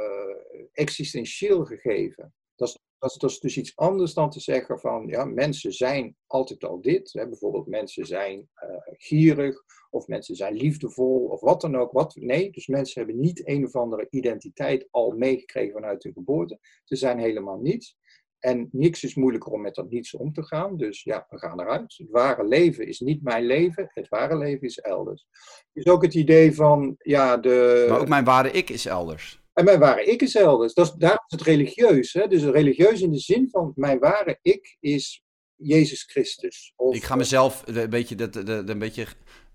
existentieel 0.71 1.65
gegeven. 1.65 2.33
Dat 2.55 2.67
is, 2.67 2.79
dat, 2.97 3.31
is, 3.31 3.39
dus 3.39 3.57
iets 3.57 3.75
anders 3.75 4.13
dan 4.13 4.29
te 4.29 4.39
zeggen 4.39 4.79
van, 4.79 5.07
ja, 5.07 5.25
mensen 5.25 5.73
zijn 5.73 6.15
altijd 6.27 6.63
al 6.63 6.81
dit. 6.81 7.11
Bijvoorbeeld 7.13 7.67
mensen 7.67 8.05
zijn 8.05 8.49
uh, 8.63 8.69
gierig, 8.97 9.63
of 9.89 10.07
mensen 10.07 10.35
zijn 10.35 10.53
liefdevol, 10.53 11.25
of 11.25 11.41
wat 11.41 11.61
dan 11.61 11.75
ook. 11.75 11.91
Wat, 11.91 12.15
nee, 12.15 12.51
dus 12.51 12.67
mensen 12.67 13.01
hebben 13.01 13.21
niet 13.21 13.47
een 13.47 13.65
of 13.65 13.75
andere 13.75 14.07
identiteit 14.09 14.88
al 14.91 15.11
meegekregen 15.11 15.73
vanuit 15.73 16.03
hun 16.03 16.13
geboorte. 16.13 16.59
Ze 16.83 16.95
zijn 16.95 17.19
helemaal 17.19 17.59
niets. 17.59 17.97
En 18.45 18.69
niks 18.71 19.03
is 19.03 19.15
moeilijker 19.15 19.51
om 19.51 19.62
met 19.62 19.75
dat 19.75 19.89
niets 19.89 20.15
om 20.15 20.34
te 20.34 20.43
gaan. 20.43 20.77
Dus 20.77 21.03
ja, 21.03 21.25
we 21.29 21.38
gaan 21.38 21.62
eruit. 21.62 21.95
Het 21.97 22.10
ware 22.10 22.47
leven 22.47 22.88
is 22.88 22.99
niet 22.99 23.23
mijn 23.23 23.45
leven. 23.45 23.91
Het 23.93 24.08
ware 24.10 24.38
leven 24.38 24.67
is 24.67 24.79
elders. 24.79 25.25
Dus 25.73 25.86
ook 25.86 26.01
het 26.03 26.13
idee 26.13 26.55
van, 26.55 26.95
ja, 26.97 27.38
de... 27.38 27.86
Maar 27.89 27.99
ook 27.99 28.08
mijn 28.08 28.23
ware 28.23 28.51
ik 28.51 28.69
is 28.69 28.86
elders. 28.86 29.43
En 29.53 29.65
mijn 29.65 29.79
ware 29.79 30.05
ik 30.05 30.21
is 30.21 30.36
elders. 30.36 30.73
Dat 30.73 30.86
is, 30.86 30.93
daar 30.93 31.23
is 31.27 31.38
het 31.38 31.41
religieus. 31.41 32.13
Hè? 32.13 32.27
Dus 32.27 32.43
religieus 32.43 33.01
in 33.01 33.12
de 33.12 33.19
zin 33.19 33.49
van, 33.49 33.71
mijn 33.75 33.99
ware 33.99 34.39
ik 34.41 34.77
is 34.79 35.23
Jezus 35.55 36.03
Christus. 36.03 36.73
Of, 36.75 36.95
ik 36.95 37.03
ga 37.03 37.15
mezelf 37.15 37.63
een 37.65 37.89
beetje, 37.89 38.15
de, 38.15 38.63
een 38.65 38.79
beetje 38.79 39.05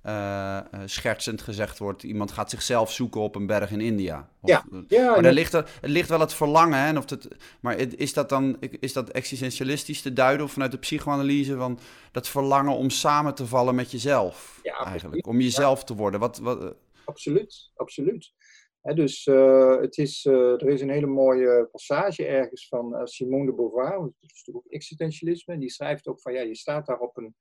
uh, 0.06 0.60
schertsend 0.84 1.42
gezegd 1.42 1.78
wordt, 1.78 2.02
iemand 2.02 2.32
gaat 2.32 2.50
zichzelf 2.50 2.92
zoeken 2.92 3.20
op 3.20 3.34
een 3.34 3.46
berg 3.46 3.70
in 3.70 3.80
India. 3.80 4.30
Of, 4.40 4.50
ja, 4.50 4.64
ja, 4.88 5.10
maar 5.10 5.24
er 5.24 5.32
ligt, 5.32 5.52
er, 5.52 5.70
het 5.80 5.90
ligt 5.90 6.08
wel 6.08 6.20
het 6.20 6.34
verlangen. 6.34 6.78
Hè, 6.78 6.98
of 6.98 7.10
het, 7.10 7.28
maar 7.60 7.78
is 7.78 8.12
dat 8.12 8.28
dan 8.28 8.56
is 8.60 8.92
dat 8.92 9.10
existentialistisch 9.10 10.02
te 10.02 10.12
duiden 10.12 10.46
of 10.46 10.52
vanuit 10.52 10.70
de 10.70 10.78
psychoanalyse 10.78 11.56
van 11.56 11.78
dat 12.12 12.28
verlangen 12.28 12.76
om 12.76 12.90
samen 12.90 13.34
te 13.34 13.46
vallen 13.46 13.74
met 13.74 13.90
jezelf? 13.90 14.60
Ja, 14.62 14.84
eigenlijk. 14.84 15.26
Om 15.26 15.40
jezelf 15.40 15.84
te 15.84 15.94
worden. 15.94 16.20
Wat, 16.20 16.38
wat, 16.38 16.74
Absoluut, 17.04 17.70
absoluut. 17.74 18.32
He, 18.80 18.94
dus 18.94 19.26
uh, 19.26 19.80
het 19.80 19.98
is, 19.98 20.24
uh, 20.24 20.62
er 20.62 20.68
is 20.68 20.80
een 20.80 20.90
hele 20.90 21.06
mooie 21.06 21.68
passage 21.72 22.26
ergens 22.26 22.68
van 22.68 23.06
Simone 23.06 23.46
de 23.46 23.54
Beauvoir, 23.54 23.98
dat 23.98 24.12
is 24.20 24.28
natuurlijk 24.28 24.66
ook 24.66 24.72
existentialisme, 24.72 25.54
en 25.54 25.60
die 25.60 25.70
schrijft 25.70 26.06
ook 26.06 26.20
van 26.20 26.32
ja, 26.32 26.40
je 26.40 26.56
staat 26.56 26.86
daar 26.86 26.98
op 26.98 27.16
een 27.16 27.34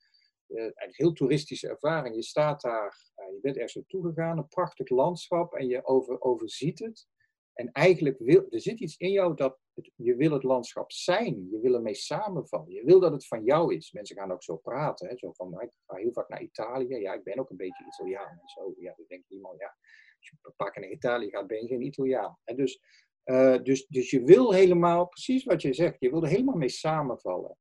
een 0.58 0.92
heel 0.92 1.14
toeristische 1.14 1.68
ervaring. 1.68 2.16
Je 2.16 2.24
staat 2.24 2.62
daar, 2.62 3.12
uh, 3.16 3.34
je 3.34 3.40
bent 3.42 3.56
ergens 3.56 3.76
naartoe 3.76 4.06
gegaan, 4.06 4.38
een 4.38 4.48
prachtig 4.48 4.90
landschap 4.90 5.54
en 5.54 5.68
je 5.68 5.86
over, 5.86 6.22
overziet 6.22 6.80
het. 6.80 7.08
En 7.54 7.72
eigenlijk 7.72 8.18
wil, 8.20 8.46
er 8.50 8.62
zit 8.62 8.80
iets 8.80 8.98
in 8.98 9.12
jou 9.12 9.36
dat 9.36 9.60
je 9.96 10.16
wil 10.16 10.32
het 10.32 10.44
landschap 10.44 10.92
zijn. 10.92 11.48
Je 11.52 11.60
wil 11.60 11.74
ermee 11.74 11.96
samenvallen. 11.96 12.72
Je 12.72 12.86
wil 12.86 13.00
dat 13.00 13.12
het 13.12 13.28
van 13.28 13.44
jou 13.44 13.76
is. 13.76 13.92
Mensen 13.92 14.16
gaan 14.16 14.32
ook 14.32 14.44
zo 14.44 14.58
praten. 14.58 15.08
Hè? 15.08 15.18
Zo 15.18 15.32
van, 15.32 15.50
nou, 15.50 15.64
ik 15.64 15.72
ga 15.86 15.96
heel 15.96 16.14
vaak 16.14 16.30
naar 16.30 16.42
Italië. 16.42 16.96
Ja, 16.96 17.14
ik 17.14 17.24
ben 17.24 17.40
ook 17.40 17.50
een 17.50 17.58
beetje 17.58 17.86
Italiaan. 17.86 18.40
En 18.42 18.48
zo, 18.48 18.74
ja, 18.78 18.94
dan 18.96 19.06
denkt 19.08 19.30
iemand, 19.30 19.60
ja, 19.60 19.76
als 20.18 20.30
je 20.30 20.38
een 20.42 20.54
paar 20.56 20.80
naar 20.80 20.90
Italië 20.90 21.30
gaat, 21.30 21.48
ben 21.48 21.62
je 21.62 21.68
geen 21.68 21.82
Italiaan. 21.82 22.38
En 22.44 22.56
dus, 22.56 22.82
uh, 23.26 23.58
dus, 23.64 23.88
dus 23.88 24.10
je 24.10 24.24
wil 24.24 24.54
helemaal, 24.54 25.08
precies 25.08 25.44
wat 25.44 25.62
je 25.62 25.74
zegt, 25.74 26.00
je 26.00 26.10
wil 26.10 26.24
er 26.24 26.30
helemaal 26.30 26.56
mee 26.56 26.70
samenvallen. 26.70 27.58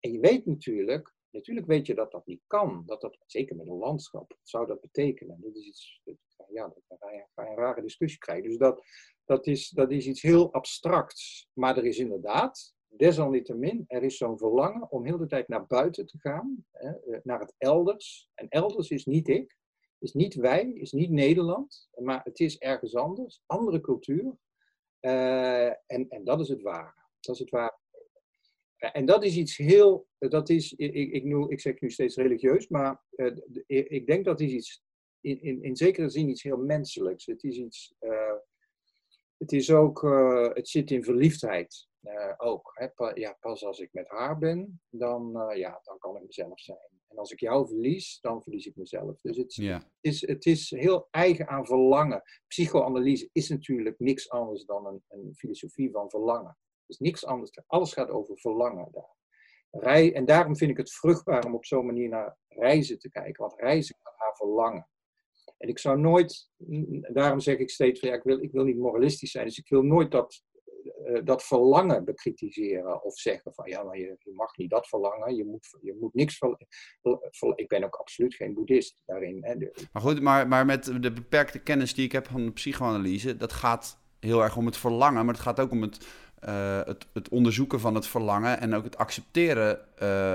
En 0.00 0.12
je 0.12 0.20
weet 0.20 0.46
natuurlijk, 0.46 1.14
Natuurlijk 1.36 1.66
weet 1.66 1.86
je 1.86 1.94
dat 1.94 2.10
dat 2.10 2.26
niet 2.26 2.42
kan. 2.46 2.82
Dat 2.86 3.00
dat, 3.00 3.18
zeker 3.26 3.56
met 3.56 3.66
een 3.66 3.78
landschap, 3.78 4.28
wat 4.28 4.48
zou 4.48 4.66
dat 4.66 4.80
betekenen? 4.80 5.40
Dat 5.40 5.54
is 5.54 5.66
iets, 5.66 6.00
ja, 6.48 6.72
dan 6.88 6.98
ga 6.98 7.10
je, 7.10 7.26
een 7.34 7.56
rare 7.56 7.82
discussie 7.82 8.18
krijgen. 8.18 8.48
Dus 8.48 8.58
dat, 8.58 8.82
dat, 9.24 9.46
is, 9.46 9.68
dat 9.68 9.90
is 9.90 10.06
iets 10.06 10.22
heel 10.22 10.52
abstracts. 10.52 11.48
Maar 11.52 11.76
er 11.76 11.84
is 11.84 11.98
inderdaad, 11.98 12.74
desalniettemin, 12.88 13.84
er 13.86 14.02
is 14.02 14.16
zo'n 14.16 14.38
verlangen 14.38 14.90
om 14.90 15.04
heel 15.04 15.18
de 15.18 15.26
tijd 15.26 15.48
naar 15.48 15.66
buiten 15.66 16.06
te 16.06 16.18
gaan, 16.18 16.64
hè, 16.70 16.90
eh, 16.90 17.20
naar 17.22 17.40
het 17.40 17.54
elders. 17.58 18.30
En 18.34 18.48
elders 18.48 18.90
is 18.90 19.04
niet 19.04 19.28
ik, 19.28 19.56
is 19.98 20.12
niet 20.12 20.34
wij, 20.34 20.70
is 20.72 20.92
niet 20.92 21.10
Nederland, 21.10 21.88
maar 21.94 22.20
het 22.24 22.40
is 22.40 22.58
ergens 22.58 22.94
anders, 22.94 23.42
andere 23.46 23.80
cultuur. 23.80 24.36
Uh, 25.00 25.66
en, 25.66 26.08
en 26.08 26.24
dat 26.24 26.40
is 26.40 26.48
het 26.48 26.62
ware. 26.62 27.04
Dat 27.20 27.34
is 27.34 27.40
het 27.40 27.50
ware 27.50 27.78
en 28.76 29.06
dat 29.06 29.24
is 29.24 29.36
iets 29.36 29.56
heel, 29.56 30.08
dat 30.18 30.48
is, 30.48 30.72
ik, 30.72 31.12
ik, 31.12 31.24
noem, 31.24 31.50
ik 31.50 31.60
zeg 31.60 31.80
nu 31.80 31.90
steeds 31.90 32.16
religieus, 32.16 32.68
maar 32.68 33.02
uh, 33.16 33.36
ik 33.66 34.06
denk 34.06 34.24
dat 34.24 34.40
is 34.40 34.52
iets, 34.52 34.82
in, 35.20 35.40
in, 35.42 35.62
in 35.62 35.76
zekere 35.76 36.08
zin 36.08 36.28
iets 36.28 36.42
heel 36.42 36.56
menselijks. 36.56 37.26
Het 37.26 37.44
is 37.44 37.56
iets, 37.56 37.94
uh, 38.00 38.34
het 39.36 39.52
is 39.52 39.70
ook, 39.70 40.02
uh, 40.02 40.54
het 40.54 40.68
zit 40.68 40.90
in 40.90 41.04
verliefdheid 41.04 41.88
ook. 42.36 42.72
Hè? 42.74 42.88
Pa, 42.88 43.14
ja, 43.14 43.36
pas 43.40 43.64
als 43.64 43.78
ik 43.78 43.92
met 43.92 44.08
haar 44.08 44.38
ben, 44.38 44.80
dan, 44.90 45.52
ja, 45.54 45.80
dan 45.82 45.98
kan 45.98 46.16
ik 46.16 46.22
mezelf 46.26 46.60
zijn. 46.60 46.78
En 47.08 47.16
als 47.16 47.32
ik 47.32 47.40
jou 47.40 47.66
verlies, 47.66 48.18
dan 48.20 48.42
verlies 48.42 48.66
ik 48.66 48.76
mezelf. 48.76 49.20
Dus 49.20 49.36
het, 49.36 49.54
ja. 49.54 49.90
is, 50.00 50.26
het 50.26 50.46
is 50.46 50.70
heel 50.70 51.08
eigen 51.10 51.48
aan 51.48 51.66
verlangen. 51.66 52.22
Psychoanalyse 52.46 53.28
is 53.32 53.48
natuurlijk 53.48 53.98
niks 53.98 54.30
anders 54.30 54.64
dan 54.64 54.86
een, 54.86 55.02
een 55.08 55.34
filosofie 55.34 55.90
van 55.90 56.10
verlangen 56.10 56.56
is 56.88 56.98
niks 56.98 57.26
anders. 57.26 57.58
Alles 57.66 57.92
gaat 57.92 58.08
over 58.08 58.38
verlangen 58.38 58.88
daar. 58.92 59.14
Rij, 59.70 60.14
en 60.14 60.24
daarom 60.24 60.56
vind 60.56 60.70
ik 60.70 60.76
het 60.76 60.92
vruchtbaar 60.92 61.44
om 61.44 61.54
op 61.54 61.64
zo'n 61.64 61.86
manier 61.86 62.08
naar 62.08 62.36
reizen 62.48 62.98
te 62.98 63.10
kijken. 63.10 63.42
Want 63.42 63.60
reizen 63.60 63.96
gaat 64.02 64.18
naar 64.18 64.36
verlangen. 64.36 64.88
En 65.58 65.68
ik 65.68 65.78
zou 65.78 65.98
nooit, 66.00 66.50
daarom 67.12 67.40
zeg 67.40 67.58
ik 67.58 67.70
steeds 67.70 68.00
ja, 68.00 68.14
ik 68.14 68.22
wil, 68.22 68.42
ik 68.42 68.52
wil 68.52 68.64
niet 68.64 68.76
moralistisch 68.76 69.30
zijn. 69.30 69.46
Dus 69.46 69.58
ik 69.58 69.68
wil 69.68 69.82
nooit 69.82 70.10
dat, 70.10 70.42
uh, 71.04 71.20
dat 71.24 71.44
verlangen 71.44 72.04
bekritiseren. 72.04 73.04
Of 73.04 73.18
zeggen 73.18 73.54
van 73.54 73.68
ja, 73.68 73.82
maar 73.82 73.98
je, 73.98 74.16
je, 74.18 74.32
mag 74.32 74.56
niet 74.56 74.70
dat 74.70 74.88
verlangen. 74.88 75.36
Je 75.36 75.44
moet, 75.44 75.76
je 75.80 75.96
moet 76.00 76.14
niks 76.14 76.38
verlangen. 76.38 76.66
Ik 77.54 77.68
ben 77.68 77.84
ook 77.84 77.94
absoluut 77.94 78.34
geen 78.34 78.54
boeddhist 78.54 79.02
daarin. 79.06 79.44
Hè. 79.44 79.54
Maar 79.92 80.02
goed, 80.02 80.20
maar, 80.20 80.48
maar 80.48 80.66
met 80.66 80.84
de 81.00 81.12
beperkte 81.12 81.62
kennis 81.62 81.94
die 81.94 82.04
ik 82.04 82.12
heb 82.12 82.26
van 82.26 82.44
de 82.44 82.52
psychoanalyse, 82.52 83.36
dat 83.36 83.52
gaat 83.52 84.04
heel 84.20 84.42
erg 84.42 84.56
om 84.56 84.66
het 84.66 84.76
verlangen. 84.76 85.24
Maar 85.24 85.34
het 85.34 85.42
gaat 85.42 85.60
ook 85.60 85.70
om 85.70 85.82
het 85.82 86.06
uh, 86.46 86.80
het, 86.84 87.06
het, 87.12 87.28
onderzoeken 87.28 87.80
van 87.80 87.94
het 87.94 88.06
verlangen 88.06 88.60
en 88.60 88.74
ook 88.74 88.84
het 88.84 88.98
accepteren, 88.98 89.78
uh, 90.02 90.34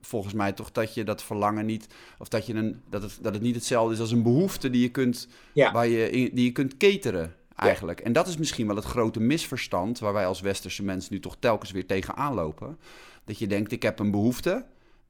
volgens 0.00 0.34
mij 0.34 0.52
toch, 0.52 0.72
dat 0.72 0.94
je 0.94 1.04
dat 1.04 1.22
verlangen 1.22 1.66
niet, 1.66 1.86
of 2.18 2.28
dat, 2.28 2.46
je 2.46 2.54
een, 2.54 2.80
dat, 2.90 3.02
het, 3.02 3.18
dat 3.20 3.34
het 3.34 3.42
niet 3.42 3.54
hetzelfde 3.54 3.94
is 3.94 4.00
als 4.00 4.10
een 4.10 4.22
behoefte 4.22 4.70
die 4.70 4.82
je 4.82 4.90
kunt, 4.90 5.28
ja. 5.52 5.72
waar 5.72 5.86
je, 5.86 6.30
die 6.32 6.44
je 6.44 6.52
kunt 6.52 6.76
cateren. 6.76 7.34
Eigenlijk. 7.56 7.98
Ja. 7.98 8.04
En 8.04 8.12
dat 8.12 8.26
is 8.26 8.36
misschien 8.36 8.66
wel 8.66 8.76
het 8.76 8.84
grote 8.84 9.20
misverstand 9.20 9.98
waar 9.98 10.12
wij 10.12 10.26
als 10.26 10.40
westerse 10.40 10.82
mensen 10.82 11.12
nu 11.12 11.20
toch 11.20 11.36
telkens 11.38 11.70
weer 11.70 11.86
tegenaan 11.86 12.34
lopen. 12.34 12.78
Dat 13.24 13.38
je 13.38 13.46
denkt, 13.46 13.72
ik 13.72 13.82
heb 13.82 13.98
een 13.98 14.10
behoefte, 14.10 14.64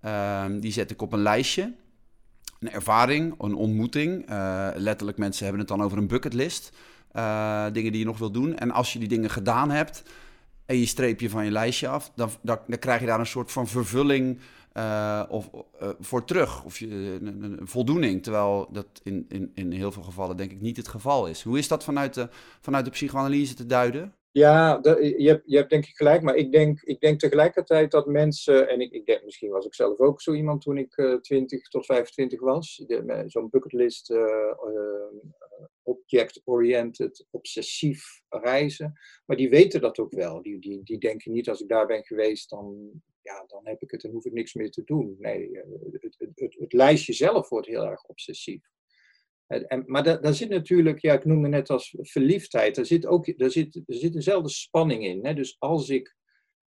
uh, 0.05 0.45
die 0.61 0.73
zet 0.73 0.91
ik 0.91 1.03
op 1.03 1.13
een 1.13 1.23
lijstje. 1.23 1.73
een 2.61 2.71
ervaring, 2.71 3.35
een 3.39 3.55
ontmoeting. 3.55 4.25
letterlijk, 4.75 5.19
mensen 5.19 5.43
hebben 5.43 5.61
het 5.61 5.69
dan 5.69 5.83
over 5.83 5.99
een 5.99 6.07
bucketlist. 6.07 6.73
dingen 7.73 7.93
die 7.93 7.99
je 7.99 8.05
nog 8.05 8.19
wil 8.19 8.31
doen. 8.31 8.57
En 8.57 8.71
als 8.71 8.93
je 8.93 8.99
die 8.99 9.09
dingen 9.09 9.31
gedaan 9.31 9.71
hebt 9.71 10.03
en 10.71 10.79
je 10.79 10.87
streep 10.87 11.21
je 11.21 11.31
van 11.31 11.45
je 11.45 11.51
lijstje 11.51 11.89
af, 11.89 12.11
dan, 12.15 12.31
dan, 12.43 12.59
dan 12.67 12.79
krijg 12.79 13.01
je 13.01 13.07
daar 13.07 13.21
een 13.21 13.27
soort 13.27 13.53
van 13.53 13.69
vervulling 13.69 14.39
uh, 14.75 15.23
of, 15.29 15.51
uh, 15.83 15.89
voor 16.01 16.25
terug. 16.25 16.65
Of 16.65 16.79
je, 16.79 17.19
een, 17.21 17.43
een, 17.43 17.59
voldoening. 17.63 18.23
Terwijl 18.23 18.69
dat 18.73 18.87
in, 19.03 19.27
in, 19.29 19.51
in 19.55 19.73
heel 19.73 19.93
veel 19.93 20.03
gevallen 20.03 20.37
denk 20.37 20.51
ik 20.51 20.61
niet 20.61 20.77
het 20.77 20.89
geval 20.89 21.27
is. 21.27 21.43
Hoe 21.43 21.59
is 21.59 21.69
dat 21.69 21.85
vanuit 21.85 22.15
de, 22.15 22.29
vanuit 22.61 22.85
de 22.85 22.91
psychoanalyse 22.91 23.55
te 23.55 23.67
duiden? 23.67 24.15
Ja, 24.33 24.79
je, 24.83 25.29
hebt, 25.29 25.43
je 25.45 25.57
hebt 25.57 25.71
denk 25.71 25.87
ik 25.87 25.97
gelijk. 25.97 26.23
Maar 26.23 26.35
ik 26.35 26.53
denk, 26.53 26.81
ik 26.81 27.01
denk 27.01 27.19
tegelijkertijd 27.19 27.91
dat 27.91 28.07
mensen. 28.07 28.69
En 28.69 28.81
ik, 28.81 28.93
ik 28.93 29.07
denk, 29.07 29.25
misschien 29.25 29.51
was 29.51 29.67
ik 29.67 29.75
zelf 29.75 29.99
ook 29.99 30.21
zo 30.21 30.33
iemand 30.33 30.63
toen 30.63 30.79
ik 30.79 30.97
uh, 30.97 31.21
20 31.21 31.69
tot 31.69 31.87
25 31.87 32.41
was. 32.41 32.85
Zo'n 33.27 33.51
bucketlist 33.51 34.13
object-oriented, 35.83 37.27
obsessief 37.31 38.23
reizen. 38.29 38.93
Maar 39.27 39.37
die 39.37 39.51
weten 39.51 39.81
dat 39.81 39.99
ook 39.99 40.13
wel. 40.13 40.43
Die, 40.43 40.59
die, 40.59 40.83
die 40.83 40.99
denken 40.99 41.33
niet, 41.33 41.49
als 41.49 41.61
ik 41.61 41.69
daar 41.69 41.87
ben 41.87 42.05
geweest, 42.05 42.51
dan, 42.51 42.91
ja, 43.23 43.45
dan 43.47 43.67
heb 43.67 43.83
ik 43.83 43.91
het 43.91 44.05
en 44.05 44.11
hoef 44.11 44.25
ik 44.25 44.33
niks 44.33 44.55
meer 44.55 44.71
te 44.71 44.85
doen. 44.85 45.17
Nee, 45.19 45.61
eh, 45.61 45.63
het, 46.01 46.17
het, 46.35 46.57
het 46.59 46.73
lijstje 46.73 47.13
zelf 47.13 47.49
wordt 47.49 47.67
heel 47.67 47.87
erg 47.87 48.05
obsessief. 48.05 48.63
En, 49.51 49.85
maar 49.87 50.21
daar, 50.21 50.35
zit 50.35 50.49
natuurlijk, 50.49 51.01
ja, 51.01 51.13
ik 51.13 51.25
noemde 51.25 51.49
net 51.49 51.71
als 51.71 51.97
verliefdheid, 52.01 52.75
daar 52.75 52.87
zit 52.87 53.07
ook 53.07 53.39
daar 53.39 53.51
zit, 53.51 53.75
er 53.75 53.95
zit 53.95 54.13
dezelfde 54.13 54.49
spanning 54.49 55.05
in. 55.05 55.27
Hè? 55.27 55.35
Dus 55.35 55.57
als 55.59 55.89
ik, 55.89 56.17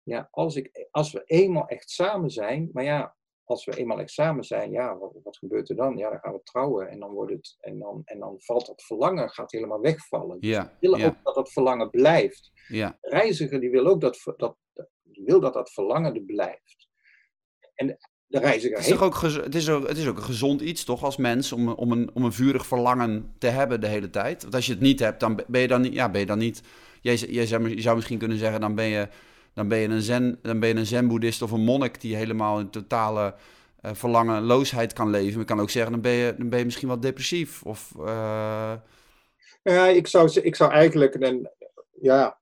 ja, 0.03 0.27
als 0.31 0.55
ik, 0.55 0.87
als 0.91 1.11
we 1.11 1.23
eenmaal 1.25 1.67
echt 1.67 1.89
samen 1.89 2.29
zijn, 2.29 2.69
maar 2.73 2.83
ja, 2.83 3.15
als 3.43 3.65
we 3.65 3.77
eenmaal 3.77 3.99
examen 3.99 4.43
zijn, 4.43 4.71
ja, 4.71 4.97
wat, 4.97 5.19
wat, 5.23 5.37
gebeurt 5.37 5.69
er 5.69 5.75
dan? 5.75 5.97
Ja, 5.97 6.09
dan 6.09 6.19
gaan 6.19 6.33
we 6.33 6.43
trouwen 6.43 6.89
en 6.89 6.99
dan, 6.99 7.11
wordt 7.11 7.31
het, 7.31 7.55
en 7.59 7.79
dan, 7.79 8.01
en 8.05 8.19
dan 8.19 8.35
valt 8.37 8.65
dat 8.65 8.83
verlangen 8.83 9.29
gaat 9.29 9.51
helemaal 9.51 9.81
wegvallen. 9.81 10.37
Ja, 10.39 10.63
we 10.63 10.87
willen 10.87 11.05
ook 11.05 11.23
dat 11.23 11.35
dat 11.35 11.51
verlangen 11.51 11.89
blijft. 11.89 12.51
Ja. 12.67 12.97
De 13.01 13.09
reiziger 13.09 13.59
die 13.59 13.69
wil 13.69 13.87
ook 13.87 14.01
dat, 14.01 14.33
dat, 14.37 14.57
die 15.01 15.23
wil 15.25 15.39
dat 15.39 15.53
dat 15.53 15.71
verlangen 15.71 16.15
er 16.15 16.21
blijft. 16.21 16.87
En 17.75 17.97
de 18.27 18.39
reiziger 18.39 18.77
het 18.77 18.85
is, 18.85 18.91
toch 18.91 19.01
ook, 19.01 19.21
het, 19.21 19.55
is 19.55 19.69
ook, 19.69 19.87
het 19.87 19.97
is 19.97 20.07
ook 20.07 20.17
een 20.17 20.23
gezond 20.23 20.61
iets, 20.61 20.83
toch, 20.83 21.03
als 21.03 21.17
mens, 21.17 21.51
om, 21.51 21.69
om, 21.69 21.91
een, 21.91 22.09
om 22.13 22.23
een 22.23 22.33
vurig 22.33 22.67
verlangen 22.67 23.33
te 23.37 23.47
hebben 23.47 23.81
de 23.81 23.87
hele 23.87 24.09
tijd. 24.09 24.41
Want 24.41 24.55
als 24.55 24.65
je 24.65 24.71
het 24.71 24.81
niet 24.81 24.99
hebt, 24.99 25.19
dan 25.19 25.43
ben 25.47 25.61
je 25.61 25.67
dan 25.67 25.81
niet... 25.81 25.93
Ja, 25.93 26.09
ben 26.09 26.19
je 26.19 26.25
dan 26.25 26.37
niet 26.37 26.61
jij, 27.01 27.15
jij 27.15 27.45
zou, 27.45 27.69
je 27.69 27.81
zou 27.81 27.95
misschien 27.95 28.17
kunnen 28.17 28.37
zeggen, 28.37 28.61
dan 28.61 28.75
ben 28.75 28.85
je 28.85 29.07
dan 29.53 29.67
ben 29.67 29.77
je 29.77 29.87
een 29.87 30.01
zen, 30.01 30.39
dan 30.41 30.59
ben 30.59 30.69
je 30.69 30.75
een 30.75 30.85
zen-boeddhist 30.85 31.41
of 31.41 31.51
een 31.51 31.63
monnik 31.63 32.01
die 32.01 32.15
helemaal 32.15 32.59
in 32.59 32.69
totale 32.69 33.35
uh, 33.81 33.91
verlangenloosheid 33.93 34.93
kan 34.93 35.09
leven. 35.09 35.39
Je 35.39 35.45
kan 35.45 35.61
ook 35.61 35.69
zeggen, 35.69 35.91
dan 35.91 36.01
ben 36.01 36.11
je, 36.11 36.35
dan 36.37 36.49
ben 36.49 36.59
je 36.59 36.65
misschien 36.65 36.87
wat 36.87 37.01
depressief. 37.01 37.63
Of, 37.63 37.91
uh... 37.97 38.73
Ik 39.93 40.07
zou, 40.07 40.39
ik 40.41 40.55
zou 40.55 40.71
eigenlijk, 40.71 41.15
een, 41.15 41.49
ja, 42.01 42.37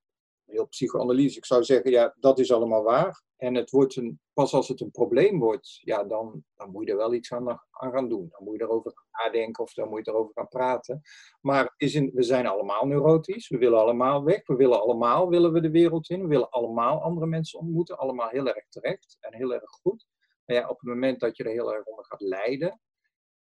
heel 0.54 0.66
psychoanalyse, 0.66 1.36
ik 1.36 1.44
zou 1.44 1.64
zeggen, 1.64 1.90
ja, 1.90 2.14
dat 2.20 2.38
is 2.38 2.52
allemaal 2.52 2.82
waar. 2.82 3.22
En 3.36 3.54
het 3.54 3.70
wordt 3.70 3.96
een, 3.96 4.20
pas 4.32 4.52
als 4.54 4.68
het 4.68 4.80
een 4.80 4.90
probleem 4.90 5.38
wordt, 5.38 5.80
ja, 5.80 6.04
dan, 6.04 6.44
dan 6.54 6.70
moet 6.70 6.84
je 6.84 6.90
er 6.90 6.96
wel 6.96 7.14
iets 7.14 7.32
aan, 7.32 7.48
aan 7.70 7.92
gaan 7.92 8.08
doen. 8.08 8.28
Dan 8.30 8.44
moet 8.44 8.56
je 8.56 8.62
erover 8.62 8.92
nadenken 9.10 9.62
of 9.64 9.72
dan 9.72 9.88
moet 9.88 10.04
je 10.04 10.10
erover 10.10 10.32
gaan 10.34 10.48
praten. 10.48 11.00
Maar 11.40 11.74
is 11.76 11.94
in, 11.94 12.10
we 12.14 12.22
zijn 12.22 12.46
allemaal 12.46 12.86
neurotisch, 12.86 13.48
we 13.48 13.58
willen 13.58 13.78
allemaal 13.78 14.24
weg, 14.24 14.46
we 14.46 14.56
willen 14.56 14.80
allemaal 14.80 15.28
willen 15.28 15.52
we 15.52 15.60
de 15.60 15.70
wereld 15.70 16.10
in, 16.10 16.22
we 16.22 16.28
willen 16.28 16.50
allemaal 16.50 17.02
andere 17.02 17.26
mensen 17.26 17.58
ontmoeten, 17.58 17.98
allemaal 17.98 18.28
heel 18.28 18.48
erg 18.48 18.68
terecht 18.68 19.16
en 19.20 19.34
heel 19.34 19.54
erg 19.54 19.70
goed. 19.70 20.06
Maar 20.44 20.56
ja, 20.56 20.68
op 20.68 20.80
het 20.80 20.88
moment 20.88 21.20
dat 21.20 21.36
je 21.36 21.44
er 21.44 21.50
heel 21.50 21.74
erg 21.74 21.84
onder 21.84 22.04
gaat 22.04 22.20
lijden, 22.20 22.80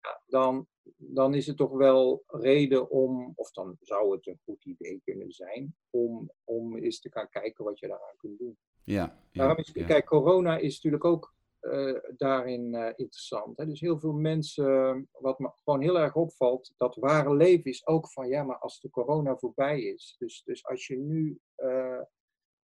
ja, 0.02 0.22
dan, 0.26 0.68
dan 0.98 1.34
is 1.34 1.48
het 1.48 1.58
toch 1.58 1.72
wel 1.72 2.24
reden 2.28 2.90
om, 2.90 3.32
of 3.36 3.52
dan 3.52 3.78
zou 3.80 4.12
het 4.16 4.28
een 4.28 4.40
goed 4.44 4.66
idee 4.66 5.02
kunnen 5.04 5.32
zijn, 5.32 5.76
om, 5.90 6.32
om 6.44 6.78
eens 6.78 7.00
te 7.00 7.12
gaan 7.12 7.30
kijken 7.30 7.64
wat 7.64 7.80
je 7.80 7.88
daaraan 7.88 8.18
kunt 8.18 8.38
doen. 8.40 8.58
Ja, 8.84 9.24
Daarom 9.32 9.58
is, 9.58 9.72
Kijk, 9.72 10.06
corona 10.06 10.58
is 10.58 10.74
natuurlijk 10.74 11.06
ook 11.06 11.34
uh, 11.62 12.00
daarin 12.18 12.74
uh, 12.74 12.88
interessant. 12.96 13.58
Hè? 13.58 13.66
Dus 13.66 13.80
heel 13.80 14.00
veel 14.00 14.14
mensen, 14.14 15.08
wat 15.12 15.40
me 15.40 15.52
gewoon 15.64 15.82
heel 15.82 16.00
erg 16.00 16.16
opvalt, 16.16 16.74
dat 16.78 16.96
ware 16.96 17.36
leven 17.36 17.72
is 17.72 17.88
ook 17.88 18.12
van, 18.12 18.28
ja, 18.28 18.44
maar 18.44 18.58
als 18.58 18.80
de 18.80 18.90
corona 18.90 19.38
voorbij 19.38 19.82
is. 19.82 20.16
Dus, 20.18 20.44
dus 20.44 20.66
als 20.66 20.88
je 20.88 20.98
nu 20.98 21.40
uh, 21.58 22.02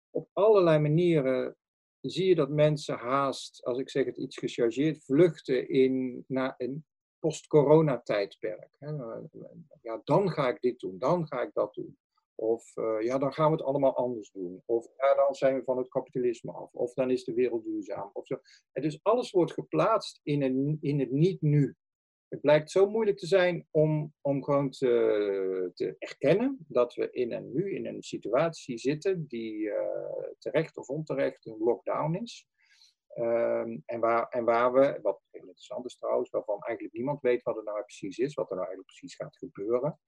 op 0.09 0.29
allerlei 0.33 0.79
manieren 0.79 1.55
zie 2.01 2.27
je 2.27 2.35
dat 2.35 2.49
mensen 2.49 2.97
haast, 2.97 3.63
als 3.65 3.79
ik 3.79 3.89
zeg 3.89 4.05
het 4.05 4.17
iets 4.17 4.37
gechargeerd, 4.37 5.03
vluchten 5.03 5.69
in, 5.69 6.23
naar 6.27 6.53
een 6.57 6.85
post-corona-tijdperk. 7.25 8.69
Ja, 9.81 10.01
dan 10.03 10.29
ga 10.31 10.49
ik 10.49 10.61
dit 10.61 10.79
doen, 10.79 10.97
dan 10.99 11.27
ga 11.27 11.41
ik 11.41 11.53
dat 11.53 11.73
doen. 11.73 11.97
Of 12.35 12.75
uh, 12.75 13.01
ja, 13.01 13.17
dan 13.17 13.33
gaan 13.33 13.51
we 13.51 13.57
het 13.57 13.65
allemaal 13.65 13.95
anders 13.95 14.31
doen. 14.31 14.61
Of 14.65 14.87
ja, 14.97 15.15
dan 15.15 15.35
zijn 15.35 15.55
we 15.55 15.63
van 15.63 15.77
het 15.77 15.87
kapitalisme 15.87 16.51
af. 16.51 16.73
Of 16.73 16.93
dan 16.93 17.11
is 17.11 17.23
de 17.23 17.33
wereld 17.33 17.63
duurzaam. 17.63 18.09
Of 18.13 18.27
zo. 18.27 18.39
Dus 18.73 18.99
alles 19.03 19.31
wordt 19.31 19.53
geplaatst 19.53 20.19
in, 20.23 20.41
een, 20.41 20.77
in 20.81 20.99
het 20.99 21.11
niet-nu. 21.11 21.75
Het 22.27 22.41
blijkt 22.41 22.71
zo 22.71 22.89
moeilijk 22.89 23.17
te 23.17 23.27
zijn 23.27 23.67
om, 23.71 24.13
om 24.21 24.43
gewoon 24.43 24.69
te, 24.69 25.71
te 25.73 25.95
erkennen 25.99 26.65
dat 26.67 26.93
we 26.93 27.11
in 27.11 27.31
een, 27.31 27.51
nu 27.53 27.75
in 27.75 27.85
een 27.85 28.03
situatie 28.03 28.77
zitten 28.77 29.25
die 29.27 29.59
uh, 29.59 29.75
terecht 30.39 30.77
of 30.77 30.87
onterecht 30.87 31.45
een 31.45 31.57
lockdown 31.59 32.15
is. 32.15 32.47
Um, 33.19 33.83
en, 33.85 33.99
waar, 33.99 34.29
en 34.29 34.45
waar 34.45 34.73
we, 34.73 34.99
wat 35.01 35.21
heel 35.31 35.41
interessant 35.41 35.85
is 35.85 35.97
trouwens, 35.97 36.29
waarvan 36.29 36.61
eigenlijk 36.61 36.95
niemand 36.95 37.21
weet 37.21 37.43
wat 37.43 37.57
er 37.57 37.63
nou 37.63 37.81
precies 37.81 38.17
is, 38.17 38.33
wat 38.33 38.49
er 38.49 38.55
nou 38.55 38.67
eigenlijk 38.67 38.97
precies 38.97 39.15
gaat 39.15 39.37
gebeuren. 39.37 39.99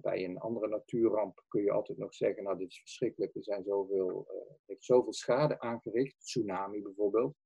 bij 0.00 0.24
een 0.24 0.38
andere 0.38 0.68
natuurramp 0.68 1.44
kun 1.48 1.62
je 1.62 1.72
altijd 1.72 1.98
nog 1.98 2.14
zeggen, 2.14 2.42
nou 2.42 2.58
dit 2.58 2.68
is 2.68 2.80
verschrikkelijk, 2.80 3.34
er 3.34 3.44
zijn 3.44 3.64
zoveel, 3.64 4.26
uh, 4.30 4.54
heeft 4.66 4.84
zoveel 4.84 5.12
schade 5.12 5.60
aangericht, 5.60 6.20
tsunami 6.20 6.82
bijvoorbeeld. 6.82 7.36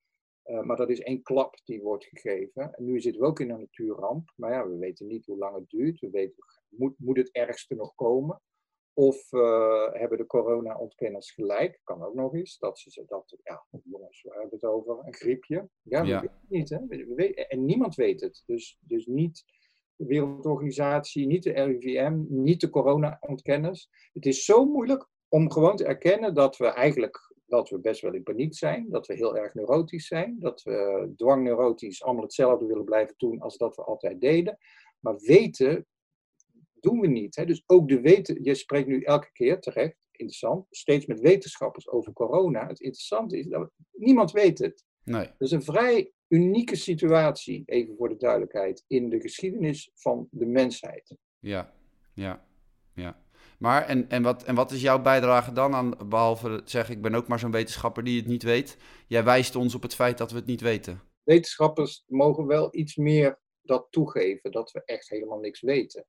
Uh, 0.44 0.62
maar 0.62 0.76
dat 0.76 0.90
is 0.90 1.00
één 1.00 1.22
klap 1.22 1.60
die 1.64 1.82
wordt 1.82 2.04
gegeven. 2.04 2.74
En 2.74 2.84
nu 2.84 3.00
zitten 3.00 3.22
we 3.22 3.28
ook 3.28 3.40
in 3.40 3.50
een 3.50 3.60
natuurramp, 3.60 4.32
maar 4.36 4.52
ja, 4.52 4.68
we 4.68 4.76
weten 4.76 5.06
niet 5.06 5.26
hoe 5.26 5.38
lang 5.38 5.54
het 5.54 5.70
duurt. 5.70 6.00
We 6.00 6.10
weten, 6.10 6.44
moet, 6.68 6.94
moet 6.98 7.16
het 7.16 7.32
ergste 7.32 7.74
nog 7.74 7.94
komen? 7.94 8.40
Of 8.98 9.32
uh, 9.32 9.92
hebben 9.92 10.18
de 10.18 10.26
corona-ontkenners 10.26 11.30
gelijk? 11.30 11.80
Kan 11.84 12.02
ook 12.02 12.14
nog 12.14 12.34
eens. 12.34 12.58
Dat 12.58 12.78
ze 12.78 13.04
dat, 13.06 13.36
ja, 13.42 13.66
jongens, 13.84 14.22
we 14.22 14.30
hebben 14.30 14.50
het 14.50 14.64
over 14.64 14.98
een 15.04 15.14
griepje. 15.14 15.68
Ja, 15.82 16.02
we 16.02 16.08
weten 16.08 16.30
het 16.40 16.48
niet. 16.48 16.70
Hè? 16.70 17.14
We, 17.14 17.46
en 17.46 17.64
niemand 17.64 17.94
weet 17.94 18.20
het. 18.20 18.42
Dus, 18.46 18.78
dus 18.80 19.06
niet 19.06 19.44
de 19.96 20.06
Wereldorganisatie, 20.06 21.26
niet 21.26 21.42
de 21.42 21.50
RIVM, 21.50 22.24
niet 22.28 22.60
de 22.60 22.70
corona-ontkenners. 22.70 23.88
Het 24.12 24.26
is 24.26 24.44
zo 24.44 24.64
moeilijk 24.64 25.08
om 25.28 25.50
gewoon 25.50 25.76
te 25.76 25.84
erkennen 25.84 26.34
dat 26.34 26.56
we 26.56 26.66
eigenlijk 26.66 27.34
dat 27.46 27.68
we 27.68 27.78
best 27.78 28.00
wel 28.00 28.14
in 28.14 28.22
paniek 28.22 28.54
zijn, 28.54 28.90
dat 28.90 29.06
we 29.06 29.14
heel 29.14 29.36
erg 29.36 29.54
neurotisch 29.54 30.06
zijn, 30.06 30.36
dat 30.38 30.62
we 30.62 31.12
dwangneurotisch 31.16 32.02
allemaal 32.02 32.22
hetzelfde 32.22 32.66
willen 32.66 32.84
blijven 32.84 33.14
doen 33.16 33.40
als 33.40 33.56
dat 33.56 33.76
we 33.76 33.84
altijd 33.84 34.20
deden. 34.20 34.58
Maar 35.00 35.16
weten 35.16 35.86
doen 36.80 37.00
we 37.00 37.06
niet. 37.06 37.36
Hè? 37.36 37.44
Dus 37.44 37.62
ook 37.66 37.88
de 37.88 38.00
weten, 38.00 38.44
je 38.44 38.54
spreekt 38.54 38.88
nu 38.88 39.02
elke 39.02 39.32
keer 39.32 39.60
terecht, 39.60 39.96
interessant, 40.10 40.66
steeds 40.70 41.06
met 41.06 41.20
wetenschappers 41.20 41.88
over 41.88 42.12
corona. 42.12 42.66
Het 42.66 42.80
interessante 42.80 43.38
is 43.38 43.46
dat 43.46 43.70
niemand 43.92 44.32
weet 44.32 44.58
het. 44.58 44.84
Nee. 45.04 45.24
Dat 45.24 45.34
is 45.38 45.50
een 45.50 45.62
vrij 45.62 46.12
unieke 46.28 46.76
situatie, 46.76 47.62
even 47.66 47.96
voor 47.96 48.08
de 48.08 48.16
duidelijkheid, 48.16 48.84
in 48.86 49.08
de 49.10 49.20
geschiedenis 49.20 49.90
van 49.94 50.28
de 50.30 50.46
mensheid. 50.46 51.16
Ja, 51.38 51.72
ja, 52.14 52.44
ja. 52.94 53.24
Maar 53.58 53.86
en, 53.86 54.08
en, 54.08 54.22
wat, 54.22 54.44
en 54.44 54.54
wat 54.54 54.70
is 54.70 54.80
jouw 54.80 55.02
bijdrage 55.02 55.52
dan 55.52 55.74
aan, 55.74 56.08
behalve 56.08 56.60
zeg 56.64 56.90
ik 56.90 57.02
ben 57.02 57.14
ook 57.14 57.28
maar 57.28 57.38
zo'n 57.38 57.50
wetenschapper 57.50 58.04
die 58.04 58.18
het 58.18 58.26
niet 58.26 58.42
weet. 58.42 58.76
Jij 59.06 59.24
wijst 59.24 59.56
ons 59.56 59.74
op 59.74 59.82
het 59.82 59.94
feit 59.94 60.18
dat 60.18 60.30
we 60.30 60.36
het 60.36 60.46
niet 60.46 60.60
weten. 60.60 61.00
Wetenschappers 61.22 62.04
mogen 62.06 62.46
wel 62.46 62.68
iets 62.70 62.96
meer 62.96 63.40
dat 63.62 63.86
toegeven, 63.90 64.50
dat 64.50 64.70
we 64.70 64.82
echt 64.84 65.08
helemaal 65.08 65.38
niks 65.38 65.60
weten. 65.60 66.06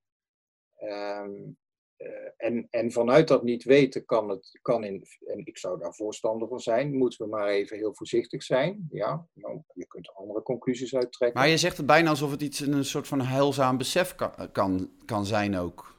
Um, 0.82 1.56
uh, 1.98 2.08
en, 2.36 2.66
en 2.70 2.92
vanuit 2.92 3.28
dat 3.28 3.42
niet 3.42 3.64
weten 3.64 4.04
kan 4.04 4.28
het, 4.28 4.58
kan 4.62 4.84
in, 4.84 5.06
en 5.26 5.46
ik 5.46 5.58
zou 5.58 5.78
daar 5.78 5.94
voorstander 5.94 6.48
van 6.48 6.60
zijn, 6.60 6.96
moeten 6.96 7.24
we 7.24 7.30
maar 7.30 7.48
even 7.48 7.76
heel 7.76 7.94
voorzichtig 7.94 8.42
zijn. 8.42 8.86
Ja, 8.90 9.26
nou, 9.32 9.62
je 9.74 9.86
kunt 9.86 10.08
er 10.08 10.14
andere 10.14 10.42
conclusies 10.42 10.94
uit 10.94 11.12
trekken. 11.12 11.40
Maar 11.40 11.48
je 11.48 11.56
zegt 11.56 11.76
het 11.76 11.86
bijna 11.86 12.10
alsof 12.10 12.30
het 12.30 12.42
iets 12.42 12.60
een 12.60 12.84
soort 12.84 13.08
van 13.08 13.20
heilzaam 13.20 13.76
besef 13.76 14.14
kan, 14.14 14.32
kan, 14.52 14.90
kan 15.04 15.26
zijn 15.26 15.56
ook. 15.56 15.96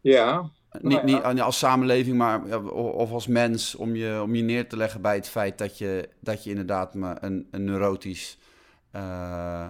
Ja. 0.00 0.50
Niet, 0.80 1.02
nou 1.02 1.34
niet 1.34 1.42
als 1.42 1.58
samenleving, 1.58 2.16
maar 2.16 2.62
of 2.72 3.12
als 3.12 3.26
mens, 3.26 3.74
om 3.74 3.94
je, 3.94 4.20
om 4.22 4.34
je 4.34 4.42
neer 4.42 4.68
te 4.68 4.76
leggen 4.76 5.02
bij 5.02 5.14
het 5.14 5.28
feit 5.28 5.58
dat 5.58 5.78
je, 5.78 6.08
dat 6.20 6.44
je 6.44 6.50
inderdaad 6.50 6.94
een, 6.94 7.48
een 7.50 7.64
neurotisch, 7.64 8.38
uh, 8.92 9.68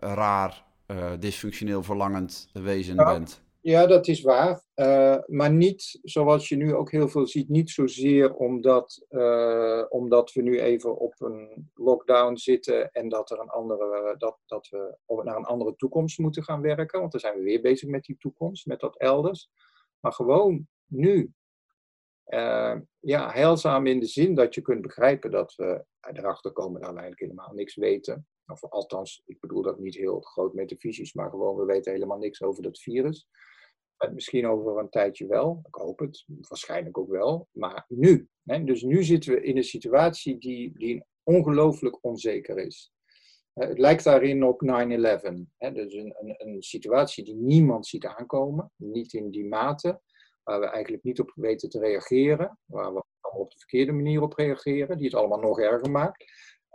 raar 0.00 0.64
uh, 0.86 1.12
dysfunctioneel 1.18 1.82
verlangend 1.82 2.50
wezen 2.52 2.96
bent. 2.96 3.42
Ja, 3.62 3.86
dat 3.86 4.08
is 4.08 4.22
waar. 4.22 4.62
Uh, 4.74 5.18
maar 5.26 5.50
niet 5.50 5.98
zoals 6.02 6.48
je 6.48 6.56
nu 6.56 6.74
ook 6.74 6.90
heel 6.90 7.08
veel 7.08 7.26
ziet, 7.26 7.48
niet 7.48 7.70
zozeer 7.70 8.34
omdat, 8.34 9.06
uh, 9.10 9.84
omdat 9.88 10.32
we 10.32 10.42
nu 10.42 10.60
even 10.60 10.98
op 10.98 11.14
een 11.18 11.70
lockdown 11.74 12.36
zitten 12.36 12.90
en 12.92 13.08
dat, 13.08 13.30
er 13.30 13.38
een 13.38 13.48
andere, 13.48 14.14
dat, 14.18 14.38
dat 14.46 14.68
we 14.68 14.96
naar 15.24 15.36
een 15.36 15.44
andere 15.44 15.76
toekomst 15.76 16.18
moeten 16.18 16.44
gaan 16.44 16.60
werken. 16.60 17.00
Want 17.00 17.12
dan 17.12 17.20
zijn 17.20 17.36
we 17.36 17.42
weer 17.42 17.60
bezig 17.60 17.88
met 17.88 18.04
die 18.04 18.16
toekomst, 18.18 18.66
met 18.66 18.80
dat 18.80 18.98
elders. 18.98 19.50
Maar 20.00 20.12
gewoon 20.12 20.68
nu. 20.86 21.32
Uh, 22.26 22.76
ja, 23.00 23.30
heilzaam 23.30 23.86
in 23.86 24.00
de 24.00 24.06
zin 24.06 24.34
dat 24.34 24.54
je 24.54 24.60
kunt 24.60 24.82
begrijpen 24.82 25.30
dat 25.30 25.54
we 25.54 25.84
erachter 26.00 26.52
komen 26.52 26.80
dat 26.80 26.90
we 26.90 26.98
eigenlijk 26.98 27.20
helemaal 27.20 27.54
niks 27.54 27.74
weten. 27.74 28.26
Of 28.52 28.70
althans, 28.70 29.22
ik 29.26 29.40
bedoel 29.40 29.62
dat 29.62 29.78
niet 29.78 29.94
heel 29.94 30.20
groot 30.20 30.54
metafysisch, 30.54 31.12
maar 31.12 31.30
gewoon 31.30 31.56
we 31.56 31.64
weten 31.64 31.92
helemaal 31.92 32.18
niks 32.18 32.42
over 32.42 32.62
dat 32.62 32.78
virus. 32.78 33.28
Misschien 34.12 34.46
over 34.46 34.78
een 34.78 34.88
tijdje 34.88 35.26
wel, 35.26 35.62
ik 35.66 35.74
hoop 35.74 35.98
het, 35.98 36.24
waarschijnlijk 36.26 36.98
ook 36.98 37.10
wel, 37.10 37.48
maar 37.50 37.84
nu. 37.88 38.28
Hè? 38.44 38.64
Dus 38.64 38.82
nu 38.82 39.02
zitten 39.02 39.34
we 39.34 39.42
in 39.42 39.56
een 39.56 39.64
situatie 39.64 40.38
die, 40.38 40.78
die 40.78 41.04
ongelooflijk 41.22 42.04
onzeker 42.04 42.58
is. 42.58 42.92
Het 43.52 43.78
lijkt 43.78 44.04
daarin 44.04 44.44
op 44.44 44.62
9-11. 44.64 44.66
Dus 44.66 45.94
een, 45.94 46.14
een, 46.18 46.34
een, 46.36 46.62
situatie 46.62 47.24
die 47.24 47.34
niemand 47.34 47.86
ziet 47.86 48.06
aankomen, 48.06 48.72
niet 48.76 49.12
in 49.12 49.30
die 49.30 49.44
mate, 49.44 50.00
waar 50.42 50.60
we 50.60 50.66
eigenlijk 50.66 51.04
niet 51.04 51.20
op 51.20 51.32
weten 51.34 51.68
te 51.68 51.78
reageren, 51.78 52.58
waar 52.64 52.94
we 52.94 53.04
op 53.20 53.50
de 53.50 53.58
verkeerde 53.58 53.92
manier 53.92 54.22
op 54.22 54.32
reageren, 54.32 54.96
die 54.96 55.06
het 55.06 55.14
allemaal 55.14 55.40
nog 55.40 55.60
erger 55.60 55.90
maakt. 55.90 56.24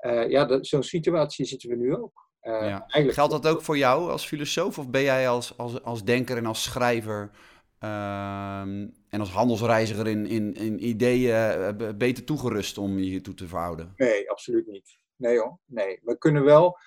Uh, 0.01 0.29
ja, 0.29 0.63
zo'n 0.63 0.83
situatie 0.83 1.45
zitten 1.45 1.69
we 1.69 1.75
nu 1.75 1.95
ook. 1.95 2.29
Uh, 2.41 2.67
ja. 2.67 2.85
Geldt 2.87 3.31
dat 3.31 3.47
ook 3.47 3.61
voor 3.61 3.77
jou 3.77 4.09
als 4.09 4.27
filosoof 4.27 4.77
of 4.77 4.89
ben 4.89 5.03
jij 5.03 5.29
als, 5.29 5.57
als, 5.57 5.83
als 5.83 6.03
denker 6.03 6.37
en 6.37 6.45
als 6.45 6.63
schrijver 6.63 7.31
ehm, 7.79 8.87
en 9.09 9.19
als 9.19 9.29
handelsreiziger 9.29 10.07
in, 10.07 10.25
in, 10.25 10.53
in 10.53 10.85
ideeën 10.85 11.59
uh, 11.59 11.89
beter 11.97 12.23
toegerust 12.23 12.77
om 12.77 12.97
je 12.97 13.09
hiertoe 13.09 13.33
te 13.33 13.47
verhouden? 13.47 13.93
Nee, 13.95 14.29
absoluut 14.31 14.67
niet. 14.67 14.99
Nee 15.15 15.39
hoor, 15.39 15.59
nee. 15.65 15.99
We 16.03 16.17
kunnen 16.17 16.43
wel, 16.43 16.77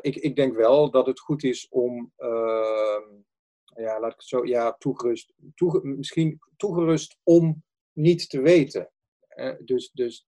ik, 0.00 0.16
ik 0.16 0.36
denk 0.36 0.56
wel 0.56 0.90
dat 0.90 1.06
het 1.06 1.20
goed 1.20 1.44
is 1.44 1.68
om, 1.68 2.12
ehm, 2.16 3.02
ja, 3.74 4.00
laat 4.00 4.10
ik 4.10 4.16
het 4.16 4.28
zo, 4.28 4.46
ja, 4.46 4.72
toegerust, 4.72 5.32
toege, 5.54 5.80
misschien 5.84 6.38
toegerust 6.56 7.16
om 7.22 7.62
niet 7.92 8.30
te 8.30 8.40
weten. 8.40 8.90
dus, 9.64 9.90
dus 9.92 10.26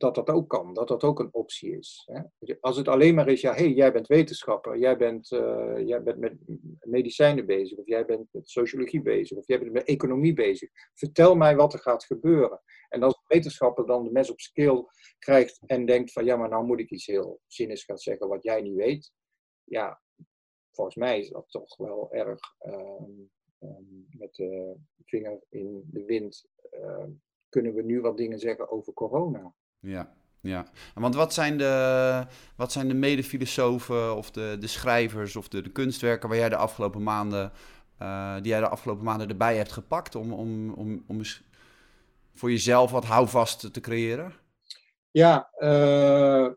dat 0.00 0.14
dat 0.14 0.28
ook 0.28 0.48
kan, 0.48 0.74
dat 0.74 0.88
dat 0.88 1.04
ook 1.04 1.18
een 1.18 1.34
optie 1.34 1.76
is. 1.78 2.08
Hè? 2.12 2.54
Als 2.60 2.76
het 2.76 2.88
alleen 2.88 3.14
maar 3.14 3.28
is, 3.28 3.40
ja, 3.40 3.52
hé, 3.52 3.64
hey, 3.64 3.72
jij 3.72 3.92
bent 3.92 4.06
wetenschapper, 4.06 4.78
jij 4.78 4.96
bent, 4.96 5.30
uh, 5.30 5.86
jij 5.86 6.02
bent 6.02 6.18
met 6.18 6.34
medicijnen 6.80 7.46
bezig, 7.46 7.78
of 7.78 7.86
jij 7.86 8.04
bent 8.04 8.28
met 8.30 8.48
sociologie 8.48 9.02
bezig, 9.02 9.38
of 9.38 9.46
jij 9.46 9.58
bent 9.58 9.72
met 9.72 9.84
economie 9.84 10.32
bezig. 10.32 10.70
Vertel 10.94 11.34
mij 11.34 11.56
wat 11.56 11.72
er 11.72 11.78
gaat 11.78 12.04
gebeuren. 12.04 12.60
En 12.88 13.02
als 13.02 13.22
wetenschapper 13.26 13.86
dan 13.86 14.04
de 14.04 14.10
mes 14.10 14.30
op 14.30 14.40
skill 14.40 14.84
krijgt 15.18 15.60
en 15.66 15.86
denkt 15.86 16.12
van, 16.12 16.24
ja, 16.24 16.36
maar 16.36 16.48
nou 16.48 16.64
moet 16.64 16.80
ik 16.80 16.90
iets 16.90 17.06
heel 17.06 17.40
zinnigs 17.46 17.84
gaan 17.84 17.98
zeggen 17.98 18.28
wat 18.28 18.42
jij 18.42 18.60
niet 18.60 18.76
weet. 18.76 19.12
Ja, 19.64 20.00
volgens 20.70 20.96
mij 20.96 21.18
is 21.18 21.28
dat 21.28 21.48
toch 21.48 21.76
wel 21.76 22.12
erg 22.12 22.40
uh, 22.66 23.02
met 24.10 24.34
de 24.34 24.76
vinger 25.04 25.40
in 25.48 25.88
de 25.92 26.04
wind. 26.04 26.48
Uh, 26.70 27.06
kunnen 27.48 27.74
we 27.74 27.82
nu 27.82 28.00
wat 28.00 28.16
dingen 28.16 28.38
zeggen 28.38 28.70
over 28.70 28.92
corona? 28.92 29.54
Ja, 29.80 30.14
ja. 30.40 30.66
Want 30.94 31.14
wat 31.14 31.34
zijn 31.34 31.58
de, 31.58 32.26
wat 32.56 32.72
zijn 32.72 32.88
de 32.88 32.94
medefilosofen 32.94 34.16
of 34.16 34.30
de, 34.30 34.56
de 34.60 34.66
schrijvers 34.66 35.36
of 35.36 35.48
de, 35.48 35.62
de 35.62 35.72
kunstwerken 35.72 36.28
waar 36.28 36.38
jij 36.38 36.48
de 36.48 36.56
afgelopen 36.56 37.02
maanden, 37.02 37.52
uh, 38.02 38.34
die 38.34 38.48
jij 38.48 38.60
de 38.60 38.68
afgelopen 38.68 39.04
maanden 39.04 39.28
erbij 39.28 39.56
hebt 39.56 39.72
gepakt 39.72 40.14
om, 40.14 40.32
om, 40.32 40.72
om, 40.72 41.04
om 41.06 41.20
voor 42.34 42.50
jezelf 42.50 42.90
wat 42.90 43.04
houvast 43.04 43.72
te 43.72 43.80
creëren? 43.80 44.32
Ja, 45.10 45.50
uh, 45.58 46.48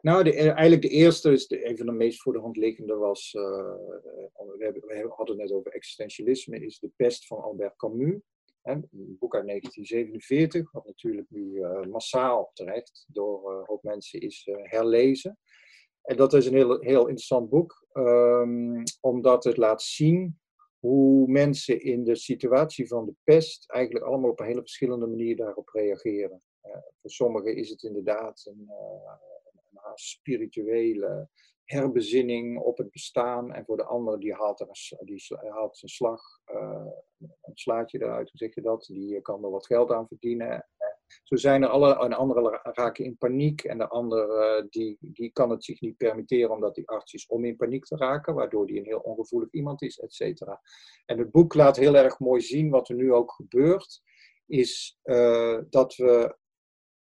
nou, 0.00 0.22
de, 0.24 0.32
eigenlijk 0.32 0.82
de 0.82 0.88
eerste, 0.88 1.32
is 1.32 1.46
de, 1.46 1.68
een 1.68 1.76
van 1.76 1.86
de 1.86 1.92
meest 1.92 2.22
voor 2.22 2.32
de 2.32 2.38
hand 2.38 2.56
liggende, 2.56 2.94
was, 2.94 3.34
uh, 3.34 3.42
we, 4.32 4.56
hebben, 4.58 4.82
we 4.86 5.12
hadden 5.16 5.38
het 5.38 5.48
net 5.48 5.58
over 5.58 5.72
existentialisme, 5.72 6.64
is 6.64 6.78
De 6.78 6.90
Pest 6.96 7.26
van 7.26 7.42
Albert 7.42 7.76
Camus. 7.76 8.14
Een 8.66 9.16
boek 9.18 9.34
uit 9.34 9.46
1947, 9.46 10.72
wat 10.72 10.86
natuurlijk 10.86 11.30
nu 11.30 11.52
uh, 11.52 11.80
massaal 11.80 12.50
terecht 12.52 13.04
door 13.08 13.52
uh, 13.52 13.58
een 13.58 13.64
hoop 13.66 13.82
mensen 13.82 14.20
is 14.20 14.46
uh, 14.46 14.56
herlezen. 14.60 15.38
En 16.02 16.16
dat 16.16 16.32
is 16.32 16.46
een 16.46 16.54
heel, 16.54 16.80
heel 16.80 17.00
interessant 17.00 17.48
boek, 17.48 17.86
um, 17.92 18.82
omdat 19.00 19.44
het 19.44 19.56
laat 19.56 19.82
zien 19.82 20.40
hoe 20.78 21.28
mensen 21.28 21.80
in 21.80 22.04
de 22.04 22.16
situatie 22.16 22.88
van 22.88 23.06
de 23.06 23.14
pest 23.24 23.70
eigenlijk 23.70 24.04
allemaal 24.04 24.30
op 24.30 24.40
een 24.40 24.46
hele 24.46 24.60
verschillende 24.60 25.06
manier 25.06 25.36
daarop 25.36 25.68
reageren. 25.68 26.42
voor 27.00 27.10
sommigen 27.10 27.56
is 27.56 27.70
het 27.70 27.82
inderdaad 27.82 28.46
een 28.46 28.70
spirituele 29.94 31.28
herbezinning 31.66 32.58
op 32.58 32.78
het 32.78 32.90
bestaan. 32.90 33.52
En 33.52 33.64
voor 33.64 33.76
de 33.76 33.84
ander 33.84 34.20
die 34.20 34.34
haalt, 34.34 34.60
er 34.60 34.68
een, 34.68 35.06
die 35.06 35.50
haalt 35.50 35.76
zijn 35.76 35.90
slag, 35.90 36.22
uh, 36.54 36.86
een 37.18 37.56
slaatje 37.56 38.02
eruit, 38.02 38.30
hoe 38.30 38.38
zeg 38.38 38.54
je 38.54 38.60
dat? 38.60 38.84
Die 38.84 39.20
kan 39.20 39.44
er 39.44 39.50
wat 39.50 39.66
geld 39.66 39.90
aan 39.90 40.08
verdienen. 40.08 40.66
Zo 41.22 41.36
zijn 41.36 41.62
er 41.62 41.68
alle, 41.68 41.98
en 41.98 42.12
anderen 42.12 42.60
raken 42.62 43.04
in 43.04 43.16
paniek 43.16 43.64
en 43.64 43.78
de 43.78 43.88
ander 43.88 44.28
uh, 44.28 44.66
die, 44.68 44.98
die 45.00 45.30
kan 45.32 45.50
het 45.50 45.64
zich 45.64 45.80
niet 45.80 45.96
permitteren 45.96 46.50
omdat 46.50 46.74
die 46.74 46.88
arts 46.88 47.12
is 47.12 47.26
om 47.26 47.44
in 47.44 47.56
paniek 47.56 47.84
te 47.84 47.96
raken, 47.96 48.34
waardoor 48.34 48.66
die 48.66 48.78
een 48.78 48.84
heel 48.84 48.98
ongevoelig 48.98 49.50
iemand 49.50 49.82
is, 49.82 49.98
et 49.98 50.14
cetera. 50.14 50.60
En 51.04 51.18
het 51.18 51.30
boek 51.30 51.54
laat 51.54 51.76
heel 51.76 51.96
erg 51.96 52.18
mooi 52.18 52.40
zien 52.40 52.70
wat 52.70 52.88
er 52.88 52.94
nu 52.94 53.12
ook 53.12 53.32
gebeurt, 53.32 54.02
is 54.46 55.00
dat 55.70 55.94
we, 55.96 56.36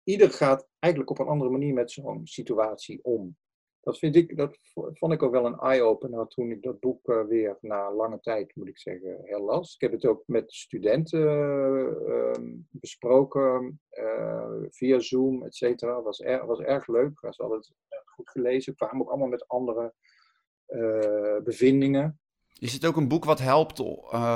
ieder 0.02 0.30
gaat 0.30 0.68
eigenlijk 0.78 1.12
op 1.12 1.18
een 1.18 1.32
andere 1.32 1.50
manier 1.50 1.74
met 1.74 1.90
zo'n 1.90 2.26
situatie 2.26 3.04
om 3.04 3.36
dat, 3.82 3.98
vind 3.98 4.16
ik, 4.16 4.36
dat 4.36 4.58
vond 4.74 5.12
ik 5.12 5.22
ook 5.22 5.32
wel 5.32 5.46
een 5.46 5.58
eye-opener 5.58 6.26
toen 6.26 6.50
ik 6.50 6.62
dat 6.62 6.80
boek 6.80 7.08
uh, 7.08 7.24
weer 7.24 7.56
na 7.60 7.92
lange 7.94 8.20
tijd, 8.20 8.56
moet 8.56 8.68
ik 8.68 8.78
zeggen, 8.78 9.18
herlas. 9.22 9.74
Ik 9.74 9.80
heb 9.80 9.92
het 9.92 10.04
ook 10.04 10.22
met 10.26 10.52
studenten 10.52 11.20
uh, 12.08 12.64
besproken 12.70 13.80
uh, 13.90 14.52
via 14.70 14.98
Zoom, 14.98 15.42
et 15.42 15.54
cetera. 15.54 16.02
Was, 16.02 16.20
er, 16.20 16.46
was 16.46 16.60
erg 16.60 16.86
leuk. 16.86 17.18
Hadden 17.20 17.56
het 17.56 17.72
goed 18.04 18.30
gelezen. 18.30 18.74
Kwamen 18.74 19.00
ook 19.00 19.08
allemaal 19.08 19.28
met 19.28 19.48
andere 19.48 19.94
bevindingen. 21.44 22.20
Is 22.58 22.72
het 22.72 22.86
ook 22.86 22.96
een 22.96 23.08
boek 23.08 23.24
wat 23.24 23.38
helpt 23.38 23.80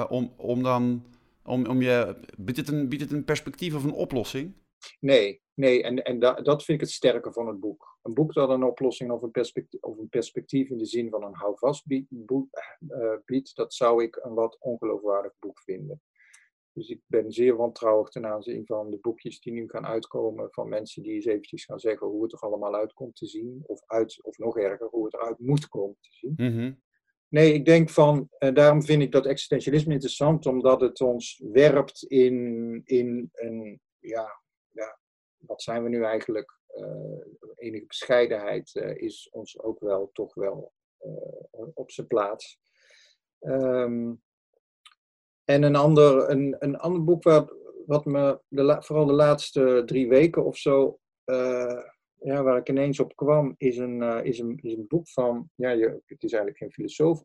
om, 0.09 0.33
om 0.37 0.63
dan. 0.63 1.15
Om, 1.45 1.67
om 1.67 1.83
je, 1.83 2.17
biedt, 2.39 2.59
het 2.59 2.69
een, 2.69 2.89
biedt 2.89 3.03
het 3.03 3.13
een 3.13 3.25
perspectief 3.25 3.75
of 3.75 3.85
een 3.85 3.93
oplossing? 3.93 4.55
Nee, 5.01 5.43
nee. 5.55 5.83
En, 5.83 6.03
en 6.03 6.19
da, 6.19 6.35
dat 6.35 6.65
vind 6.65 6.81
ik 6.81 6.87
het 6.87 6.95
sterke 6.95 7.33
van 7.33 7.47
het 7.47 7.61
boek. 7.61 7.96
Een 8.07 8.15
boek 8.15 8.33
dat 8.33 8.49
een 8.49 8.65
oplossing 8.65 9.11
of 9.11 9.23
een 9.23 9.31
perspectief, 9.31 9.81
of 9.81 9.99
een 9.99 10.09
perspectief 10.09 10.71
in 10.71 10.79
de 10.79 10.85
zin 10.85 11.11
van 11.11 11.25
een 11.25 11.35
houvast 11.35 11.87
biedt, 11.87 12.11
uh, 12.11 13.15
biedt, 13.25 13.57
dat 13.57 13.75
zou 13.75 14.03
ik 14.03 14.17
een 14.23 14.35
wat 14.35 14.57
ongeloofwaardig 14.61 15.33
boek 15.39 15.61
vinden. 15.61 16.03
Dus 16.73 16.89
ik 16.89 17.01
ben 17.07 17.33
zeer 17.33 17.57
wantrouwig 17.57 18.09
ten 18.09 18.27
aanzien 18.27 18.67
van 18.67 18.91
de 18.91 18.99
boekjes 18.99 19.41
die 19.41 19.53
nu 19.53 19.69
gaan 19.69 19.87
uitkomen 19.87 20.49
van 20.51 20.69
mensen 20.69 21.03
die 21.03 21.13
eens 21.13 21.25
eventjes 21.25 21.65
gaan 21.65 21.79
zeggen 21.79 22.07
hoe 22.07 22.23
het 22.23 22.33
er 22.33 22.39
allemaal 22.39 22.75
uitkomt 22.75 23.17
te 23.17 23.27
zien. 23.27 23.63
Of, 23.67 23.83
uit, 23.87 24.23
of 24.23 24.39
nog 24.39 24.59
erger, 24.59 24.89
hoe 24.89 25.05
het 25.05 25.15
eruit 25.15 25.39
moet 25.39 25.69
komen 25.69 25.97
te 26.01 26.11
zien. 26.11 26.33
Mm 26.37 26.85
Nee, 27.29 27.53
ik 27.53 27.65
denk 27.65 27.91
van, 27.91 28.29
uh, 28.39 28.55
daarom 28.55 28.83
vind 28.83 29.03
ik 29.03 29.13
dat 29.13 29.27
existentialisme 29.27 29.93
interessant, 29.93 30.47
omdat 30.47 30.81
het 30.81 31.01
ons 31.01 31.43
werpt 31.53 32.03
in, 32.03 32.81
in 32.85 33.31
een, 33.33 33.81
ja, 33.99 34.43
ja, 34.71 34.99
wat 35.37 35.63
zijn 35.63 35.83
we 35.83 35.89
nu 35.89 36.05
eigenlijk? 36.05 36.61
Uh, 36.77 37.21
enige 37.55 37.87
bescheidenheid 37.87 38.75
uh, 38.75 38.97
is 38.97 39.29
ons 39.33 39.61
ook 39.61 39.81
wel 39.81 40.11
toch 40.13 40.35
wel 40.35 40.73
uh, 41.05 41.67
op 41.75 41.91
zijn 41.91 42.07
plaats. 42.07 42.59
Um, 43.41 44.23
en 45.45 45.63
een 45.63 45.77
ander, 45.77 46.31
een, 46.31 46.57
een 46.59 46.77
ander 46.77 47.05
boek 47.05 47.23
wat 47.87 48.05
me 48.05 48.41
de, 48.49 48.77
vooral 48.79 49.07
de 49.07 49.13
laatste 49.13 49.83
drie 49.87 50.09
weken 50.09 50.45
of 50.45 50.57
zo, 50.57 50.99
ja, 52.19 52.43
waar 52.43 52.57
ik 52.57 52.69
ineens 52.69 53.01
op 53.01 53.17
kwam, 53.17 53.55
is 53.57 53.77
een, 53.77 54.25
is 54.25 54.39
een, 54.39 54.59
is 54.63 54.73
een 54.73 54.87
boek 54.89 55.09
van, 55.09 55.51
ja, 55.55 55.69
het 56.07 56.23
is 56.23 56.33
eigenlijk 56.33 56.57
geen 56.59 56.73
filosoof, 56.73 57.23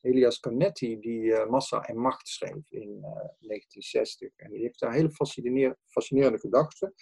Elias 0.00 0.40
Canetti, 0.40 0.98
die 0.98 1.46
Massa 1.46 1.80
en 1.80 1.96
Macht 1.96 2.28
schreef 2.28 2.70
in 2.70 3.00
1960. 3.00 4.30
En 4.36 4.50
die 4.50 4.60
heeft 4.60 4.80
daar 4.80 4.92
hele 4.92 5.10
fascinerende, 5.10 5.78
fascinerende 5.86 6.38
gedachten. 6.38 6.94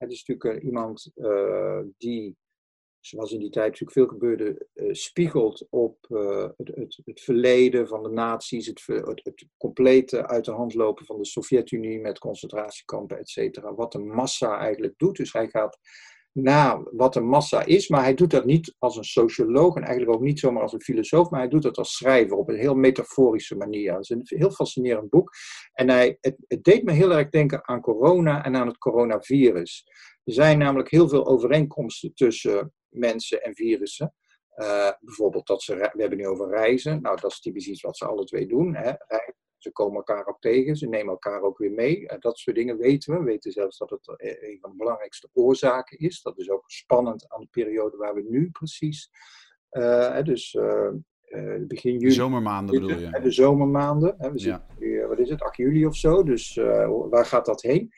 Het 0.00 0.12
is 0.12 0.24
natuurlijk 0.24 0.64
iemand 0.64 1.10
uh, 1.14 1.80
die, 1.98 2.36
zoals 3.00 3.32
in 3.32 3.38
die 3.38 3.50
tijd 3.50 3.66
natuurlijk 3.66 3.92
veel 3.92 4.06
gebeurde, 4.06 4.66
uh, 4.74 4.92
spiegelt 4.92 5.66
op 5.70 5.96
het, 6.56 6.68
het, 6.74 7.00
het, 7.04 7.20
verleden 7.20 7.88
van 7.88 8.02
de 8.02 8.08
nazi's, 8.08 8.66
het, 8.66 8.82
het, 8.86 9.20
het, 9.24 9.44
complete 9.56 10.26
uit 10.26 10.44
de 10.44 10.50
hand 10.50 10.74
lopen 10.74 11.04
van 11.04 11.18
de 11.18 11.26
Sovjet-Unie 11.26 12.00
met 12.00 12.18
concentratiekampen, 12.18 13.18
et 13.18 13.28
cetera. 13.28 13.74
Wat 13.74 13.92
de 13.92 13.98
massa 13.98 14.58
eigenlijk 14.58 14.94
doet. 14.96 15.16
Dus 15.16 15.32
hij 15.32 15.48
gaat 15.48 15.78
na 16.32 16.82
wat 16.90 17.16
een 17.16 17.28
massa 17.28 17.64
is, 17.64 17.88
maar 17.88 18.02
hij 18.02 18.14
doet 18.14 18.30
dat 18.30 18.44
niet 18.44 18.74
als 18.78 18.96
een 18.96 19.04
socioloog 19.04 19.76
en 19.76 19.82
eigenlijk 19.82 20.16
ook 20.16 20.22
niet 20.22 20.38
zomaar 20.38 20.62
als 20.62 20.72
een 20.72 20.82
filosoof, 20.82 21.30
maar 21.30 21.40
hij 21.40 21.48
doet 21.48 21.62
dat 21.62 21.78
als 21.78 21.96
schrijver 21.96 22.36
op 22.36 22.48
een 22.48 22.58
heel 22.58 22.74
metaforische 22.74 23.56
manier. 23.56 23.92
Het 23.92 24.02
is 24.02 24.10
een 24.10 24.22
heel 24.24 24.50
fascinerend 24.50 25.10
boek. 25.10 25.32
En 25.72 25.88
hij, 25.88 26.18
het, 26.20 26.36
deed 26.62 26.84
me 26.84 26.92
heel 26.92 27.12
erg 27.12 27.28
denken 27.28 27.68
aan 27.68 27.80
corona 27.80 28.44
en 28.44 28.56
aan 28.56 28.66
het 28.66 28.78
coronavirus. 28.78 29.84
Er 30.24 30.32
zijn 30.32 30.58
namelijk 30.58 30.90
heel 30.90 31.08
veel 31.08 31.26
overeenkomsten 31.26 32.14
tussen 32.14 32.72
mensen 32.88 33.42
en 33.42 33.54
virussen. 33.54 34.14
Uh, 34.56 34.90
bijvoorbeeld 35.00 35.46
dat 35.46 35.62
ze, 35.62 35.74
we 35.74 36.00
hebben 36.00 36.18
nu 36.18 36.26
over 36.26 36.48
reizen. 36.48 37.02
Nou, 37.02 37.20
dat 37.20 37.30
is 37.30 37.40
typisch 37.40 37.66
iets 37.66 37.82
wat 37.82 37.96
ze 37.96 38.06
alle 38.06 38.24
twee 38.24 38.46
doen. 38.46 38.74
Hè? 38.74 38.92
Ze 39.60 39.72
komen 39.72 39.96
elkaar 39.96 40.26
ook 40.26 40.40
tegen, 40.40 40.76
ze 40.76 40.88
nemen 40.88 41.12
elkaar 41.12 41.42
ook 41.42 41.58
weer 41.58 41.70
mee. 41.70 42.00
Uh, 42.00 42.18
dat 42.18 42.38
soort 42.38 42.56
dingen 42.56 42.76
weten 42.76 43.12
we. 43.12 43.18
We 43.18 43.24
weten 43.24 43.52
zelfs 43.52 43.78
dat 43.78 43.90
het 43.90 44.08
eh, 44.16 44.50
een 44.50 44.58
van 44.60 44.70
de 44.70 44.76
belangrijkste 44.76 45.28
oorzaken 45.32 45.98
is. 45.98 46.22
Dat 46.22 46.38
is 46.38 46.50
ook 46.50 46.62
spannend 46.66 47.28
aan 47.28 47.40
de 47.40 47.48
periode 47.50 47.96
waar 47.96 48.14
we 48.14 48.26
nu 48.28 48.50
precies. 48.50 49.10
Uh, 49.70 50.22
dus 50.22 50.58
begin 51.60 51.92
juli. 51.92 51.98
De 51.98 52.10
zomermaanden 52.10 52.80
bedoel 52.80 52.98
je? 52.98 53.20
De 53.20 53.30
zomermaanden. 53.30 54.14
Hè? 54.18 54.32
We 54.32 54.38
zitten 54.38 54.66
nu, 54.78 55.06
wat 55.06 55.18
is 55.18 55.30
het, 55.30 55.42
8 55.42 55.56
juli 55.56 55.86
of 55.86 55.96
zo. 55.96 56.22
Dus 56.22 56.54
waar 57.10 57.26
gaat 57.26 57.46
dat 57.46 57.62
heen? 57.62 57.92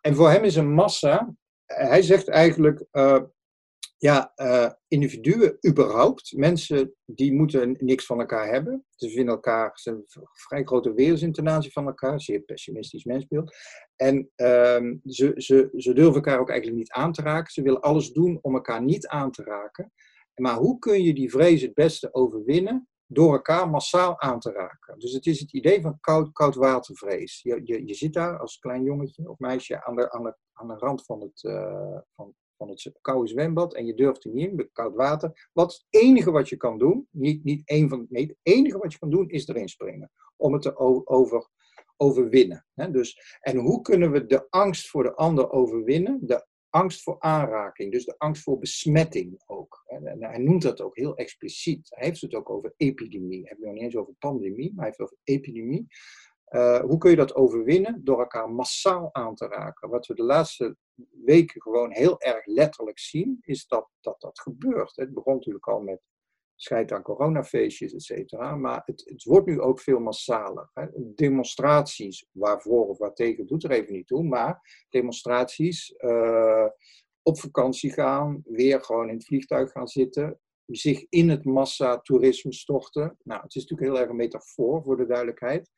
en 0.00 0.14
voor 0.14 0.30
hem 0.30 0.44
is 0.44 0.56
een 0.56 0.72
massa. 0.72 1.34
Hij 1.66 2.02
zegt 2.02 2.28
eigenlijk 2.28 2.86
ja, 4.04 4.32
uh, 4.36 4.70
individuen 4.88 5.58
überhaupt, 5.68 6.32
mensen 6.36 6.94
die 7.04 7.32
moeten 7.32 7.76
niks 7.78 8.06
van 8.06 8.20
elkaar 8.20 8.48
hebben. 8.48 8.84
Ze 8.94 9.08
vinden 9.08 9.34
elkaar, 9.34 9.70
ze 9.74 9.88
hebben 9.88 10.06
een 10.08 10.28
vrij 10.32 10.64
grote 10.64 11.42
aanzien 11.44 11.72
van 11.72 11.86
elkaar, 11.86 12.20
zeer 12.20 12.40
pessimistisch 12.40 13.04
mensbeeld. 13.04 13.56
En 13.96 14.30
uh, 14.36 14.92
ze, 15.04 15.32
ze, 15.36 15.68
ze 15.76 15.92
durven 15.92 16.14
elkaar 16.14 16.40
ook 16.40 16.48
eigenlijk 16.48 16.78
niet 16.78 16.92
aan 16.92 17.12
te 17.12 17.22
raken. 17.22 17.52
Ze 17.52 17.62
willen 17.62 17.80
alles 17.80 18.12
doen 18.12 18.38
om 18.42 18.54
elkaar 18.54 18.82
niet 18.82 19.06
aan 19.06 19.30
te 19.30 19.42
raken. 19.42 19.92
Maar 20.34 20.56
hoe 20.56 20.78
kun 20.78 21.02
je 21.02 21.14
die 21.14 21.30
vrees 21.30 21.62
het 21.62 21.74
beste 21.74 22.14
overwinnen? 22.14 22.88
Door 23.06 23.32
elkaar 23.32 23.70
massaal 23.70 24.20
aan 24.20 24.40
te 24.40 24.52
raken. 24.52 24.98
Dus 24.98 25.12
het 25.12 25.26
is 25.26 25.40
het 25.40 25.52
idee 25.52 25.80
van 25.80 26.00
koud, 26.00 26.54
watervrees. 26.54 27.42
Je, 27.42 27.60
je, 27.64 27.86
je 27.86 27.94
zit 27.94 28.12
daar 28.12 28.38
als 28.38 28.58
klein 28.58 28.82
jongetje 28.82 29.30
of 29.30 29.38
meisje 29.38 29.84
aan 29.84 29.96
de, 29.96 30.12
aan 30.52 30.68
de, 30.68 30.74
rand 30.74 31.04
van 31.04 31.20
het, 31.20 31.42
uh, 31.42 31.98
van, 32.14 32.34
van 32.56 32.68
het 32.68 32.92
koude 33.00 33.28
zwembad 33.28 33.74
en 33.74 33.86
je 33.86 33.94
durft 33.94 34.24
er 34.24 34.30
niet 34.30 34.48
in, 34.48 34.54
met 34.54 34.72
koud 34.72 34.94
water. 34.94 35.48
Wat 35.52 35.72
het 35.72 35.84
enige 36.02 36.30
wat 36.30 36.48
je 36.48 36.56
kan 36.56 36.78
doen, 36.78 37.08
niet, 37.10 37.44
niet 37.44 37.68
één 37.68 37.88
van, 37.88 38.06
nee, 38.08 38.26
het 38.26 38.36
enige 38.42 38.78
wat 38.78 38.92
je 38.92 38.98
kan 38.98 39.10
doen 39.10 39.28
is 39.28 39.48
erin 39.48 39.68
springen. 39.68 40.10
Om 40.36 40.52
het 40.52 40.62
te 40.62 40.76
over, 40.76 41.48
overwinnen. 41.96 42.66
Dus, 42.90 43.38
en 43.40 43.56
hoe 43.56 43.80
kunnen 43.80 44.10
we 44.10 44.26
de 44.26 44.46
angst 44.50 44.88
voor 44.88 45.02
de 45.02 45.14
ander 45.14 45.50
overwinnen? 45.50 46.18
De 46.22 46.46
angst 46.70 47.02
voor 47.02 47.16
aanraking, 47.18 47.92
dus 47.92 48.04
de 48.04 48.14
angst 48.18 48.42
voor 48.42 48.58
besmetting 48.58 49.42
ook. 49.46 49.82
En 49.86 50.22
hij 50.22 50.38
noemt 50.38 50.62
dat 50.62 50.80
ook 50.80 50.96
heel 50.96 51.16
expliciet. 51.16 51.86
Hij 51.90 52.06
heeft 52.06 52.20
het 52.20 52.34
ook 52.34 52.50
over 52.50 52.74
epidemie. 52.76 53.40
Hij 53.40 53.48
heeft 53.48 53.56
het 53.56 53.64
nog 53.64 53.72
niet 53.74 53.82
eens 53.82 53.96
over 53.96 54.14
pandemie, 54.18 54.72
maar 54.74 54.84
hij 54.84 54.84
heeft 54.84 54.98
het 54.98 55.06
over 55.06 55.18
epidemie. 55.24 55.86
Uh, 56.54 56.80
hoe 56.80 56.98
kun 56.98 57.10
je 57.10 57.16
dat 57.16 57.34
overwinnen? 57.34 58.04
Door 58.04 58.18
elkaar 58.18 58.50
massaal 58.50 59.08
aan 59.12 59.34
te 59.34 59.46
raken. 59.46 59.88
Wat 59.88 60.06
we 60.06 60.14
de 60.14 60.22
laatste 60.22 60.76
weken 61.24 61.62
gewoon 61.62 61.92
heel 61.92 62.20
erg 62.20 62.46
letterlijk 62.46 62.98
zien, 62.98 63.38
is 63.40 63.66
dat 63.66 63.88
dat, 64.00 64.20
dat 64.20 64.40
gebeurt. 64.40 64.96
Het 64.96 65.14
begon 65.14 65.34
natuurlijk 65.34 65.66
al 65.66 65.80
met 65.80 66.00
scheid 66.54 66.92
aan 66.92 67.02
coronafeestjes, 67.02 67.94
et 67.94 68.02
cetera. 68.02 68.56
Maar 68.56 68.82
het, 68.84 69.02
het 69.04 69.24
wordt 69.24 69.46
nu 69.46 69.60
ook 69.60 69.80
veel 69.80 69.98
massaler. 69.98 70.70
Hè. 70.72 70.86
Demonstraties, 71.14 72.26
waarvoor 72.32 72.88
of 72.88 72.98
waartegen, 72.98 73.46
doet 73.46 73.64
er 73.64 73.70
even 73.70 73.92
niet 73.92 74.06
toe. 74.06 74.22
Maar 74.22 74.86
demonstraties, 74.88 75.94
uh, 75.98 76.66
op 77.22 77.38
vakantie 77.38 77.92
gaan, 77.92 78.42
weer 78.44 78.80
gewoon 78.84 79.08
in 79.08 79.14
het 79.14 79.26
vliegtuig 79.26 79.70
gaan 79.70 79.88
zitten, 79.88 80.40
zich 80.66 81.06
in 81.08 81.28
het 81.28 81.44
massa-toerisme 81.44 82.52
storten. 82.52 83.16
Nou, 83.22 83.42
het 83.42 83.54
is 83.54 83.62
natuurlijk 83.62 83.90
heel 83.90 84.00
erg 84.00 84.10
een 84.10 84.16
metafoor 84.16 84.82
voor 84.82 84.96
de 84.96 85.06
duidelijkheid. 85.06 85.70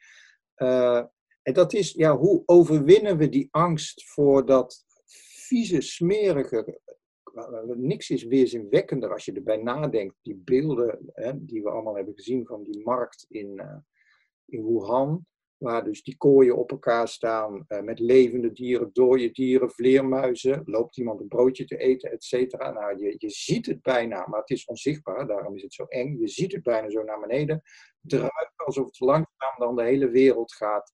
Uh, 0.57 1.05
en 1.43 1.53
dat 1.53 1.73
is, 1.73 1.93
ja, 1.93 2.17
hoe 2.17 2.43
overwinnen 2.47 3.17
we 3.17 3.29
die 3.29 3.49
angst 3.51 4.05
voor 4.05 4.47
dat 4.47 4.85
vieze, 5.47 5.81
smerige. 5.81 6.81
Niks 7.75 8.11
is 8.11 8.25
weerzinwekkender 8.25 9.13
als 9.13 9.25
je 9.25 9.33
erbij 9.33 9.57
nadenkt. 9.57 10.15
Die 10.23 10.37
beelden 10.45 10.99
hè, 11.13 11.45
die 11.45 11.63
we 11.63 11.71
allemaal 11.71 11.97
hebben 11.97 12.15
gezien 12.15 12.47
van 12.47 12.63
die 12.63 12.85
markt 12.85 13.27
in, 13.29 13.53
uh, 13.57 13.77
in 14.47 14.65
Wuhan. 14.65 15.27
Waar 15.57 15.85
dus 15.85 16.03
die 16.03 16.17
kooien 16.17 16.57
op 16.57 16.71
elkaar 16.71 17.09
staan 17.09 17.65
uh, 17.69 17.81
met 17.81 17.99
levende 17.99 18.53
dieren, 18.53 18.91
dode 18.93 19.31
dieren, 19.31 19.71
vleermuizen. 19.71 20.63
Loopt 20.65 20.97
iemand 20.97 21.21
een 21.21 21.29
broodje 21.29 21.65
te 21.65 21.77
eten, 21.77 22.11
et 22.11 22.25
cetera. 22.25 22.71
Nou, 22.71 23.05
je, 23.05 23.15
je 23.19 23.31
ziet 23.31 23.67
het 23.67 23.83
bijna, 23.83 24.27
maar 24.27 24.41
het 24.41 24.51
is 24.51 24.65
onzichtbaar. 24.65 25.27
Daarom 25.27 25.57
is 25.57 25.63
het 25.63 25.73
zo 25.73 25.85
eng. 25.85 26.19
Je 26.19 26.29
ziet 26.29 26.53
het 26.53 26.63
bijna 26.63 26.91
zo 26.91 27.03
naar 27.03 27.21
beneden. 27.21 27.63
Druipen 28.07 28.65
alsof 28.67 28.87
het 28.87 29.01
langzaam 29.01 29.55
dan 29.59 29.77
de 29.77 29.83
hele 29.83 30.09
wereld 30.09 30.55
gaat 30.55 30.93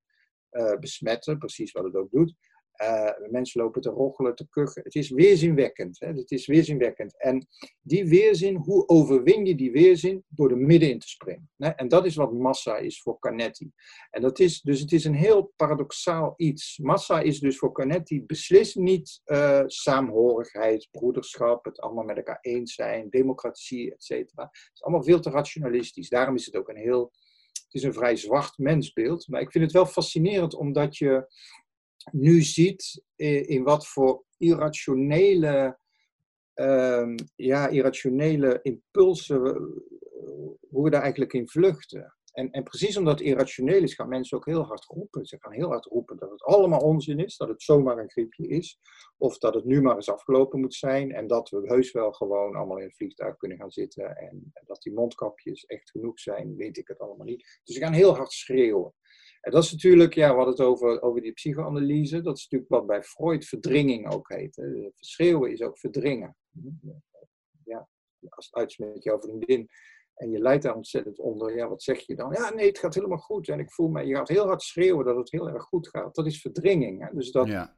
uh, 0.50 0.78
besmetten. 0.78 1.38
Precies 1.38 1.72
wat 1.72 1.84
het 1.84 1.94
ook 1.94 2.10
doet. 2.10 2.34
Uh, 2.82 3.30
mensen 3.30 3.60
lopen 3.60 3.80
te 3.80 3.90
roggelen, 3.90 4.34
te 4.34 4.48
kuchen. 4.48 4.82
Het 4.82 4.94
is 4.94 5.10
weerzinwekkend. 5.10 6.00
Hè? 6.00 6.06
Het 6.06 6.30
is 6.30 6.46
weerzinwekkend. 6.46 7.20
En 7.20 7.46
die 7.80 8.08
weerzin, 8.08 8.56
hoe 8.56 8.88
overwin 8.88 9.46
je 9.46 9.54
die 9.54 9.72
weerzin? 9.72 10.24
Door 10.28 10.50
er 10.50 10.56
middenin 10.56 10.98
te 10.98 11.08
springen. 11.08 11.50
Hè? 11.56 11.68
En 11.68 11.88
dat 11.88 12.06
is 12.06 12.14
wat 12.14 12.32
massa 12.32 12.76
is 12.76 13.02
voor 13.02 13.18
Canetti. 13.18 13.70
En 14.10 14.22
dat 14.22 14.38
is, 14.38 14.60
dus 14.60 14.80
het 14.80 14.92
is 14.92 15.04
een 15.04 15.14
heel 15.14 15.52
paradoxaal 15.56 16.34
iets. 16.36 16.78
Massa 16.78 17.20
is 17.20 17.40
dus 17.40 17.58
voor 17.58 17.72
Canetti 17.72 18.24
beslist 18.24 18.76
niet 18.76 19.20
uh, 19.24 19.62
saamhorigheid, 19.66 20.88
broederschap, 20.90 21.64
het 21.64 21.80
allemaal 21.80 22.04
met 22.04 22.16
elkaar 22.16 22.38
eens 22.40 22.74
zijn, 22.74 23.10
democratie, 23.10 23.92
et 23.92 24.04
cetera. 24.04 24.42
Het 24.42 24.70
is 24.74 24.82
allemaal 24.82 25.04
veel 25.04 25.20
te 25.20 25.30
rationalistisch. 25.30 26.08
Daarom 26.08 26.34
is 26.34 26.46
het 26.46 26.56
ook 26.56 26.68
een 26.68 26.76
heel... 26.76 27.12
Het 27.52 27.80
is 27.80 27.86
een 27.86 27.94
vrij 27.94 28.16
zwart 28.16 28.58
mensbeeld. 28.58 29.28
Maar 29.28 29.40
ik 29.40 29.50
vind 29.50 29.64
het 29.64 29.72
wel 29.72 29.86
fascinerend 29.86 30.54
omdat 30.54 30.96
je 30.96 31.32
nu 32.10 32.42
ziet 32.42 33.04
in 33.16 33.62
wat 33.62 33.86
voor 33.86 34.24
irrationele, 34.36 35.78
uh, 36.54 37.14
ja, 37.34 37.68
irrationele 37.68 38.58
impulsen, 38.62 39.40
hoe 40.68 40.84
we 40.84 40.90
daar 40.90 41.02
eigenlijk 41.02 41.32
in 41.32 41.48
vluchten. 41.48 42.16
En, 42.32 42.50
en 42.50 42.62
precies 42.62 42.96
omdat 42.96 43.18
het 43.18 43.28
irrationeel 43.28 43.82
is, 43.82 43.94
gaan 43.94 44.08
mensen 44.08 44.36
ook 44.36 44.46
heel 44.46 44.62
hard 44.62 44.84
roepen. 44.84 45.26
Ze 45.26 45.36
gaan 45.40 45.52
heel 45.52 45.68
hard 45.68 45.84
roepen 45.84 46.16
dat 46.16 46.30
het 46.30 46.42
allemaal 46.42 46.80
onzin 46.80 47.18
is, 47.18 47.36
dat 47.36 47.48
het 47.48 47.62
zomaar 47.62 47.98
een 47.98 48.10
griepje 48.10 48.48
is, 48.48 48.78
of 49.18 49.38
dat 49.38 49.54
het 49.54 49.64
nu 49.64 49.82
maar 49.82 49.94
eens 49.94 50.10
afgelopen 50.10 50.60
moet 50.60 50.74
zijn 50.74 51.12
en 51.12 51.26
dat 51.26 51.48
we 51.48 51.60
heus 51.62 51.92
wel 51.92 52.12
gewoon 52.12 52.54
allemaal 52.54 52.78
in 52.78 52.84
het 52.84 52.96
vliegtuig 52.96 53.36
kunnen 53.36 53.58
gaan 53.58 53.70
zitten 53.70 54.16
en, 54.16 54.50
en 54.52 54.64
dat 54.66 54.82
die 54.82 54.92
mondkapjes 54.92 55.64
echt 55.64 55.90
genoeg 55.90 56.20
zijn, 56.20 56.56
weet 56.56 56.76
ik 56.76 56.88
het 56.88 56.98
allemaal 56.98 57.26
niet. 57.26 57.60
Dus 57.64 57.74
ze 57.74 57.80
gaan 57.80 57.92
heel 57.92 58.16
hard 58.16 58.32
schreeuwen. 58.32 58.94
En 59.42 59.50
dat 59.50 59.62
is 59.62 59.72
natuurlijk, 59.72 60.14
ja, 60.14 60.28
we 60.28 60.34
hadden 60.34 60.54
het 60.54 60.64
over, 60.64 61.02
over 61.02 61.20
die 61.20 61.32
psychoanalyse. 61.32 62.20
Dat 62.20 62.36
is 62.36 62.42
natuurlijk 62.42 62.70
wat 62.70 62.86
bij 62.86 63.02
Freud 63.02 63.44
verdringing 63.44 64.12
ook 64.12 64.28
heet. 64.28 64.56
Hè. 64.56 64.90
Verschreeuwen 64.94 65.52
is 65.52 65.62
ook 65.62 65.78
verdringen. 65.78 66.36
Ja, 67.64 67.88
als 68.28 68.46
het 68.46 68.54
uitsmet 68.54 68.94
met 68.94 69.02
jouw 69.02 69.20
vriendin 69.20 69.68
en 70.14 70.30
je 70.30 70.38
leidt 70.38 70.62
daar 70.62 70.74
ontzettend 70.74 71.18
onder, 71.18 71.56
ja, 71.56 71.68
wat 71.68 71.82
zeg 71.82 72.00
je 72.00 72.16
dan? 72.16 72.32
Ja, 72.32 72.54
nee, 72.54 72.66
het 72.66 72.78
gaat 72.78 72.94
helemaal 72.94 73.18
goed. 73.18 73.48
En 73.48 73.58
ik 73.58 73.72
voel 73.72 73.88
me, 73.88 74.06
je 74.06 74.14
gaat 74.14 74.28
heel 74.28 74.46
hard 74.46 74.62
schreeuwen 74.62 75.04
dat 75.04 75.16
het 75.16 75.30
heel 75.30 75.48
erg 75.48 75.62
goed 75.62 75.88
gaat. 75.88 76.14
Dat 76.14 76.26
is 76.26 76.40
verdringing. 76.40 77.08
Hè. 77.08 77.14
Dus 77.14 77.30
dat, 77.30 77.46
ja. 77.46 77.76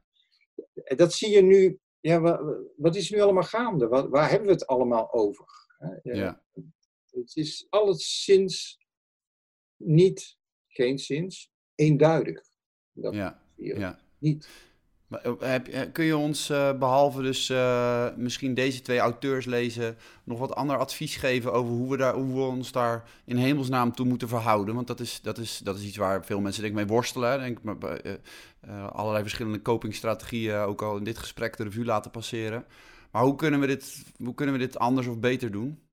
dat 0.95 1.13
zie 1.13 1.29
je 1.29 1.41
nu, 1.41 1.79
ja, 1.99 2.21
wat, 2.21 2.41
wat 2.75 2.95
is 2.95 3.11
nu 3.11 3.19
allemaal 3.19 3.43
gaande? 3.43 3.87
Wat, 3.87 4.09
waar 4.09 4.29
hebben 4.29 4.47
we 4.47 4.53
het 4.53 4.67
allemaal 4.67 5.13
over? 5.13 5.45
Ja. 6.03 6.43
Het 7.09 7.35
is 7.35 7.67
alleszins 7.69 8.79
niet, 9.75 10.37
geen 10.67 10.99
zins, 10.99 11.53
eenduidig. 11.75 12.41
Dat 12.93 13.13
ja, 13.13 13.39
ja. 13.55 13.99
Niet. 14.17 14.47
Maar, 15.07 15.21
eh, 15.21 15.33
heb, 15.39 15.67
eh, 15.67 15.91
kun 15.91 16.05
je 16.05 16.17
ons, 16.17 16.49
uh, 16.49 16.77
behalve 16.77 17.21
dus 17.21 17.49
uh, 17.49 18.15
misschien 18.15 18.53
deze 18.53 18.81
twee 18.81 18.99
auteurs 18.99 19.45
lezen, 19.45 19.97
nog 20.23 20.39
wat 20.39 20.55
ander 20.55 20.77
advies 20.77 21.15
geven 21.15 21.53
over 21.53 21.73
hoe 21.73 21.89
we, 21.89 21.97
daar, 21.97 22.13
hoe 22.13 22.33
we 22.33 22.41
ons 22.41 22.71
daar 22.71 23.09
in 23.25 23.37
hemelsnaam 23.37 23.91
toe 23.91 24.05
moeten 24.05 24.27
verhouden? 24.27 24.75
Want 24.75 24.87
dat 24.87 24.99
is, 24.99 25.21
dat 25.21 25.37
is, 25.37 25.57
dat 25.57 25.77
is 25.77 25.85
iets 25.85 25.97
waar 25.97 26.25
veel 26.25 26.39
mensen 26.39 26.61
denk 26.61 26.73
ik 26.73 26.79
mee 26.79 26.95
worstelen. 26.95 27.39
Denk, 27.39 27.61
maar, 27.61 28.05
uh, 28.05 28.87
allerlei 28.91 29.23
verschillende 29.23 29.61
copingstrategieën 29.61 30.55
ook 30.55 30.81
al 30.81 30.97
in 30.97 31.03
dit 31.03 31.17
gesprek 31.17 31.57
de 31.57 31.63
revue 31.63 31.85
laten 31.85 32.11
passeren. 32.11 32.65
Maar 33.11 33.23
hoe 33.23 33.35
kunnen 33.35 33.59
we 33.59 33.67
dit, 33.67 34.03
hoe 34.17 34.33
kunnen 34.33 34.55
we 34.55 34.61
dit 34.61 34.77
anders 34.77 35.07
of 35.07 35.19
beter 35.19 35.51
doen? 35.51 35.89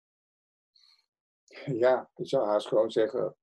Ja, 1.64 2.11
ik 2.16 2.28
zou 2.28 2.47
haast 2.47 2.66
gewoon 2.66 2.91
zeggen, 2.91 3.35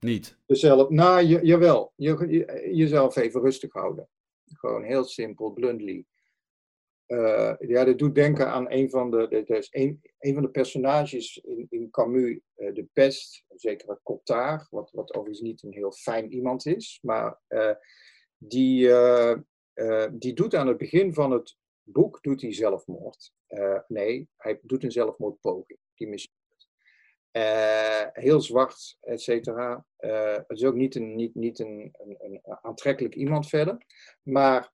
niet? 0.00 0.38
Jezelf, 0.46 0.88
nou, 0.88 1.24
jawel. 1.24 1.92
Je, 1.96 2.70
jezelf 2.72 3.16
even 3.16 3.40
rustig 3.40 3.72
houden. 3.72 4.08
Gewoon 4.44 4.82
heel 4.82 5.04
simpel, 5.04 5.50
bluntly. 5.50 6.06
Uh, 7.06 7.54
ja, 7.58 7.84
dit 7.84 7.98
doet 7.98 8.14
denken 8.14 8.50
aan 8.50 8.70
een 8.70 8.90
van 8.90 9.10
de, 9.10 9.44
een, 9.70 10.34
van 10.34 10.42
de 10.42 10.50
personages 10.50 11.36
in, 11.36 11.66
in 11.70 11.90
Camus, 11.90 12.38
uh, 12.56 12.74
de 12.74 12.86
pest, 12.92 13.44
zeker 13.48 14.00
Cotard, 14.02 14.68
wat, 14.70 14.90
wat 14.90 15.14
overigens 15.14 15.40
niet 15.40 15.62
een 15.62 15.72
heel 15.72 15.92
fijn 15.92 16.32
iemand 16.32 16.66
is, 16.66 16.98
maar 17.02 17.40
uh, 17.48 17.74
die, 18.36 18.88
die 20.12 20.32
doet 20.32 20.54
aan 20.54 20.66
het 20.66 20.78
begin 20.78 21.14
van 21.14 21.30
het 21.30 21.56
boek 21.82 22.22
doet 22.22 22.42
hij 22.42 22.52
zelfmoord. 22.52 23.32
Nee, 23.86 24.28
hij 24.36 24.58
doet 24.62 24.84
een 24.84 24.92
zelfmoordpoging. 24.92 25.78
Die. 25.94 26.30
Uh, 27.32 28.06
heel 28.12 28.40
zwart, 28.40 28.96
et 29.00 29.20
cetera. 29.20 29.86
Uh, 30.00 30.34
het 30.34 30.58
is 30.58 30.64
ook 30.64 30.74
niet, 30.74 30.94
een, 30.94 31.14
niet, 31.14 31.34
niet 31.34 31.58
een, 31.58 31.94
een, 32.18 32.40
aantrekkelijk 32.62 33.14
iemand 33.14 33.48
verder. 33.48 33.86
Maar 34.22 34.72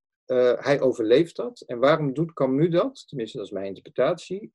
hij 0.59 0.81
overleeft 0.81 1.37
dat. 1.37 1.61
En 1.61 1.79
waarom 1.79 2.15
doet 2.15 2.33
Camus 2.33 2.71
dat? 2.71 3.09
Tenminste, 3.09 3.37
dat 3.37 3.47
is 3.47 3.53
mijn 3.53 3.67
interpretatie. 3.67 4.51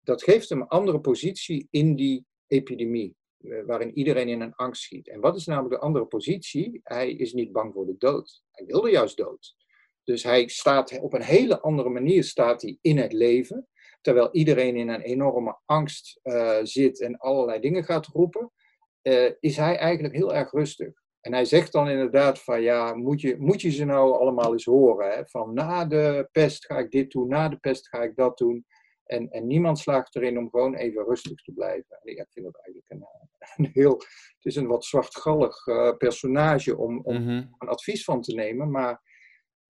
dat 0.00 0.22
geeft 0.22 0.48
hem 0.48 0.60
een 0.60 0.68
andere 0.68 1.00
positie 1.00 1.68
in 1.70 1.96
die 1.96 2.26
epidemie. 2.46 3.16
waarin 3.66 3.98
iedereen 3.98 4.28
in 4.28 4.40
een 4.40 4.54
angst 4.54 4.82
schiet. 4.82 5.08
En 5.08 5.20
wat 5.20 5.36
is 5.36 5.46
namelijk 5.46 5.74
de 5.74 5.80
andere 5.80 6.04
positie? 6.04 6.80
Hij 6.82 7.12
is 7.12 7.32
niet 7.32 7.52
bang 7.52 7.72
voor 7.72 7.86
de 7.86 7.96
dood. 7.98 8.42
Hij 8.50 8.66
wilde 8.66 8.90
juist 8.90 9.16
dood. 9.16 9.54
Dus 10.04 10.22
hij 10.22 10.48
staat 10.48 11.00
op 11.00 11.12
een 11.12 11.22
hele 11.22 11.60
andere 11.60 11.88
manier 11.88 12.24
staat 12.24 12.62
hij 12.62 12.78
in 12.80 12.98
het 12.98 13.12
leven. 13.12 13.68
Terwijl 14.00 14.28
iedereen 14.32 14.76
in 14.76 14.88
een 14.88 15.00
enorme 15.00 15.58
angst 15.64 16.20
uh, 16.22 16.58
zit 16.62 17.00
en 17.00 17.18
allerlei 17.18 17.60
dingen 17.60 17.84
gaat 17.84 18.06
roepen, 18.06 18.52
uh, 19.02 19.30
is 19.40 19.56
hij 19.56 19.76
eigenlijk 19.76 20.14
heel 20.14 20.34
erg 20.34 20.50
rustig. 20.50 20.92
En 21.20 21.32
hij 21.32 21.44
zegt 21.44 21.72
dan 21.72 21.88
inderdaad 21.88 22.42
van 22.42 22.62
ja, 22.62 22.94
moet 22.94 23.20
je, 23.20 23.36
moet 23.38 23.60
je 23.60 23.70
ze 23.70 23.84
nou 23.84 24.12
allemaal 24.12 24.52
eens 24.52 24.64
horen? 24.64 25.10
Hè? 25.10 25.26
Van 25.26 25.54
na 25.54 25.84
de 25.84 26.28
pest 26.32 26.66
ga 26.66 26.78
ik 26.78 26.90
dit 26.90 27.10
doen, 27.10 27.28
na 27.28 27.48
de 27.48 27.56
pest 27.56 27.88
ga 27.88 28.02
ik 28.02 28.16
dat 28.16 28.38
doen. 28.38 28.66
En, 29.04 29.30
en 29.30 29.46
niemand 29.46 29.78
slaagt 29.78 30.16
erin 30.16 30.38
om 30.38 30.50
gewoon 30.50 30.74
even 30.74 31.04
rustig 31.04 31.42
te 31.42 31.52
blijven. 31.52 31.98
En 32.02 32.16
ik 32.16 32.26
vind 32.30 32.46
dat 32.46 32.56
eigenlijk 32.56 32.90
een, 32.90 33.06
een 33.56 33.70
heel. 33.72 33.92
Het 34.36 34.44
is 34.44 34.56
een 34.56 34.66
wat 34.66 34.84
zwartgallig 34.84 35.66
uh, 35.66 35.96
personage 35.96 36.76
om, 36.76 37.00
om 37.02 37.16
mm 37.16 37.26
-hmm. 37.26 37.54
een 37.58 37.68
advies 37.68 38.04
van 38.04 38.20
te 38.22 38.34
nemen. 38.34 38.70
Maar 38.70 39.02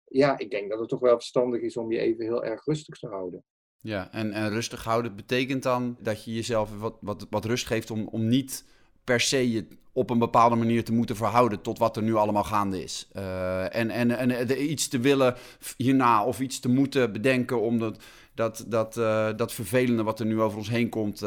ja, 0.04 0.38
ik 0.38 0.50
denk 0.50 0.70
dat 0.70 0.78
het 0.78 0.88
toch 0.88 1.00
wel 1.00 1.14
verstandig 1.14 1.60
is 1.60 1.76
om 1.76 1.92
je 1.92 1.98
even 1.98 2.24
heel 2.24 2.44
erg 2.44 2.64
rustig 2.64 2.98
te 2.98 3.08
houden. 3.08 3.44
Ja, 3.80 4.12
en, 4.12 4.32
en 4.32 4.50
rustig 4.50 4.84
houden 4.84 5.16
betekent 5.16 5.62
dan 5.62 5.96
dat 6.00 6.24
je 6.24 6.34
jezelf 6.34 6.70
wat, 6.78 6.96
wat, 7.00 7.26
wat 7.30 7.44
rust 7.44 7.66
geeft 7.66 7.90
om, 7.90 8.08
om 8.10 8.28
niet 8.28 8.64
per 9.04 9.20
se 9.20 9.50
je 9.50 9.66
op 9.92 10.10
een 10.10 10.18
bepaalde 10.18 10.56
manier 10.56 10.84
te 10.84 10.92
moeten 10.92 11.16
verhouden 11.16 11.60
tot 11.60 11.78
wat 11.78 11.96
er 11.96 12.02
nu 12.02 12.14
allemaal 12.14 12.44
gaande 12.44 12.82
is. 12.82 13.08
Uh, 13.16 13.76
en 13.76 13.90
en, 13.90 14.10
en 14.10 14.70
iets 14.70 14.88
te 14.88 14.98
willen 14.98 15.34
hierna 15.76 16.24
of 16.24 16.40
iets 16.40 16.60
te 16.60 16.68
moeten 16.68 17.12
bedenken 17.12 17.60
om 17.60 17.78
dat, 17.78 18.02
dat, 18.34 18.64
dat, 18.68 18.96
uh, 18.96 19.28
dat 19.36 19.52
vervelende 19.52 20.02
wat 20.02 20.20
er 20.20 20.26
nu 20.26 20.40
over 20.40 20.58
ons 20.58 20.68
heen 20.68 20.88
komt 20.88 21.24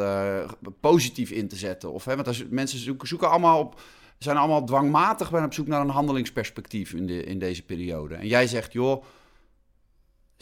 positief 0.80 1.32
in 1.32 1.47
te 1.47 1.56
zetten. 1.56 1.91
Of, 1.91 2.06
hè, 2.06 2.16
want 2.16 2.28
als 2.28 2.45
mensen 2.50 2.97
zoeken 3.02 3.30
allemaal 3.30 3.60
op 3.60 3.82
zijn 4.20 4.38
allemaal 4.38 4.66
dwangmatig 4.66 5.32
ben 5.32 5.43
op 5.43 5.54
zoek 5.54 5.68
naar 5.68 5.82
een 5.82 5.89
handelingsperspectief 5.89 6.93
in, 6.93 7.06
de, 7.06 7.24
in 7.24 7.39
deze 7.39 7.66
periode. 7.66 8.16
En 8.16 8.28
jij 8.28 8.47
zegt, 8.47 8.74
joh, 8.74 9.04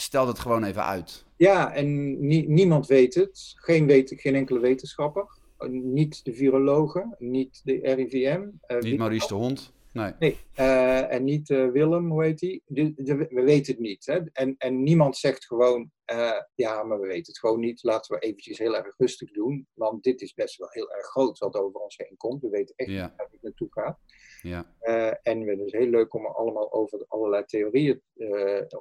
stel 0.02 0.28
het 0.28 0.40
gewoon 0.40 0.64
even 0.64 0.84
uit. 0.84 1.26
Ja, 1.36 1.74
en 1.74 2.18
niemand 2.54 2.88
weet 2.88 3.14
het. 3.14 3.54
Geen, 3.56 3.88
weet, 3.88 4.14
geen 4.16 4.36
enkele 4.36 4.60
wetenschapper. 4.60 5.26
Niet 5.70 6.26
de 6.26 6.34
virologen, 6.34 7.16
niet 7.20 7.62
de 7.64 7.80
RIVM. 7.82 8.48
Uh, 8.68 8.80
niet 8.80 8.98
Maurice 8.98 9.28
de 9.28 9.34
Hond. 9.34 9.74
Nee. 9.92 10.14
nee. 10.20 10.38
Uh, 10.60 11.14
en 11.14 11.24
niet 11.24 11.50
uh, 11.50 11.72
Willem, 11.72 12.12
hoe 12.12 12.24
heet 12.24 12.40
die? 12.40 12.62
De, 12.66 12.94
de, 12.96 13.16
we 13.16 13.42
weten 13.42 13.74
het 13.74 13.82
niet. 13.82 14.06
Hè? 14.06 14.20
En, 14.34 14.56
en 14.58 14.84
niemand 14.84 15.18
zegt 15.18 15.46
gewoon, 15.46 15.92
uh, 16.12 16.42
ja, 16.56 16.84
maar 16.84 17.00
we 17.00 17.08
weten 17.08 17.26
het 17.26 17.40
gewoon 17.40 17.60
niet. 17.60 17.84
Laten 17.84 18.16
we 18.16 18.22
eventjes 18.22 18.58
heel 18.58 18.76
erg 18.76 18.94
rustig 18.98 19.32
doen. 19.32 19.68
Want 19.74 20.04
dit 20.04 20.22
is 20.22 20.34
best 20.34 20.58
wel 20.58 20.70
heel 20.72 20.92
erg 20.92 21.06
groot 21.06 21.38
wat 21.38 21.56
over 21.56 21.80
ons 21.80 21.98
heen 21.98 22.18
komt. 22.18 22.42
We 22.42 22.50
weten 22.50 22.76
echt 22.76 22.90
ja. 22.90 23.04
niet 23.04 23.16
waar 23.18 23.28
het 23.32 23.42
naartoe 23.42 23.68
gaat. 23.72 24.00
Ja. 24.42 24.76
en 25.24 25.48
het 25.48 25.60
is 25.60 25.72
heel 25.72 25.90
leuk 25.90 26.14
om 26.14 26.26
allemaal 26.26 26.74
over 26.74 27.06
allerlei 27.08 27.46
theorieën 27.46 28.02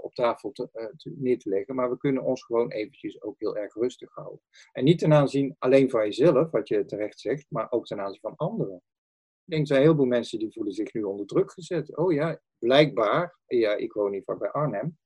op 0.00 0.14
tafel 0.14 0.52
te, 0.52 0.68
te, 0.96 1.14
neer 1.16 1.38
te 1.38 1.48
leggen. 1.48 1.74
Maar 1.74 1.90
we 1.90 1.96
kunnen 1.96 2.22
ons 2.22 2.44
gewoon 2.44 2.70
eventjes 2.70 3.22
ook 3.22 3.38
heel 3.38 3.56
erg 3.56 3.74
rustig 3.74 4.14
houden. 4.14 4.40
En 4.72 4.84
niet 4.84 4.98
ten 4.98 5.12
aanzien 5.12 5.56
alleen 5.58 5.90
van 5.90 6.04
jezelf, 6.04 6.50
wat 6.50 6.68
je 6.68 6.84
terecht 6.84 7.20
zegt, 7.20 7.46
maar 7.48 7.70
ook 7.70 7.86
ten 7.86 8.00
aanzien 8.00 8.20
van 8.20 8.36
anderen. 8.36 8.82
Ik 9.44 9.52
denk, 9.52 9.66
zijn 9.66 9.82
heel 9.82 9.94
veel 9.94 10.04
mensen 10.04 10.38
die 10.38 10.52
voelen 10.52 10.72
zich 10.72 10.92
nu 10.92 11.02
onder 11.02 11.26
druk 11.26 11.52
gezet. 11.52 11.96
Oh 11.96 12.12
ja, 12.12 12.40
blijkbaar, 12.58 13.38
ja, 13.46 13.74
ik 13.74 13.92
woon 13.92 14.12
hier 14.12 14.22
vlak 14.22 14.38
bij 14.38 14.50
Arnhem. 14.50 14.98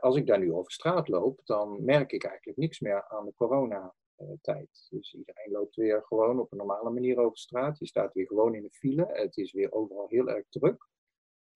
Als 0.00 0.16
ik 0.16 0.26
daar 0.26 0.38
nu 0.38 0.52
over 0.52 0.72
straat 0.72 1.08
loop, 1.08 1.40
dan 1.44 1.84
merk 1.84 2.12
ik 2.12 2.24
eigenlijk 2.24 2.58
niks 2.58 2.80
meer 2.80 3.08
aan 3.08 3.24
de 3.24 3.32
coronatijd. 4.16 4.86
Dus 4.90 5.14
iedereen 5.14 5.52
loopt 5.52 5.76
weer 5.76 6.02
gewoon 6.02 6.40
op 6.40 6.52
een 6.52 6.58
normale 6.58 6.90
manier 6.90 7.18
over 7.18 7.38
straat. 7.38 7.78
Je 7.78 7.86
staat 7.86 8.12
weer 8.12 8.26
gewoon 8.26 8.54
in 8.54 8.62
de 8.62 8.70
file. 8.70 9.06
Het 9.12 9.36
is 9.36 9.52
weer 9.52 9.72
overal 9.72 10.08
heel 10.08 10.28
erg 10.28 10.44
druk. 10.48 10.88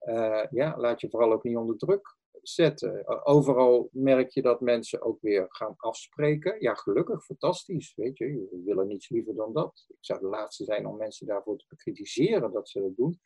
Uh, 0.01 0.45
ja, 0.49 0.77
laat 0.77 1.01
je 1.01 1.09
vooral 1.09 1.31
ook 1.31 1.43
niet 1.43 1.57
onder 1.57 1.77
druk 1.77 2.15
zetten. 2.41 3.25
Overal 3.25 3.89
merk 3.91 4.29
je 4.29 4.41
dat 4.41 4.61
mensen 4.61 5.01
ook 5.01 5.21
weer 5.21 5.45
gaan 5.49 5.73
afspreken. 5.77 6.55
Ja, 6.59 6.73
gelukkig, 6.73 7.23
fantastisch. 7.23 7.95
Weet 7.95 8.17
je, 8.17 8.47
we 8.51 8.61
willen 8.65 8.87
niets 8.87 9.09
liever 9.09 9.35
dan 9.35 9.53
dat. 9.53 9.85
Ik 9.87 9.97
zou 9.99 10.19
de 10.19 10.27
laatste 10.27 10.63
zijn 10.63 10.87
om 10.87 10.97
mensen 10.97 11.27
daarvoor 11.27 11.57
te 11.57 11.65
bekritiseren 11.69 12.51
dat 12.51 12.69
ze 12.69 12.81
dat 12.81 12.95
doen. 12.95 13.19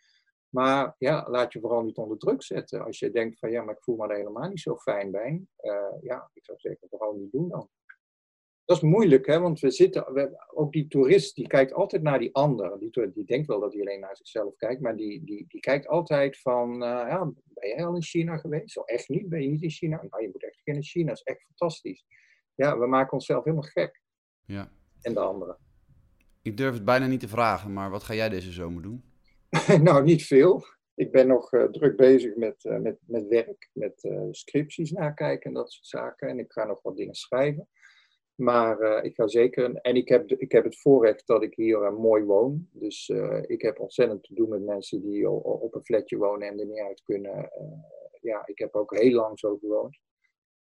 Maar 0.50 0.96
ja, 0.98 1.30
laat 1.30 1.54
je 1.54 1.60
vooral 1.60 1.84
niet 1.84 1.98
onder 1.98 2.18
druk 2.18 2.44
zetten. 2.44 2.84
Als 2.86 3.00
je 3.00 3.12
denkt 3.12 3.40
van 3.40 3.52
ja, 3.52 3.64
maar 3.64 3.76
ik 3.76 3.84
voel 3.84 3.96
me 3.96 4.08
er 4.08 4.16
helemaal 4.16 4.50
niet 4.50 4.60
zo 4.60 4.78
fijn 4.78 5.12
bij. 5.12 5.46
Uh, 5.62 6.02
ja, 6.02 6.30
ik 6.34 6.46
zou 6.46 6.60
zeggen, 6.60 6.88
vooral 6.90 7.14
niet 7.14 7.32
doen 7.32 7.50
dan 7.50 7.70
dat 8.66 8.78
is 8.78 8.84
moeilijk, 8.84 9.26
hè? 9.26 9.40
want 9.40 9.60
we 9.60 9.72
zitten, 9.72 10.14
we, 10.14 10.46
ook 10.54 10.72
die 10.72 10.88
toerist 10.88 11.36
die 11.36 11.48
kijkt 11.48 11.74
altijd 11.74 12.02
naar 12.02 12.20
die 12.20 12.36
ander. 12.36 12.80
Die, 12.80 13.12
die 13.14 13.26
denkt 13.26 13.48
wel 13.48 13.60
dat 13.60 13.74
hij 13.74 13.82
alleen 13.82 14.00
naar 14.00 14.18
zichzelf 14.18 14.56
kijkt, 14.56 14.82
maar 14.82 14.96
die, 14.96 15.24
die, 15.24 15.46
die 15.48 15.60
kijkt 15.60 15.88
altijd 15.88 16.40
van, 16.40 16.74
uh, 16.74 16.80
ja, 16.80 17.32
ben 17.54 17.70
jij 17.70 17.86
al 17.86 17.96
in 17.96 18.04
China 18.04 18.38
geweest? 18.38 18.72
Zo 18.72 18.82
echt 18.82 19.10
niet, 19.10 19.30
ben 19.30 19.42
je 19.42 19.50
niet 19.50 19.62
in 19.62 19.70
China? 19.70 20.04
Nou, 20.10 20.24
je 20.24 20.30
moet 20.32 20.44
echt 20.44 20.60
in 20.64 20.84
China, 20.84 21.08
dat 21.08 21.18
is 21.18 21.24
echt 21.24 21.42
fantastisch. 21.42 22.06
Ja, 22.56 22.80
we 22.80 22.88
maken 22.88 23.14
onszelf 23.14 23.44
helemaal 23.44 23.70
gek. 23.70 24.02
Ja. 24.46 24.72
En 25.02 25.14
de 25.14 25.20
anderen. 25.20 25.58
Ik 26.42 26.58
durf 26.58 26.74
het 26.74 26.86
bijna 26.86 27.06
niet 27.08 27.20
te 27.20 27.28
vragen, 27.28 27.74
maar 27.74 27.90
wat 27.90 28.04
ga 28.04 28.14
jij 28.14 28.30
deze 28.30 28.52
zomer 28.52 28.82
doen? 28.82 29.04
nou, 29.82 30.04
niet 30.04 30.26
veel. 30.26 30.66
Ik 30.96 31.12
ben 31.12 31.28
nog 31.28 31.54
uh, 31.54 31.64
druk 31.64 31.96
bezig 31.98 32.36
met, 32.36 32.64
uh, 32.64 32.78
met, 32.78 32.98
met 33.06 33.28
werk, 33.28 33.70
met 33.74 34.10
scripties 34.32 34.92
nakijken 34.92 35.46
en 35.50 35.54
dat 35.54 35.72
soort 35.72 35.88
zaken. 35.88 36.28
En 36.30 36.40
ik 36.40 36.52
ga 36.52 36.66
nog 36.66 36.82
wat 36.82 36.96
dingen 36.96 37.16
schrijven. 37.16 37.68
Maar 38.36 38.82
uh, 38.82 39.04
ik 39.04 39.16
ga 39.16 39.28
zeker, 39.28 39.76
en 39.76 39.96
ik 39.96 40.08
heb, 40.08 40.32
ik 40.32 40.52
heb 40.52 40.64
het 40.64 40.80
voorrecht 40.80 41.28
dat 41.28 41.44
ik 41.44 41.56
hier 41.56 41.82
uh, 41.82 41.98
mooi 41.98 42.24
woon. 42.24 42.70
Dus 42.72 43.10
uh, 43.10 43.44
ik 43.48 43.62
heb 43.62 43.80
ontzettend 43.80 44.24
te 44.24 44.34
doen 44.34 44.50
met 44.50 44.62
mensen 44.62 45.02
die 45.02 45.30
op 45.30 45.76
een 45.76 45.86
flatje 45.86 46.18
wonen 46.18 46.48
en 46.48 46.60
er 46.60 46.66
niet 46.66 46.80
uit 46.80 47.02
kunnen. 47.04 47.52
ja, 48.22 48.48
ik 48.48 48.60
heb 48.60 48.76
ook 48.76 48.96
heel 48.96 49.12
lang 49.12 49.40
zo 49.40 49.58
gewoond. 49.58 50.00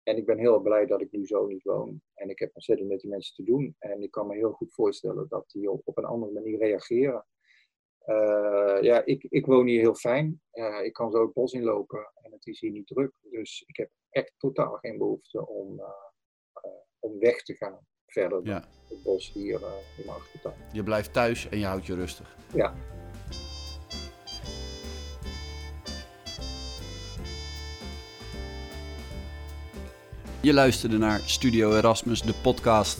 En 0.04 0.18
ik 0.18 0.26
ben 0.26 0.38
heel 0.38 0.60
blij 0.60 0.86
dat 0.86 1.02
ik 1.02 1.12
nu 1.12 1.26
zo 1.26 1.46
niet 1.46 1.64
woon. 1.64 2.02
En 2.14 2.30
ik 2.30 2.40
heb 2.40 2.52
ontzettend 2.54 2.90
met 2.90 3.00
die 3.00 3.10
mensen 3.10 3.36
te 3.36 3.44
doen. 3.44 3.76
En 3.80 4.02
ik 4.02 4.12
kan 4.12 4.28
me 4.28 4.36
heel 4.36 4.52
goed 4.52 4.74
voorstellen 4.74 5.26
dat 5.30 5.50
die 5.52 5.72
op, 5.72 5.82
op 5.84 5.98
een 5.98 6.06
andere 6.06 6.32
manier 6.32 6.58
reageren. 6.58 7.26
ja, 8.82 9.06
ik, 9.06 9.26
ik 9.30 9.46
woon 9.46 9.68
hier 9.68 9.80
heel 9.80 9.96
fijn. 9.96 10.42
ik 10.84 10.94
kan 10.94 11.12
zo 11.12 11.22
het 11.22 11.34
bos 11.34 11.54
inlopen 11.54 12.12
en 12.14 12.32
het 12.32 12.46
is 12.46 12.60
hier 12.60 12.72
niet 12.72 12.88
druk. 12.88 13.12
Dus 13.22 13.64
ik 13.68 13.76
heb 13.78 13.90
echt 14.10 14.34
totaal 14.38 14.76
geen 14.76 14.98
behoefte 14.98 15.48
om 15.48 15.82
om 17.04 17.20
weg 17.20 17.44
te 17.44 17.54
gaan 17.54 17.78
verder 18.08 18.40
ja. 18.44 18.64
het 18.90 19.04
bos 19.04 19.32
hier 19.34 19.60
uh, 19.60 19.68
in 19.98 20.06
mijn 20.06 20.18
achtertuin. 20.18 20.56
Je 20.72 20.84
blijft 20.84 21.14
thuis 21.14 21.50
en 21.50 21.60
je 21.60 21.66
houdt 21.66 21.86
je 21.86 21.96
rustig. 21.96 22.36
Ja. 22.54 22.74
Je 30.40 30.54
luisterde 30.54 30.98
naar 30.98 31.20
Studio 31.20 31.76
Erasmus, 31.76 32.22
de 32.22 32.34
podcast. 32.42 33.00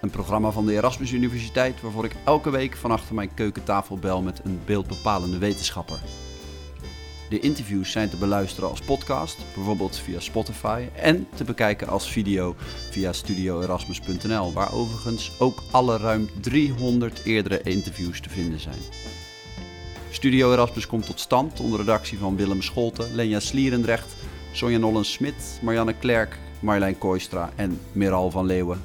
Een 0.00 0.10
programma 0.10 0.50
van 0.50 0.66
de 0.66 0.72
Erasmus 0.72 1.12
Universiteit 1.12 1.80
waarvoor 1.80 2.04
ik 2.04 2.12
elke 2.24 2.50
week 2.50 2.76
van 2.76 2.90
achter 2.90 3.14
mijn 3.14 3.34
keukentafel 3.34 3.98
bel 3.98 4.22
met 4.22 4.40
een 4.44 4.60
beeldbepalende 4.64 5.38
wetenschapper. 5.38 5.98
De 7.32 7.40
interviews 7.40 7.90
zijn 7.90 8.08
te 8.08 8.16
beluisteren 8.16 8.70
als 8.70 8.80
podcast, 8.80 9.38
bijvoorbeeld 9.54 9.96
via 9.96 10.20
Spotify, 10.20 10.86
en 10.94 11.26
te 11.34 11.44
bekijken 11.44 11.88
als 11.88 12.10
video 12.10 12.54
via 12.90 13.12
studioerasmus.nl, 13.12 14.52
waar 14.52 14.72
overigens 14.72 15.32
ook 15.38 15.62
alle 15.70 15.96
ruim 15.96 16.28
300 16.40 17.20
eerdere 17.24 17.62
interviews 17.62 18.20
te 18.20 18.28
vinden 18.28 18.60
zijn. 18.60 18.78
Studio 20.10 20.52
Erasmus 20.52 20.86
komt 20.86 21.06
tot 21.06 21.20
stand 21.20 21.60
onder 21.60 21.78
redactie 21.78 22.18
van 22.18 22.36
Willem 22.36 22.62
Scholten, 22.62 23.14
Lenja 23.14 23.40
Slierendrecht, 23.40 24.14
Sonja 24.52 24.78
Nollens-Smit, 24.78 25.58
Marianne 25.62 25.94
Klerk, 25.94 26.38
Marjolein 26.60 26.98
Kooistra 26.98 27.52
en 27.56 27.80
Miral 27.92 28.30
van 28.30 28.46
Leeuwen. 28.46 28.82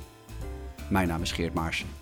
Mijn 0.90 1.08
naam 1.08 1.22
is 1.22 1.32
Geert 1.32 1.54
Maarsen. 1.54 1.97